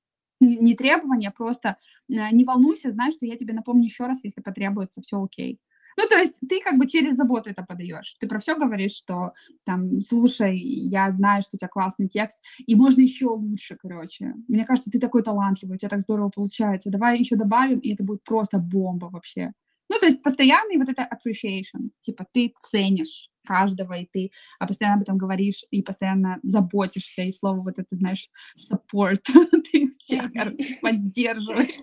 не 0.44 0.74
требование, 0.74 1.30
просто 1.30 1.76
э, 2.08 2.14
не 2.32 2.44
волнуйся, 2.44 2.92
знай, 2.92 3.12
что 3.12 3.26
я 3.26 3.36
тебе 3.36 3.54
напомню 3.54 3.84
еще 3.84 4.06
раз, 4.06 4.24
если 4.24 4.40
потребуется, 4.40 5.02
все 5.02 5.22
окей. 5.22 5.60
Ну, 5.96 6.08
то 6.08 6.16
есть 6.16 6.34
ты 6.48 6.60
как 6.60 6.78
бы 6.78 6.86
через 6.86 7.14
заботу 7.14 7.50
это 7.50 7.62
подаешь. 7.62 8.16
Ты 8.18 8.26
про 8.26 8.38
все 8.38 8.56
говоришь, 8.56 8.94
что 8.94 9.32
там, 9.64 10.00
слушай, 10.00 10.58
я 10.58 11.10
знаю, 11.10 11.42
что 11.42 11.56
у 11.56 11.58
тебя 11.58 11.68
классный 11.68 12.08
текст, 12.08 12.38
и 12.58 12.74
можно 12.74 13.00
еще 13.00 13.26
лучше, 13.26 13.76
короче. 13.80 14.34
Мне 14.48 14.64
кажется, 14.64 14.90
ты 14.90 14.98
такой 14.98 15.22
талантливый, 15.22 15.76
у 15.76 15.78
тебя 15.78 15.88
так 15.90 16.00
здорово 16.00 16.30
получается. 16.30 16.90
Давай 16.90 17.18
еще 17.18 17.36
добавим, 17.36 17.78
и 17.78 17.94
это 17.94 18.02
будет 18.02 18.24
просто 18.24 18.58
бомба 18.58 19.06
вообще. 19.06 19.52
Ну, 19.88 19.98
то 19.98 20.06
есть 20.06 20.22
постоянный 20.22 20.78
вот 20.78 20.88
это 20.88 21.02
appreciation, 21.02 21.90
типа 22.00 22.26
ты 22.32 22.54
ценишь 22.70 23.30
каждого, 23.44 23.94
и 23.94 24.06
ты 24.06 24.30
а 24.58 24.66
постоянно 24.66 24.96
об 24.96 25.02
этом 25.02 25.18
говоришь, 25.18 25.64
и 25.70 25.82
постоянно 25.82 26.38
заботишься, 26.42 27.22
и 27.22 27.32
слово 27.32 27.60
вот 27.60 27.78
это, 27.78 27.94
знаешь, 27.94 28.28
support, 28.58 29.22
ты 29.72 29.88
всех, 29.88 30.32
короче, 30.32 30.78
поддерживаешь. 30.80 31.74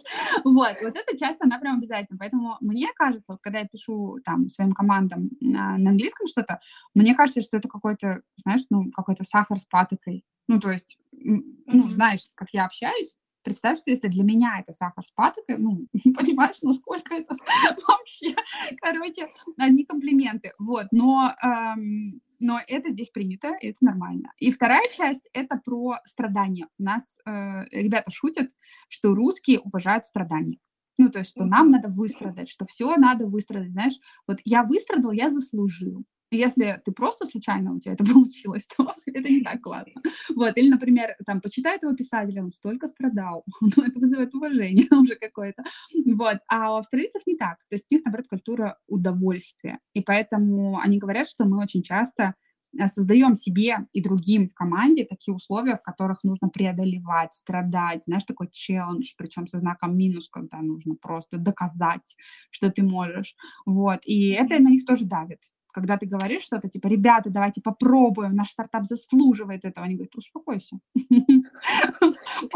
Вот, 0.43 0.75
вот 0.81 0.95
эта 0.95 1.17
часть, 1.17 1.41
она 1.41 1.59
прям 1.59 1.77
обязательно. 1.77 2.17
Поэтому 2.19 2.57
мне 2.61 2.87
кажется, 2.95 3.33
вот 3.33 3.41
когда 3.41 3.59
я 3.59 3.67
пишу 3.67 4.19
там 4.25 4.49
своим 4.49 4.73
командам 4.73 5.29
на, 5.39 5.77
на 5.77 5.91
английском 5.91 6.27
что-то, 6.27 6.59
мне 6.93 7.15
кажется, 7.15 7.41
что 7.41 7.57
это 7.57 7.67
какой-то, 7.67 8.21
знаешь, 8.37 8.61
ну, 8.69 8.91
какой-то 8.91 9.23
сахар 9.23 9.59
с 9.59 9.65
патокой. 9.65 10.25
Ну, 10.47 10.59
то 10.59 10.71
есть, 10.71 10.97
ну, 11.11 11.87
знаешь, 11.89 12.21
как 12.35 12.49
я 12.51 12.65
общаюсь, 12.65 13.15
представь, 13.43 13.79
что 13.79 13.91
если 13.91 14.07
для 14.07 14.23
меня 14.23 14.59
это 14.59 14.73
сахар 14.73 15.05
с 15.05 15.11
патокой, 15.11 15.57
ну, 15.57 15.87
понимаешь, 16.15 16.61
насколько 16.61 17.15
это 17.15 17.35
вообще, 17.87 18.35
короче, 18.81 19.31
одни 19.57 19.85
комплименты, 19.85 20.51
вот, 20.59 20.87
но, 20.91 21.31
эм, 21.43 22.21
но 22.39 22.59
это 22.67 22.89
здесь 22.89 23.09
принято, 23.09 23.49
это 23.61 23.77
нормально. 23.81 24.33
И 24.37 24.51
вторая 24.51 24.87
часть— 24.95 25.29
это 25.33 25.61
про 25.63 25.97
страдания. 26.05 26.67
У 26.79 26.83
нас 26.83 27.17
э, 27.25 27.65
ребята 27.71 28.09
шутят, 28.11 28.49
что 28.89 29.13
русские 29.13 29.59
уважают 29.59 30.05
страдания. 30.05 30.57
Ну, 30.97 31.09
то 31.09 31.19
есть, 31.19 31.31
что 31.31 31.45
нам 31.45 31.69
надо 31.69 31.87
выстрадать, 31.87 32.49
что 32.49 32.65
все 32.65 32.95
надо 32.97 33.25
выстрадать, 33.25 33.71
знаешь. 33.71 33.97
Вот 34.27 34.39
я 34.43 34.63
выстрадал, 34.63 35.11
я 35.11 35.29
заслужил. 35.29 36.03
Если 36.31 36.81
ты 36.85 36.93
просто 36.93 37.25
случайно 37.25 37.73
у 37.73 37.79
тебя 37.79 37.93
это 37.93 38.05
получилось, 38.13 38.65
то 38.65 38.95
это 39.05 39.29
не 39.29 39.41
так 39.41 39.61
классно. 39.61 40.01
Вот, 40.33 40.57
или, 40.57 40.69
например, 40.69 41.15
там, 41.25 41.41
почитай 41.41 41.75
этого 41.75 41.95
писателя, 41.95 42.43
он 42.43 42.51
столько 42.51 42.87
страдал, 42.87 43.43
ну, 43.61 43.83
это 43.83 43.99
вызывает 43.99 44.33
уважение 44.33 44.87
уже 44.91 45.15
какое-то. 45.15 45.63
Вот, 46.05 46.37
а 46.47 46.73
у 46.73 46.77
австралийцев 46.77 47.21
не 47.25 47.35
так. 47.35 47.57
То 47.69 47.75
есть 47.75 47.85
у 47.89 47.95
них, 47.95 48.05
наоборот, 48.05 48.27
культура 48.29 48.77
удовольствия. 48.87 49.79
И 49.93 50.01
поэтому 50.01 50.79
они 50.79 50.97
говорят, 50.97 51.27
что 51.27 51.43
мы 51.43 51.61
очень 51.61 51.83
часто 51.83 52.35
э, 52.79 52.87
создаем 52.87 53.35
себе 53.35 53.87
и 53.91 54.01
другим 54.01 54.47
в 54.47 54.53
команде 54.53 55.03
такие 55.03 55.35
условия, 55.35 55.75
в 55.75 55.81
которых 55.81 56.23
нужно 56.23 56.47
преодолевать, 56.47 57.33
страдать, 57.33 58.05
знаешь, 58.05 58.23
такой 58.23 58.47
челлендж, 58.49 59.11
причем 59.17 59.47
со 59.47 59.59
знаком 59.59 59.97
минус, 59.97 60.29
когда 60.29 60.61
нужно 60.61 60.95
просто 60.95 61.37
доказать, 61.37 62.15
что 62.51 62.71
ты 62.71 62.83
можешь. 62.83 63.35
Вот, 63.65 63.99
и 64.05 64.29
это 64.29 64.59
на 64.59 64.69
них 64.69 64.85
тоже 64.85 65.03
давит 65.03 65.41
когда 65.71 65.97
ты 65.97 66.05
говоришь 66.05 66.43
что-то, 66.43 66.69
типа, 66.69 66.87
ребята, 66.87 67.29
давайте 67.29 67.61
попробуем, 67.61 68.35
наш 68.35 68.49
стартап 68.49 68.85
заслуживает 68.85 69.65
этого, 69.65 69.85
они 69.85 69.95
говорят, 69.95 70.15
успокойся. 70.15 70.79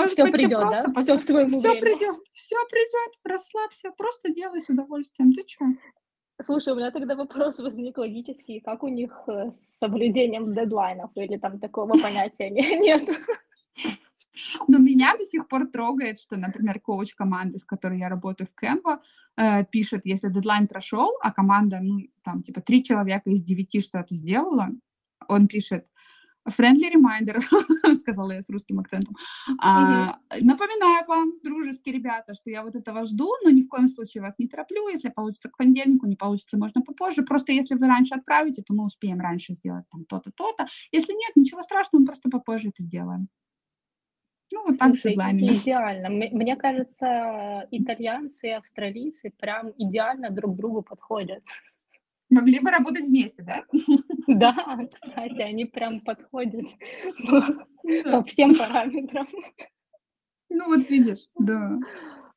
Все 0.07 0.31
придет, 0.31 0.59
да? 0.59 0.85
Все 1.01 1.17
в 1.17 1.23
своем 1.23 1.49
Все 1.49 1.79
придет, 1.79 2.15
все 2.33 2.55
придет, 2.69 3.19
расслабься, 3.23 3.91
просто 3.97 4.33
делай 4.33 4.61
с 4.61 4.69
удовольствием, 4.69 5.33
ты 5.33 5.43
что? 5.47 5.65
Слушай, 6.41 6.73
у 6.73 6.75
меня 6.75 6.91
тогда 6.91 7.15
вопрос 7.15 7.59
возник 7.59 7.97
логический, 7.97 8.59
как 8.59 8.83
у 8.83 8.89
них 8.89 9.23
э, 9.27 9.51
с 9.51 9.77
соблюдением 9.77 10.53
дедлайнов 10.53 11.11
или 11.15 11.37
там 11.37 11.59
такого 11.59 11.93
понятия 11.93 12.49
нет? 12.49 13.09
Но 14.67 14.77
меня 14.77 15.15
до 15.17 15.25
сих 15.25 15.47
пор 15.47 15.67
трогает, 15.67 16.19
что, 16.19 16.37
например, 16.37 16.79
коуч 16.79 17.13
команды, 17.15 17.57
с 17.57 17.63
которой 17.63 17.99
я 17.99 18.09
работаю 18.09 18.47
в 18.47 18.63
Canva, 18.63 18.99
э, 19.37 19.65
пишет, 19.65 20.01
если 20.05 20.29
дедлайн 20.29 20.67
прошел, 20.67 21.11
а 21.21 21.31
команда, 21.31 21.79
ну, 21.81 21.99
там, 22.23 22.43
типа, 22.43 22.61
три 22.61 22.83
человека 22.83 23.29
из 23.29 23.41
девяти 23.41 23.81
что-то 23.81 24.13
сделала, 24.13 24.69
он 25.27 25.47
пишет, 25.47 25.85
friendly 26.47 26.91
reminder, 26.93 27.39
сказала 27.99 28.31
я 28.31 28.41
с 28.41 28.49
русским 28.49 28.79
акцентом. 28.79 29.15
А, 29.59 30.19
напоминаю 30.41 31.05
вам, 31.07 31.33
дружеские 31.43 31.95
ребята, 31.95 32.35
что 32.35 32.49
я 32.49 32.63
вот 32.63 32.75
этого 32.75 33.05
жду, 33.05 33.31
но 33.43 33.49
ни 33.49 33.61
в 33.61 33.67
коем 33.67 33.87
случае 33.87 34.21
вас 34.21 34.35
не 34.37 34.47
тороплю. 34.47 34.87
Если 34.89 35.09
получится 35.09 35.49
к 35.49 35.57
понедельнику, 35.57 36.05
не 36.05 36.15
получится, 36.15 36.57
можно 36.57 36.81
попозже. 36.81 37.23
Просто 37.23 37.51
если 37.51 37.75
вы 37.75 37.87
раньше 37.87 38.15
отправите, 38.15 38.61
то 38.61 38.73
мы 38.73 38.85
успеем 38.85 39.19
раньше 39.19 39.53
сделать 39.53 39.85
там 39.91 40.05
то-то, 40.05 40.31
то-то. 40.35 40.67
Если 40.91 41.13
нет, 41.13 41.31
ничего 41.35 41.61
страшного, 41.61 42.01
мы 42.01 42.07
просто 42.07 42.29
попозже 42.29 42.69
это 42.69 42.83
сделаем. 42.83 43.27
Ну, 44.51 44.63
вот 44.67 44.77
так 44.77 44.93
Слушай, 44.93 45.13
идеально. 45.13 46.09
Мне 46.09 46.55
кажется, 46.55 47.67
итальянцы 47.71 48.47
и 48.47 48.51
австралийцы 48.51 49.31
прям 49.37 49.71
идеально 49.77 50.29
друг 50.29 50.55
другу 50.55 50.81
подходят. 50.81 51.43
Могли 52.29 52.59
бы 52.59 52.71
работать 52.71 53.05
вместе, 53.05 53.43
да? 53.43 53.63
Да, 54.27 54.53
кстати, 54.91 55.41
они 55.41 55.65
прям 55.65 56.01
подходят 56.01 56.65
по 58.11 58.23
всем 58.23 58.55
параметрам. 58.55 59.27
Ну 60.49 60.65
вот 60.67 60.89
видишь, 60.89 61.27
да. 61.37 61.77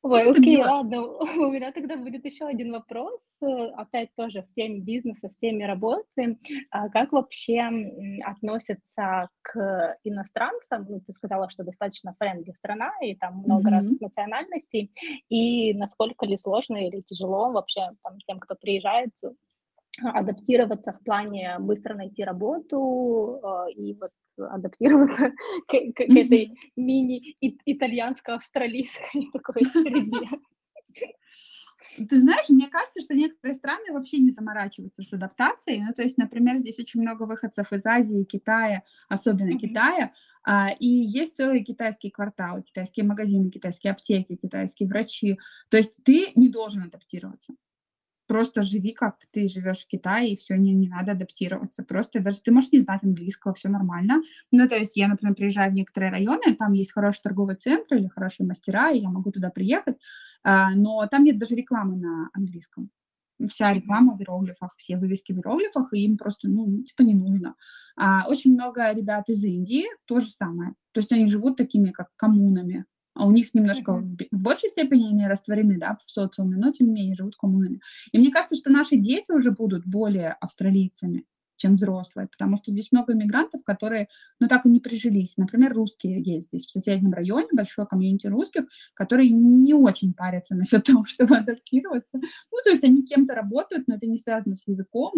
Ой, 0.02 0.30
окей, 0.30 0.56
ладно. 0.62 1.02
У 1.48 1.50
меня 1.50 1.72
тогда 1.72 1.96
будет 1.96 2.24
еще 2.24 2.46
один 2.46 2.72
вопрос, 2.72 3.40
опять 3.76 4.10
тоже 4.16 4.42
в 4.42 4.52
теме 4.52 4.80
бизнеса, 4.80 5.28
в 5.28 5.36
теме 5.40 5.66
работы. 5.66 6.38
А 6.70 6.88
как 6.88 7.12
вообще 7.12 7.68
относятся 8.24 9.28
к 9.42 9.96
иностранцам? 10.04 10.86
Ну, 10.88 11.00
ты 11.00 11.12
сказала, 11.12 11.50
что 11.50 11.64
достаточно 11.64 12.14
френдли 12.18 12.52
страна, 12.52 12.92
и 13.02 13.16
там 13.16 13.38
много 13.38 13.68
mm-hmm. 13.68 13.72
разных 13.72 14.00
национальностей. 14.00 14.92
И 15.28 15.74
насколько 15.74 16.26
ли 16.26 16.38
сложно 16.38 16.76
или 16.76 17.02
тяжело 17.02 17.50
вообще 17.50 17.90
там, 18.02 18.18
тем, 18.26 18.38
кто 18.38 18.54
приезжает, 18.54 19.12
адаптироваться 20.02 20.92
в 20.92 21.02
плане 21.02 21.56
быстро 21.58 21.94
найти 21.94 22.22
работу 22.24 23.40
э, 23.42 23.72
и 23.72 23.94
вот 23.94 24.12
адаптироваться 24.36 25.30
к, 25.66 25.70
к, 25.70 25.94
к 25.94 26.00
этой 26.00 26.54
мини-итальянско-австралийской 26.76 29.30
такой 29.32 29.64
среде. 29.64 30.28
Ты 31.96 32.20
знаешь, 32.20 32.48
мне 32.48 32.68
кажется, 32.68 33.00
что 33.00 33.14
некоторые 33.14 33.56
страны 33.56 33.92
вообще 33.92 34.18
не 34.18 34.30
заморачиваются 34.30 35.02
с 35.02 35.12
адаптацией. 35.12 35.82
Ну, 35.82 35.92
то 35.92 36.02
есть, 36.02 36.16
например, 36.18 36.58
здесь 36.58 36.78
очень 36.78 37.00
много 37.00 37.24
выходцев 37.24 37.72
из 37.72 37.84
Азии, 37.86 38.24
Китая, 38.24 38.82
особенно 39.08 39.54
mm-hmm. 39.54 39.58
Китая, 39.58 40.12
а, 40.44 40.70
и 40.78 40.86
есть 40.86 41.36
целые 41.36 41.64
китайские 41.64 42.12
кварталы, 42.12 42.62
китайские 42.62 43.06
магазины, 43.06 43.50
китайские 43.50 43.92
аптеки, 43.92 44.36
китайские 44.36 44.88
врачи. 44.88 45.38
То 45.70 45.78
есть 45.78 45.92
ты 46.04 46.32
не 46.36 46.48
должен 46.48 46.82
адаптироваться 46.82 47.54
просто 48.28 48.62
живи, 48.62 48.92
как 48.92 49.16
ты 49.32 49.48
живешь 49.48 49.84
в 49.84 49.88
Китае, 49.88 50.32
и 50.32 50.36
все, 50.36 50.56
не, 50.56 50.72
не 50.72 50.88
надо 50.88 51.12
адаптироваться. 51.12 51.82
Просто 51.82 52.20
даже 52.20 52.40
ты 52.40 52.52
можешь 52.52 52.70
не 52.70 52.78
знать 52.78 53.02
английского, 53.02 53.54
все 53.54 53.68
нормально. 53.68 54.22
Ну, 54.52 54.68
то 54.68 54.76
есть 54.76 54.96
я, 54.96 55.08
например, 55.08 55.34
приезжаю 55.34 55.72
в 55.72 55.74
некоторые 55.74 56.12
районы, 56.12 56.54
там 56.56 56.74
есть 56.74 56.92
хороший 56.92 57.22
торговый 57.22 57.56
центр 57.56 57.96
или 57.96 58.06
хорошие 58.06 58.46
мастера, 58.46 58.90
и 58.90 59.00
я 59.00 59.08
могу 59.08 59.32
туда 59.32 59.50
приехать, 59.50 59.96
а, 60.44 60.70
но 60.74 61.06
там 61.10 61.24
нет 61.24 61.38
даже 61.38 61.54
рекламы 61.56 61.96
на 61.96 62.28
английском. 62.34 62.90
вся 63.48 63.72
реклама 63.72 64.16
в 64.16 64.20
иероглифах, 64.20 64.74
все 64.76 64.96
вывески 64.96 65.32
в 65.32 65.36
иероглифах, 65.36 65.92
и 65.92 66.04
им 66.04 66.18
просто, 66.18 66.48
ну, 66.48 66.82
типа 66.82 67.02
не 67.02 67.14
нужно. 67.14 67.54
А 67.96 68.28
очень 68.28 68.52
много 68.52 68.92
ребят 68.92 69.28
из 69.28 69.42
Индии 69.44 69.84
то 70.06 70.20
же 70.20 70.28
самое. 70.28 70.74
То 70.92 71.00
есть 71.00 71.12
они 71.12 71.26
живут 71.26 71.56
такими, 71.56 71.90
как 71.90 72.08
коммунами, 72.16 72.84
а 73.18 73.26
у 73.26 73.32
них 73.32 73.52
немножко 73.52 73.92
mm-hmm. 73.92 74.28
в 74.30 74.40
большей 74.40 74.68
степени 74.70 75.08
они 75.08 75.26
растворены, 75.26 75.76
да, 75.76 75.98
в 76.04 76.08
социуме, 76.08 76.56
но 76.56 76.70
тем 76.70 76.86
не 76.86 76.92
менее 76.92 77.16
живут 77.16 77.36
коммунами. 77.36 77.80
И 78.12 78.18
мне 78.18 78.30
кажется, 78.30 78.54
что 78.54 78.70
наши 78.70 78.96
дети 78.96 79.32
уже 79.32 79.50
будут 79.50 79.84
более 79.84 80.36
австралийцами, 80.40 81.24
чем 81.56 81.74
взрослые, 81.74 82.28
потому 82.28 82.56
что 82.56 82.70
здесь 82.70 82.92
много 82.92 83.14
иммигрантов, 83.14 83.64
которые, 83.64 84.06
ну, 84.38 84.46
так 84.46 84.66
и 84.66 84.68
не 84.68 84.78
прижились. 84.78 85.36
Например, 85.36 85.74
русские 85.74 86.22
есть 86.22 86.46
здесь 86.46 86.66
в 86.66 86.70
соседнем 86.70 87.12
районе, 87.12 87.48
большое 87.52 87.88
комьюнити 87.88 88.28
русских, 88.28 88.66
которые 88.94 89.30
не 89.30 89.74
очень 89.74 90.14
парятся 90.14 90.54
насчет 90.54 90.84
того, 90.84 91.04
чтобы 91.04 91.36
адаптироваться. 91.36 92.18
Ну, 92.18 92.58
то 92.62 92.70
есть 92.70 92.84
они 92.84 93.04
кем-то 93.04 93.34
работают, 93.34 93.88
но 93.88 93.96
это 93.96 94.06
не 94.06 94.18
связано 94.18 94.54
с 94.54 94.62
языком, 94.68 95.12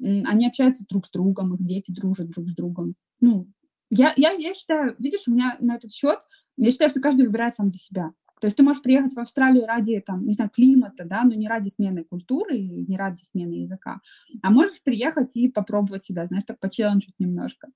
и 0.00 0.24
они 0.24 0.48
общаются 0.48 0.84
друг 0.88 1.06
с 1.06 1.10
другом, 1.10 1.54
их 1.54 1.64
дети 1.64 1.92
дружат 1.92 2.28
друг 2.28 2.50
с 2.50 2.54
другом. 2.54 2.96
Ну, 3.20 3.48
я, 3.90 4.12
я, 4.16 4.32
я 4.32 4.52
считаю, 4.54 4.96
видишь, 4.98 5.28
у 5.28 5.32
меня 5.32 5.56
на 5.60 5.76
этот 5.76 5.92
счет, 5.92 6.18
я 6.56 6.70
считаю, 6.70 6.90
что 6.90 7.00
каждый 7.00 7.26
выбирает 7.26 7.54
сам 7.54 7.70
для 7.70 7.78
себя. 7.78 8.12
То 8.40 8.46
есть 8.46 8.56
ты 8.56 8.62
можешь 8.62 8.82
приехать 8.82 9.14
в 9.14 9.18
Австралию 9.18 9.66
ради, 9.66 10.00
там, 10.00 10.26
не 10.26 10.34
знаю, 10.34 10.50
климата, 10.50 11.04
да, 11.04 11.24
но 11.24 11.34
не 11.34 11.48
ради 11.48 11.70
смены 11.70 12.04
культуры, 12.04 12.58
не 12.58 12.96
ради 12.96 13.22
смены 13.22 13.54
языка, 13.54 14.00
а 14.42 14.50
можешь 14.50 14.82
приехать 14.82 15.34
и 15.36 15.48
попробовать 15.48 16.04
себя, 16.04 16.26
знаешь, 16.26 16.44
так 16.44 16.60
почелленджить 16.60 17.14
немножко. 17.18 17.68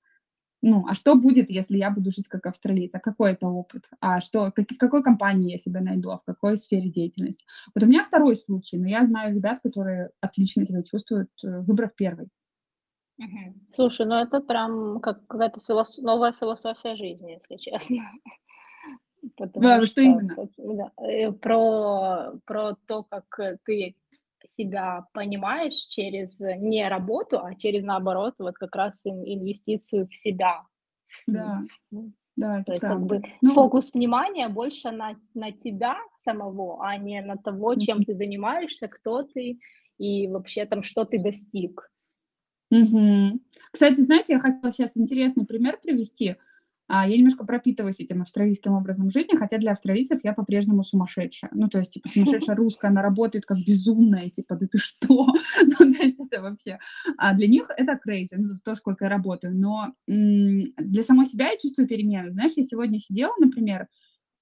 Ну, 0.63 0.85
а 0.87 0.93
что 0.93 1.15
будет, 1.15 1.49
если 1.49 1.77
я 1.77 1.89
буду 1.89 2.11
жить 2.11 2.27
как 2.27 2.45
австралиец? 2.45 2.93
А 2.93 2.99
какой 2.99 3.31
это 3.31 3.47
опыт? 3.47 3.89
А 3.99 4.21
что, 4.21 4.51
как, 4.51 4.71
в 4.71 4.77
какой 4.77 5.01
компании 5.01 5.53
я 5.53 5.57
себя 5.57 5.81
найду? 5.81 6.11
А 6.11 6.19
в 6.19 6.23
какой 6.23 6.55
сфере 6.55 6.89
деятельности? 6.91 7.43
Вот 7.73 7.83
у 7.83 7.87
меня 7.87 8.03
второй 8.03 8.35
случай, 8.35 8.77
но 8.77 8.87
я 8.87 9.03
знаю 9.03 9.33
ребят, 9.33 9.59
которые 9.61 10.11
отлично 10.19 10.67
себя 10.67 10.83
чувствуют, 10.83 11.31
э, 11.43 11.61
выбрав 11.61 11.95
первый. 11.95 12.27
Слушай, 13.73 14.05
ну 14.05 14.15
это 14.15 14.39
прям 14.39 14.99
как 14.99 15.25
какая-то 15.25 15.61
филос... 15.61 15.97
новая 15.99 16.33
философия 16.33 16.95
жизни, 16.95 17.31
если 17.31 17.55
честно. 17.57 17.97
Потому 19.37 19.63
да, 19.63 19.77
что, 19.77 19.85
что 19.87 20.01
именно? 20.01 20.35
Да, 20.57 20.91
э, 21.03 21.31
про, 21.31 22.33
про 22.45 22.75
то, 22.87 23.03
как 23.03 23.25
ты 23.65 23.95
себя 24.45 25.07
понимаешь 25.13 25.75
через 25.75 26.39
не 26.39 26.87
работу, 26.87 27.39
а 27.39 27.55
через 27.55 27.83
наоборот, 27.83 28.35
вот 28.39 28.55
как 28.55 28.75
раз 28.75 29.05
инвестицию 29.05 30.07
в 30.07 30.15
себя. 30.15 30.63
Да. 31.27 31.61
Да, 32.37 32.55
это 32.55 32.65
То 32.65 32.71
есть 32.71 32.81
правда. 32.81 32.99
как 32.99 33.21
бы 33.21 33.29
ну, 33.41 33.53
фокус 33.53 33.91
внимания 33.93 34.47
больше 34.47 34.89
на, 34.91 35.17
на 35.33 35.51
тебя 35.51 35.97
самого, 36.19 36.83
а 36.83 36.97
не 36.97 37.21
на 37.21 37.35
того, 37.35 37.75
чем 37.75 38.03
ты 38.03 38.13
занимаешься, 38.13 38.87
кто 38.87 39.23
ты 39.23 39.59
и 39.97 40.27
вообще 40.27 40.65
там, 40.65 40.81
что 40.83 41.03
ты 41.03 41.19
достиг. 41.19 41.91
Угу. 42.71 43.41
Кстати, 43.71 43.99
знаете, 43.99 44.33
я 44.33 44.39
хотела 44.39 44.71
сейчас 44.71 44.95
интересный 44.95 45.45
пример 45.45 45.77
привести. 45.83 46.37
А, 46.93 47.07
я 47.07 47.17
немножко 47.17 47.45
пропитываюсь 47.45 48.01
этим 48.01 48.21
австралийским 48.21 48.73
образом 48.73 49.09
жизни, 49.11 49.37
хотя 49.37 49.57
для 49.57 49.71
австралийцев 49.71 50.19
я 50.23 50.33
по-прежнему 50.33 50.83
сумасшедшая. 50.83 51.49
Ну, 51.53 51.69
то 51.69 51.79
есть, 51.79 51.91
типа, 51.91 52.09
сумасшедшая 52.13 52.57
русская, 52.57 52.89
она 52.89 53.01
работает 53.01 53.45
как 53.45 53.59
безумная, 53.65 54.29
типа, 54.29 54.57
да 54.57 54.67
ты 54.67 54.77
что? 54.77 55.07
ну, 55.61 55.93
то 55.93 56.03
есть, 56.03 56.19
это 56.19 56.41
вообще... 56.41 56.79
А 57.17 57.33
для 57.33 57.47
них 57.47 57.69
это 57.77 57.93
crazy, 57.93 58.35
ну, 58.35 58.55
то, 58.61 58.75
сколько 58.75 59.05
я 59.05 59.09
работаю. 59.09 59.55
Но 59.55 59.93
для 60.05 61.03
самой 61.03 61.27
себя 61.27 61.51
я 61.51 61.57
чувствую 61.57 61.87
перемены. 61.87 62.33
Знаешь, 62.33 62.53
я 62.57 62.65
сегодня 62.65 62.99
сидела, 62.99 63.33
например, 63.39 63.87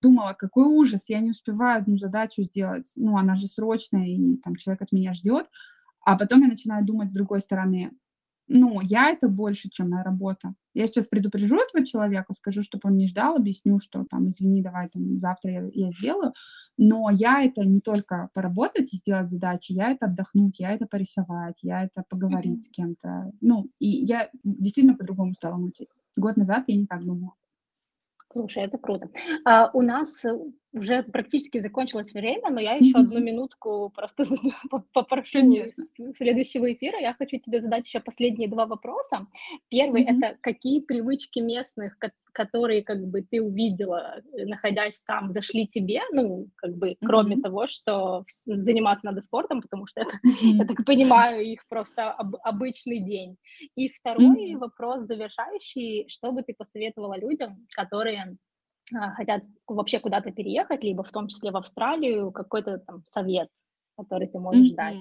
думала, 0.01 0.33
какой 0.33 0.65
ужас, 0.65 1.03
я 1.07 1.19
не 1.19 1.29
успеваю 1.29 1.81
одну 1.81 1.99
задачу 1.99 2.41
сделать, 2.41 2.91
ну, 2.95 3.15
она 3.15 3.35
же 3.35 3.47
срочная, 3.47 4.07
и 4.07 4.37
там 4.37 4.55
человек 4.55 4.81
от 4.81 4.91
меня 4.91 5.13
ждет, 5.13 5.45
а 6.03 6.17
потом 6.17 6.41
я 6.41 6.47
начинаю 6.47 6.83
думать 6.83 7.11
с 7.11 7.13
другой 7.13 7.41
стороны, 7.41 7.91
ну, 8.49 8.81
я 8.81 9.11
это 9.11 9.29
больше, 9.29 9.69
чем 9.69 9.91
моя 9.91 10.03
работа. 10.03 10.55
Я 10.73 10.87
сейчас 10.87 11.05
предупрежу 11.05 11.55
этого 11.55 11.85
человека, 11.85 12.33
скажу, 12.33 12.63
чтобы 12.63 12.89
он 12.89 12.97
не 12.97 13.07
ждал, 13.07 13.35
объясню, 13.35 13.79
что 13.79 14.05
там, 14.09 14.29
извини, 14.29 14.63
давай 14.63 14.89
там 14.89 15.19
завтра 15.19 15.51
я, 15.51 15.69
я 15.71 15.91
сделаю. 15.91 16.33
Но 16.77 17.09
я 17.11 17.43
это 17.43 17.61
не 17.61 17.79
только 17.79 18.29
поработать 18.33 18.91
и 18.93 18.97
сделать 18.97 19.29
задачи, 19.29 19.71
я 19.71 19.91
это 19.91 20.07
отдохнуть, 20.07 20.59
я 20.59 20.71
это 20.71 20.87
порисовать, 20.87 21.59
я 21.61 21.83
это 21.83 22.03
поговорить 22.09 22.59
mm-hmm. 22.59 22.63
с 22.63 22.69
кем-то. 22.69 23.31
Ну, 23.39 23.69
и 23.77 23.87
я 23.87 24.29
действительно 24.43 24.97
по-другому 24.97 25.33
стала 25.33 25.57
мыслить. 25.57 25.89
Год 26.17 26.35
назад 26.35 26.63
я 26.67 26.75
не 26.75 26.87
так 26.87 27.05
думала. 27.05 27.33
Слушай, 28.31 28.63
это 28.63 28.77
круто. 28.77 29.09
А, 29.45 29.69
у 29.73 29.81
нас 29.81 30.23
уже 30.71 31.03
практически 31.03 31.59
закончилось 31.59 32.13
время, 32.13 32.49
но 32.49 32.59
я 32.59 32.73
еще 32.73 32.97
mm-hmm. 32.97 33.01
одну 33.01 33.19
минутку 33.19 33.91
просто 33.95 34.25
попрошу 34.93 35.39
Конечно. 35.39 35.83
следующего 36.15 36.71
эфира. 36.71 36.99
Я 36.99 37.13
хочу 37.13 37.37
тебе 37.37 37.59
задать 37.59 37.87
еще 37.87 37.99
последние 37.99 38.49
два 38.49 38.65
вопроса. 38.65 39.27
Первый 39.69 40.03
mm-hmm. 40.03 40.17
это 40.17 40.37
какие 40.41 40.81
привычки 40.81 41.39
местных, 41.39 41.97
которые 42.31 42.83
как 42.83 43.05
бы 43.07 43.21
ты 43.21 43.41
увидела, 43.41 44.21
э, 44.33 44.45
находясь 44.45 45.01
там, 45.03 45.31
зашли 45.33 45.67
тебе, 45.67 46.01
ну, 46.11 46.47
как 46.55 46.75
бы, 46.77 46.95
кроме 47.03 47.35
mm-hmm. 47.35 47.41
того, 47.41 47.67
что 47.67 48.25
заниматься 48.45 49.07
надо 49.07 49.21
спортом, 49.21 49.61
потому 49.61 49.87
что 49.87 50.01
это, 50.01 50.15
mm-hmm. 50.15 50.37
я 50.41 50.65
так 50.65 50.85
понимаю, 50.85 51.43
их 51.43 51.67
просто 51.67 52.11
об, 52.11 52.35
обычный 52.43 52.99
день. 52.99 53.37
И 53.75 53.89
второй 53.89 54.53
mm-hmm. 54.53 54.57
вопрос 54.57 55.05
завершающий, 55.05 56.07
что 56.09 56.31
бы 56.31 56.43
ты 56.43 56.53
посоветовала 56.53 57.17
людям, 57.17 57.65
которые 57.75 58.37
хотят 59.15 59.43
вообще 59.67 59.99
куда-то 59.99 60.31
переехать, 60.31 60.83
либо 60.83 61.03
в 61.03 61.11
том 61.11 61.27
числе 61.27 61.51
в 61.51 61.57
Австралию, 61.57 62.31
какой-то 62.31 62.79
там 62.79 63.03
совет, 63.05 63.49
который 63.97 64.27
ты 64.27 64.39
можешь 64.39 64.71
mm-hmm. 64.71 64.75
дать. 64.75 64.95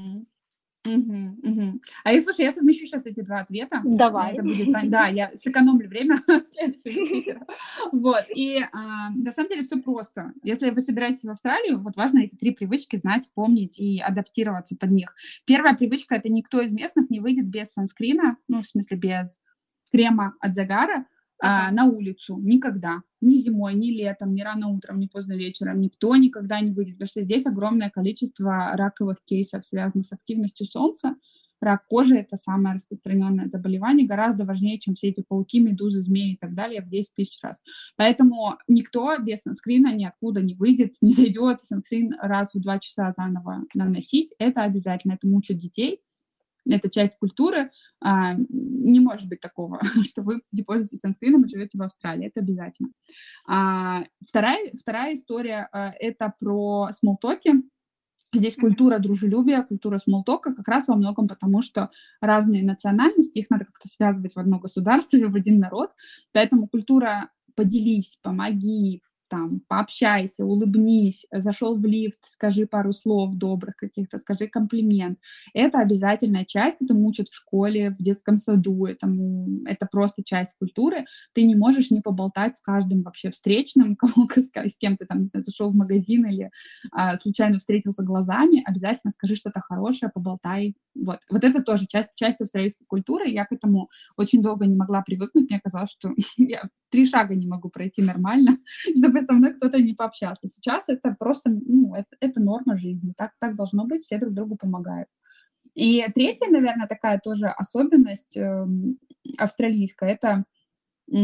Угу, 0.86 1.38
угу. 1.42 1.80
А 2.04 2.12
я, 2.12 2.20
слушай, 2.22 2.44
я 2.44 2.52
совмещу 2.52 2.86
сейчас 2.86 3.04
эти 3.04 3.20
два 3.20 3.40
ответа. 3.40 3.80
Давай. 3.84 4.32
Это 4.32 4.42
будет, 4.42 4.90
да, 4.90 5.06
я 5.08 5.32
сэкономлю 5.34 5.88
время 5.88 6.18
следующего 6.52 7.46
Вот, 7.92 8.24
и 8.34 8.60
а, 8.72 9.10
на 9.10 9.32
самом 9.32 9.50
деле 9.50 9.64
все 9.64 9.80
просто. 9.80 10.32
Если 10.42 10.70
вы 10.70 10.80
собираетесь 10.80 11.24
в 11.24 11.30
Австралию, 11.30 11.80
вот 11.80 11.96
важно 11.96 12.20
эти 12.20 12.36
три 12.36 12.52
привычки 12.52 12.96
знать, 12.96 13.28
помнить 13.34 13.78
и 13.78 14.00
адаптироваться 14.00 14.76
под 14.76 14.90
них. 14.90 15.14
Первая 15.44 15.74
привычка— 15.74 16.14
это 16.16 16.28
никто 16.28 16.60
из 16.60 16.72
местных 16.72 17.10
не 17.10 17.20
выйдет 17.20 17.46
без 17.46 17.72
санскрина, 17.72 18.36
ну, 18.46 18.62
в 18.62 18.66
смысле, 18.66 18.96
без 18.96 19.40
крема 19.90 20.34
от 20.40 20.54
загара, 20.54 21.06
а, 21.40 21.70
на 21.70 21.86
улицу 21.86 22.38
никогда. 22.38 23.02
Ни 23.20 23.36
зимой, 23.36 23.74
ни 23.74 23.90
летом, 23.90 24.34
ни 24.34 24.42
рано 24.42 24.68
утром, 24.68 24.98
ни 24.98 25.06
поздно 25.06 25.34
вечером. 25.34 25.80
Никто 25.80 26.14
никогда 26.16 26.60
не 26.60 26.72
выйдет, 26.72 26.94
потому 26.94 27.08
что 27.08 27.22
здесь 27.22 27.46
огромное 27.46 27.90
количество 27.90 28.72
раковых 28.74 29.18
кейсов, 29.24 29.64
связанных 29.64 30.06
с 30.06 30.12
активностью 30.12 30.66
солнца. 30.66 31.14
Рак 31.60 31.86
кожи– 31.88 32.16
это 32.16 32.36
самое 32.36 32.76
распространенное 32.76 33.48
заболевание, 33.48 34.06
гораздо 34.06 34.44
важнее, 34.44 34.78
чем 34.78 34.94
все 34.94 35.08
эти 35.08 35.24
пауки, 35.26 35.58
медузы, 35.58 36.02
змеи 36.02 36.34
и 36.34 36.36
так 36.36 36.54
далее 36.54 36.82
в 36.82 36.88
10 36.88 37.14
тысяч 37.14 37.38
раз. 37.42 37.60
Поэтому 37.96 38.56
никто 38.68 39.16
без 39.18 39.42
санскрина 39.42 39.92
ниоткуда 39.92 40.40
не 40.40 40.54
выйдет, 40.54 40.94
не 41.02 41.12
зайдет. 41.12 41.60
Санскрин 41.62 42.14
раз 42.20 42.54
в 42.54 42.60
два 42.60 42.78
часа 42.78 43.12
заново 43.16 43.64
наносить. 43.74 44.32
Это 44.38 44.62
обязательно. 44.62 45.14
Это 45.14 45.26
мучает 45.26 45.60
детей 45.60 46.00
это 46.76 46.90
часть 46.90 47.16
культуры. 47.18 47.70
А, 48.00 48.34
не 48.34 49.00
может 49.00 49.28
быть 49.28 49.40
такого, 49.40 49.80
что 50.04 50.22
вы 50.22 50.42
не 50.52 50.62
пользуетесь 50.62 51.00
санскрином 51.00 51.44
и 51.44 51.48
живете 51.48 51.78
в 51.78 51.82
Австралии. 51.82 52.26
Это 52.26 52.40
обязательно. 52.40 52.90
А, 53.46 54.04
вторая, 54.26 54.58
вторая 54.78 55.14
история 55.14 55.68
а, 55.72 55.92
это 55.98 56.32
про 56.38 56.90
смолтоки. 56.92 57.54
Здесь 58.34 58.56
культура 58.56 58.98
дружелюбия, 58.98 59.62
культура 59.62 59.98
смолтока 59.98 60.54
как 60.54 60.68
раз 60.68 60.86
во 60.88 60.96
многом 60.96 61.28
потому, 61.28 61.62
что 61.62 61.88
разные 62.20 62.62
национальности, 62.62 63.38
их 63.38 63.48
надо 63.48 63.64
как-то 63.64 63.88
связывать 63.88 64.34
в 64.34 64.38
одно 64.38 64.58
государство 64.58 65.16
или 65.16 65.24
в 65.24 65.34
один 65.34 65.58
народ. 65.58 65.92
Поэтому 66.32 66.68
культура 66.68 67.30
поделись, 67.54 68.18
помоги, 68.22 69.02
там, 69.28 69.60
пообщайся, 69.68 70.44
улыбнись, 70.44 71.26
зашел 71.32 71.76
в 71.76 71.84
лифт, 71.84 72.18
скажи 72.24 72.66
пару 72.66 72.92
слов 72.92 73.34
добрых 73.34 73.76
каких-то, 73.76 74.18
скажи 74.18 74.46
комплимент. 74.46 75.18
Это 75.54 75.78
обязательная 75.78 76.44
часть, 76.44 76.78
это 76.80 76.94
мучат 76.94 77.28
в 77.28 77.34
школе, 77.34 77.90
в 77.98 78.02
детском 78.02 78.38
саду, 78.38 78.86
это, 78.86 79.08
это 79.66 79.86
просто 79.90 80.22
часть 80.24 80.54
культуры. 80.58 81.04
Ты 81.32 81.44
не 81.44 81.54
можешь 81.54 81.90
не 81.90 82.00
поболтать 82.00 82.56
с 82.56 82.60
каждым 82.60 83.02
вообще 83.02 83.30
встречным, 83.30 83.96
кому, 83.96 84.28
с 84.34 84.76
кем 84.78 84.96
ты 84.96 85.06
там, 85.06 85.20
не 85.20 85.26
знаю, 85.26 85.44
зашел 85.44 85.70
в 85.70 85.76
магазин 85.76 86.26
или 86.26 86.50
а, 86.92 87.16
случайно 87.18 87.58
встретился 87.58 88.02
глазами, 88.02 88.62
обязательно 88.64 89.10
скажи 89.10 89.36
что-то 89.36 89.60
хорошее, 89.60 90.10
поболтай. 90.12 90.74
Вот, 90.94 91.20
вот 91.30 91.44
это 91.44 91.62
тоже 91.62 91.86
часть, 91.86 92.10
часть 92.14 92.40
австралийской 92.40 92.86
культуры. 92.86 93.28
Я 93.28 93.44
к 93.44 93.52
этому 93.52 93.88
очень 94.16 94.42
долго 94.42 94.66
не 94.66 94.74
могла 94.74 95.02
привыкнуть. 95.02 95.48
Мне 95.48 95.60
казалось, 95.60 95.90
что 95.90 96.12
я 96.36 96.68
три 96.90 97.06
шага 97.06 97.34
не 97.34 97.46
могу 97.46 97.68
пройти 97.68 98.02
нормально, 98.02 98.56
чтобы 98.98 99.17
со 99.22 99.32
мной 99.32 99.54
кто-то 99.54 99.80
не 99.80 99.94
пообщался. 99.94 100.48
Сейчас 100.48 100.88
это 100.88 101.14
просто, 101.18 101.50
ну, 101.50 101.94
это, 101.94 102.16
это 102.20 102.40
норма 102.40 102.76
жизни. 102.76 103.12
Так, 103.16 103.32
так 103.38 103.54
должно 103.54 103.84
быть, 103.84 104.02
все 104.02 104.18
друг 104.18 104.34
другу 104.34 104.56
помогают. 104.56 105.08
И 105.74 106.04
третья, 106.14 106.50
наверное, 106.50 106.88
такая 106.88 107.20
тоже 107.20 107.46
особенность 107.46 108.36
э, 108.36 108.66
австралийская, 109.36 110.10
это, 110.10 110.44
э, 111.10 111.14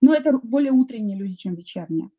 ну, 0.00 0.12
это 0.12 0.38
более 0.42 0.72
утренние 0.72 1.16
люди, 1.18 1.34
чем 1.34 1.54
вечерние. 1.54 2.10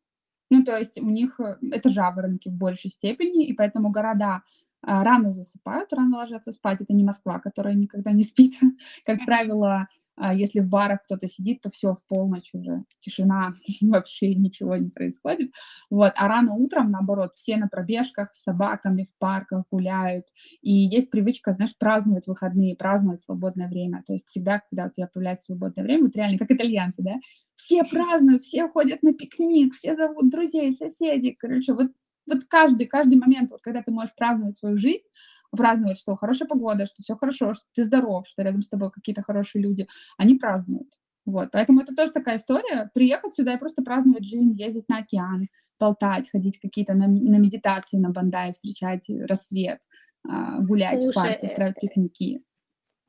Ну, 0.50 0.64
то 0.64 0.76
есть 0.76 0.98
у 1.00 1.08
них 1.08 1.38
э, 1.40 1.56
это 1.70 1.88
жаворонки 1.88 2.48
в 2.48 2.54
большей 2.54 2.90
степени, 2.90 3.46
и 3.46 3.54
поэтому 3.54 3.90
города 3.90 4.42
а, 4.82 5.04
рано 5.04 5.30
засыпают, 5.30 5.92
рано 5.92 6.18
ложатся 6.18 6.52
спать. 6.52 6.80
Это 6.80 6.92
не 6.92 7.04
Москва, 7.04 7.38
которая 7.38 7.74
никогда 7.74 8.12
не 8.12 8.22
спит. 8.22 8.54
Как 9.04 9.24
правило, 9.26 9.88
а 10.22 10.34
если 10.34 10.60
в 10.60 10.68
барах 10.68 11.02
кто-то 11.02 11.26
сидит, 11.26 11.62
то 11.62 11.70
все, 11.70 11.94
в 11.94 12.04
полночь 12.06 12.50
уже 12.52 12.84
тишина, 13.00 13.54
вообще 13.80 14.34
ничего 14.34 14.76
не 14.76 14.90
происходит. 14.90 15.50
Вот. 15.88 16.12
А 16.14 16.28
рано 16.28 16.54
утром, 16.54 16.90
наоборот, 16.90 17.32
все 17.36 17.56
на 17.56 17.68
пробежках 17.68 18.28
с 18.34 18.42
собаками 18.42 19.04
в 19.04 19.18
парках 19.18 19.64
гуляют. 19.70 20.26
И 20.60 20.72
есть 20.72 21.10
привычка, 21.10 21.54
знаешь, 21.54 21.74
праздновать 21.76 22.26
выходные, 22.26 22.76
праздновать 22.76 23.22
свободное 23.22 23.66
время. 23.68 24.02
То 24.06 24.12
есть 24.12 24.28
всегда, 24.28 24.60
когда 24.68 24.86
у 24.86 24.90
тебя 24.90 25.06
появляется 25.06 25.46
свободное 25.46 25.84
время, 25.84 26.04
вот 26.04 26.16
реально, 26.16 26.36
как 26.38 26.50
итальянцы, 26.50 27.02
да, 27.02 27.14
все 27.54 27.82
празднуют, 27.84 28.42
все 28.42 28.68
ходят 28.68 29.02
на 29.02 29.14
пикник, 29.14 29.74
все 29.74 29.96
зовут 29.96 30.30
друзей, 30.30 30.70
соседей. 30.72 31.34
Короче, 31.38 31.72
вот, 31.72 31.92
вот 32.28 32.44
каждый, 32.44 32.86
каждый 32.86 33.16
момент, 33.16 33.50
вот 33.52 33.62
когда 33.62 33.82
ты 33.82 33.90
можешь 33.90 34.14
праздновать 34.14 34.56
свою 34.56 34.76
жизнь, 34.76 35.04
праздновать, 35.50 35.98
что 35.98 36.16
хорошая 36.16 36.48
погода, 36.48 36.86
что 36.86 37.02
все 37.02 37.16
хорошо, 37.16 37.54
что 37.54 37.64
ты 37.74 37.84
здоров, 37.84 38.26
что 38.26 38.42
рядом 38.42 38.62
с 38.62 38.68
тобой 38.68 38.90
какие-то 38.90 39.22
хорошие 39.22 39.62
люди, 39.62 39.86
они 40.16 40.36
празднуют. 40.36 40.88
Вот, 41.26 41.50
поэтому 41.52 41.80
это 41.80 41.94
тоже 41.94 42.12
такая 42.12 42.38
история. 42.38 42.90
Приехать 42.94 43.34
сюда 43.34 43.54
и 43.54 43.58
просто 43.58 43.82
праздновать 43.82 44.24
жизнь, 44.24 44.52
ездить 44.56 44.88
на 44.88 44.98
океан, 44.98 45.48
болтать, 45.78 46.30
ходить 46.30 46.58
какие-то 46.60 46.94
на, 46.94 47.06
на 47.06 47.36
медитации 47.36 47.96
на 47.96 48.10
Бандай, 48.10 48.52
встречать 48.52 49.08
рассвет, 49.08 49.80
а, 50.28 50.60
гулять 50.60 51.02
Слушай, 51.02 51.10
в 51.10 51.14
парке, 51.14 51.46
устраивать 51.46 51.76
э, 51.78 51.80
пикники. 51.80 52.42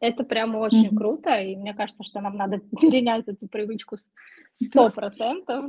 Это 0.01 0.23
прямо 0.23 0.57
очень 0.57 0.87
mm-hmm. 0.87 0.97
круто, 0.97 1.39
и 1.39 1.55
мне 1.55 1.75
кажется, 1.75 2.03
что 2.03 2.21
нам 2.21 2.35
надо 2.35 2.57
перенять 2.81 3.27
эту 3.27 3.47
привычку 3.47 3.97
сто 4.51 4.89
процентов. 4.89 5.65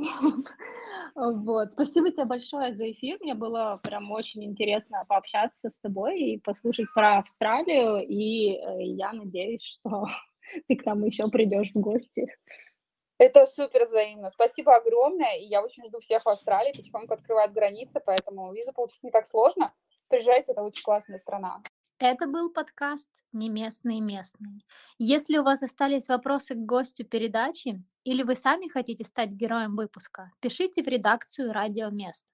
вот. 1.15 1.71
Спасибо 1.71 2.09
тебе 2.09 2.25
большое 2.25 2.73
за 2.73 2.91
эфир. 2.91 3.19
Мне 3.21 3.35
было 3.35 3.79
прям 3.83 4.11
очень 4.11 4.43
интересно 4.43 5.05
пообщаться 5.07 5.69
с 5.69 5.79
тобой 5.79 6.19
и 6.19 6.39
послушать 6.39 6.87
про 6.95 7.19
Австралию. 7.19 8.03
И 8.07 8.55
э, 8.55 8.81
я 8.81 9.13
надеюсь, 9.13 9.61
что 9.61 10.07
ты 10.67 10.77
к 10.77 10.85
нам 10.85 11.05
еще 11.05 11.27
придешь 11.27 11.69
в 11.75 11.79
гости. 11.79 12.25
Это 13.19 13.45
супер 13.45 13.85
взаимно. 13.85 14.31
Спасибо 14.31 14.75
огромное. 14.75 15.37
И 15.37 15.45
я 15.45 15.61
очень 15.61 15.85
жду 15.85 15.99
всех 15.99 16.25
в 16.25 16.29
Австралии. 16.29 16.75
Потихоньку 16.75 17.13
открывают 17.13 17.53
границы, 17.53 18.01
поэтому 18.03 18.51
визу 18.51 18.73
получить 18.73 19.03
не 19.03 19.11
так 19.11 19.27
сложно. 19.27 19.71
Приезжайте, 20.09 20.53
это 20.53 20.63
очень 20.63 20.83
классная 20.83 21.19
страна. 21.19 21.61
Это 21.99 22.27
был 22.27 22.49
подкаст 22.49 23.07
«Не 23.31 23.49
местные 23.49 24.01
местные». 24.01 24.61
Если 24.97 25.37
у 25.37 25.43
вас 25.43 25.61
остались 25.61 26.07
вопросы 26.07 26.55
к 26.55 26.65
гостю 26.65 27.05
передачи 27.05 27.83
или 28.03 28.23
вы 28.23 28.35
сами 28.35 28.67
хотите 28.67 29.05
стать 29.05 29.31
героем 29.31 29.75
выпуска, 29.75 30.31
пишите 30.39 30.83
в 30.83 30.87
редакцию 30.87 31.53
«Радио 31.53 31.89
Место». 31.89 32.27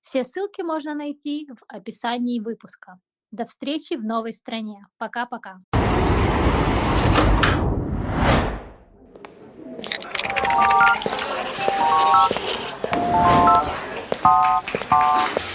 Все 0.00 0.24
ссылки 0.24 0.62
можно 0.62 0.94
найти 0.94 1.48
в 1.50 1.64
описании 1.68 2.40
выпуска. 2.40 3.00
До 3.30 3.44
встречи 3.46 3.94
в 3.94 4.04
новой 4.04 4.32
стране. 4.32 4.86
Пока-пока. 4.96 5.60
Thank 10.62 11.04
-пока. 14.22 15.44
you. 15.44 15.49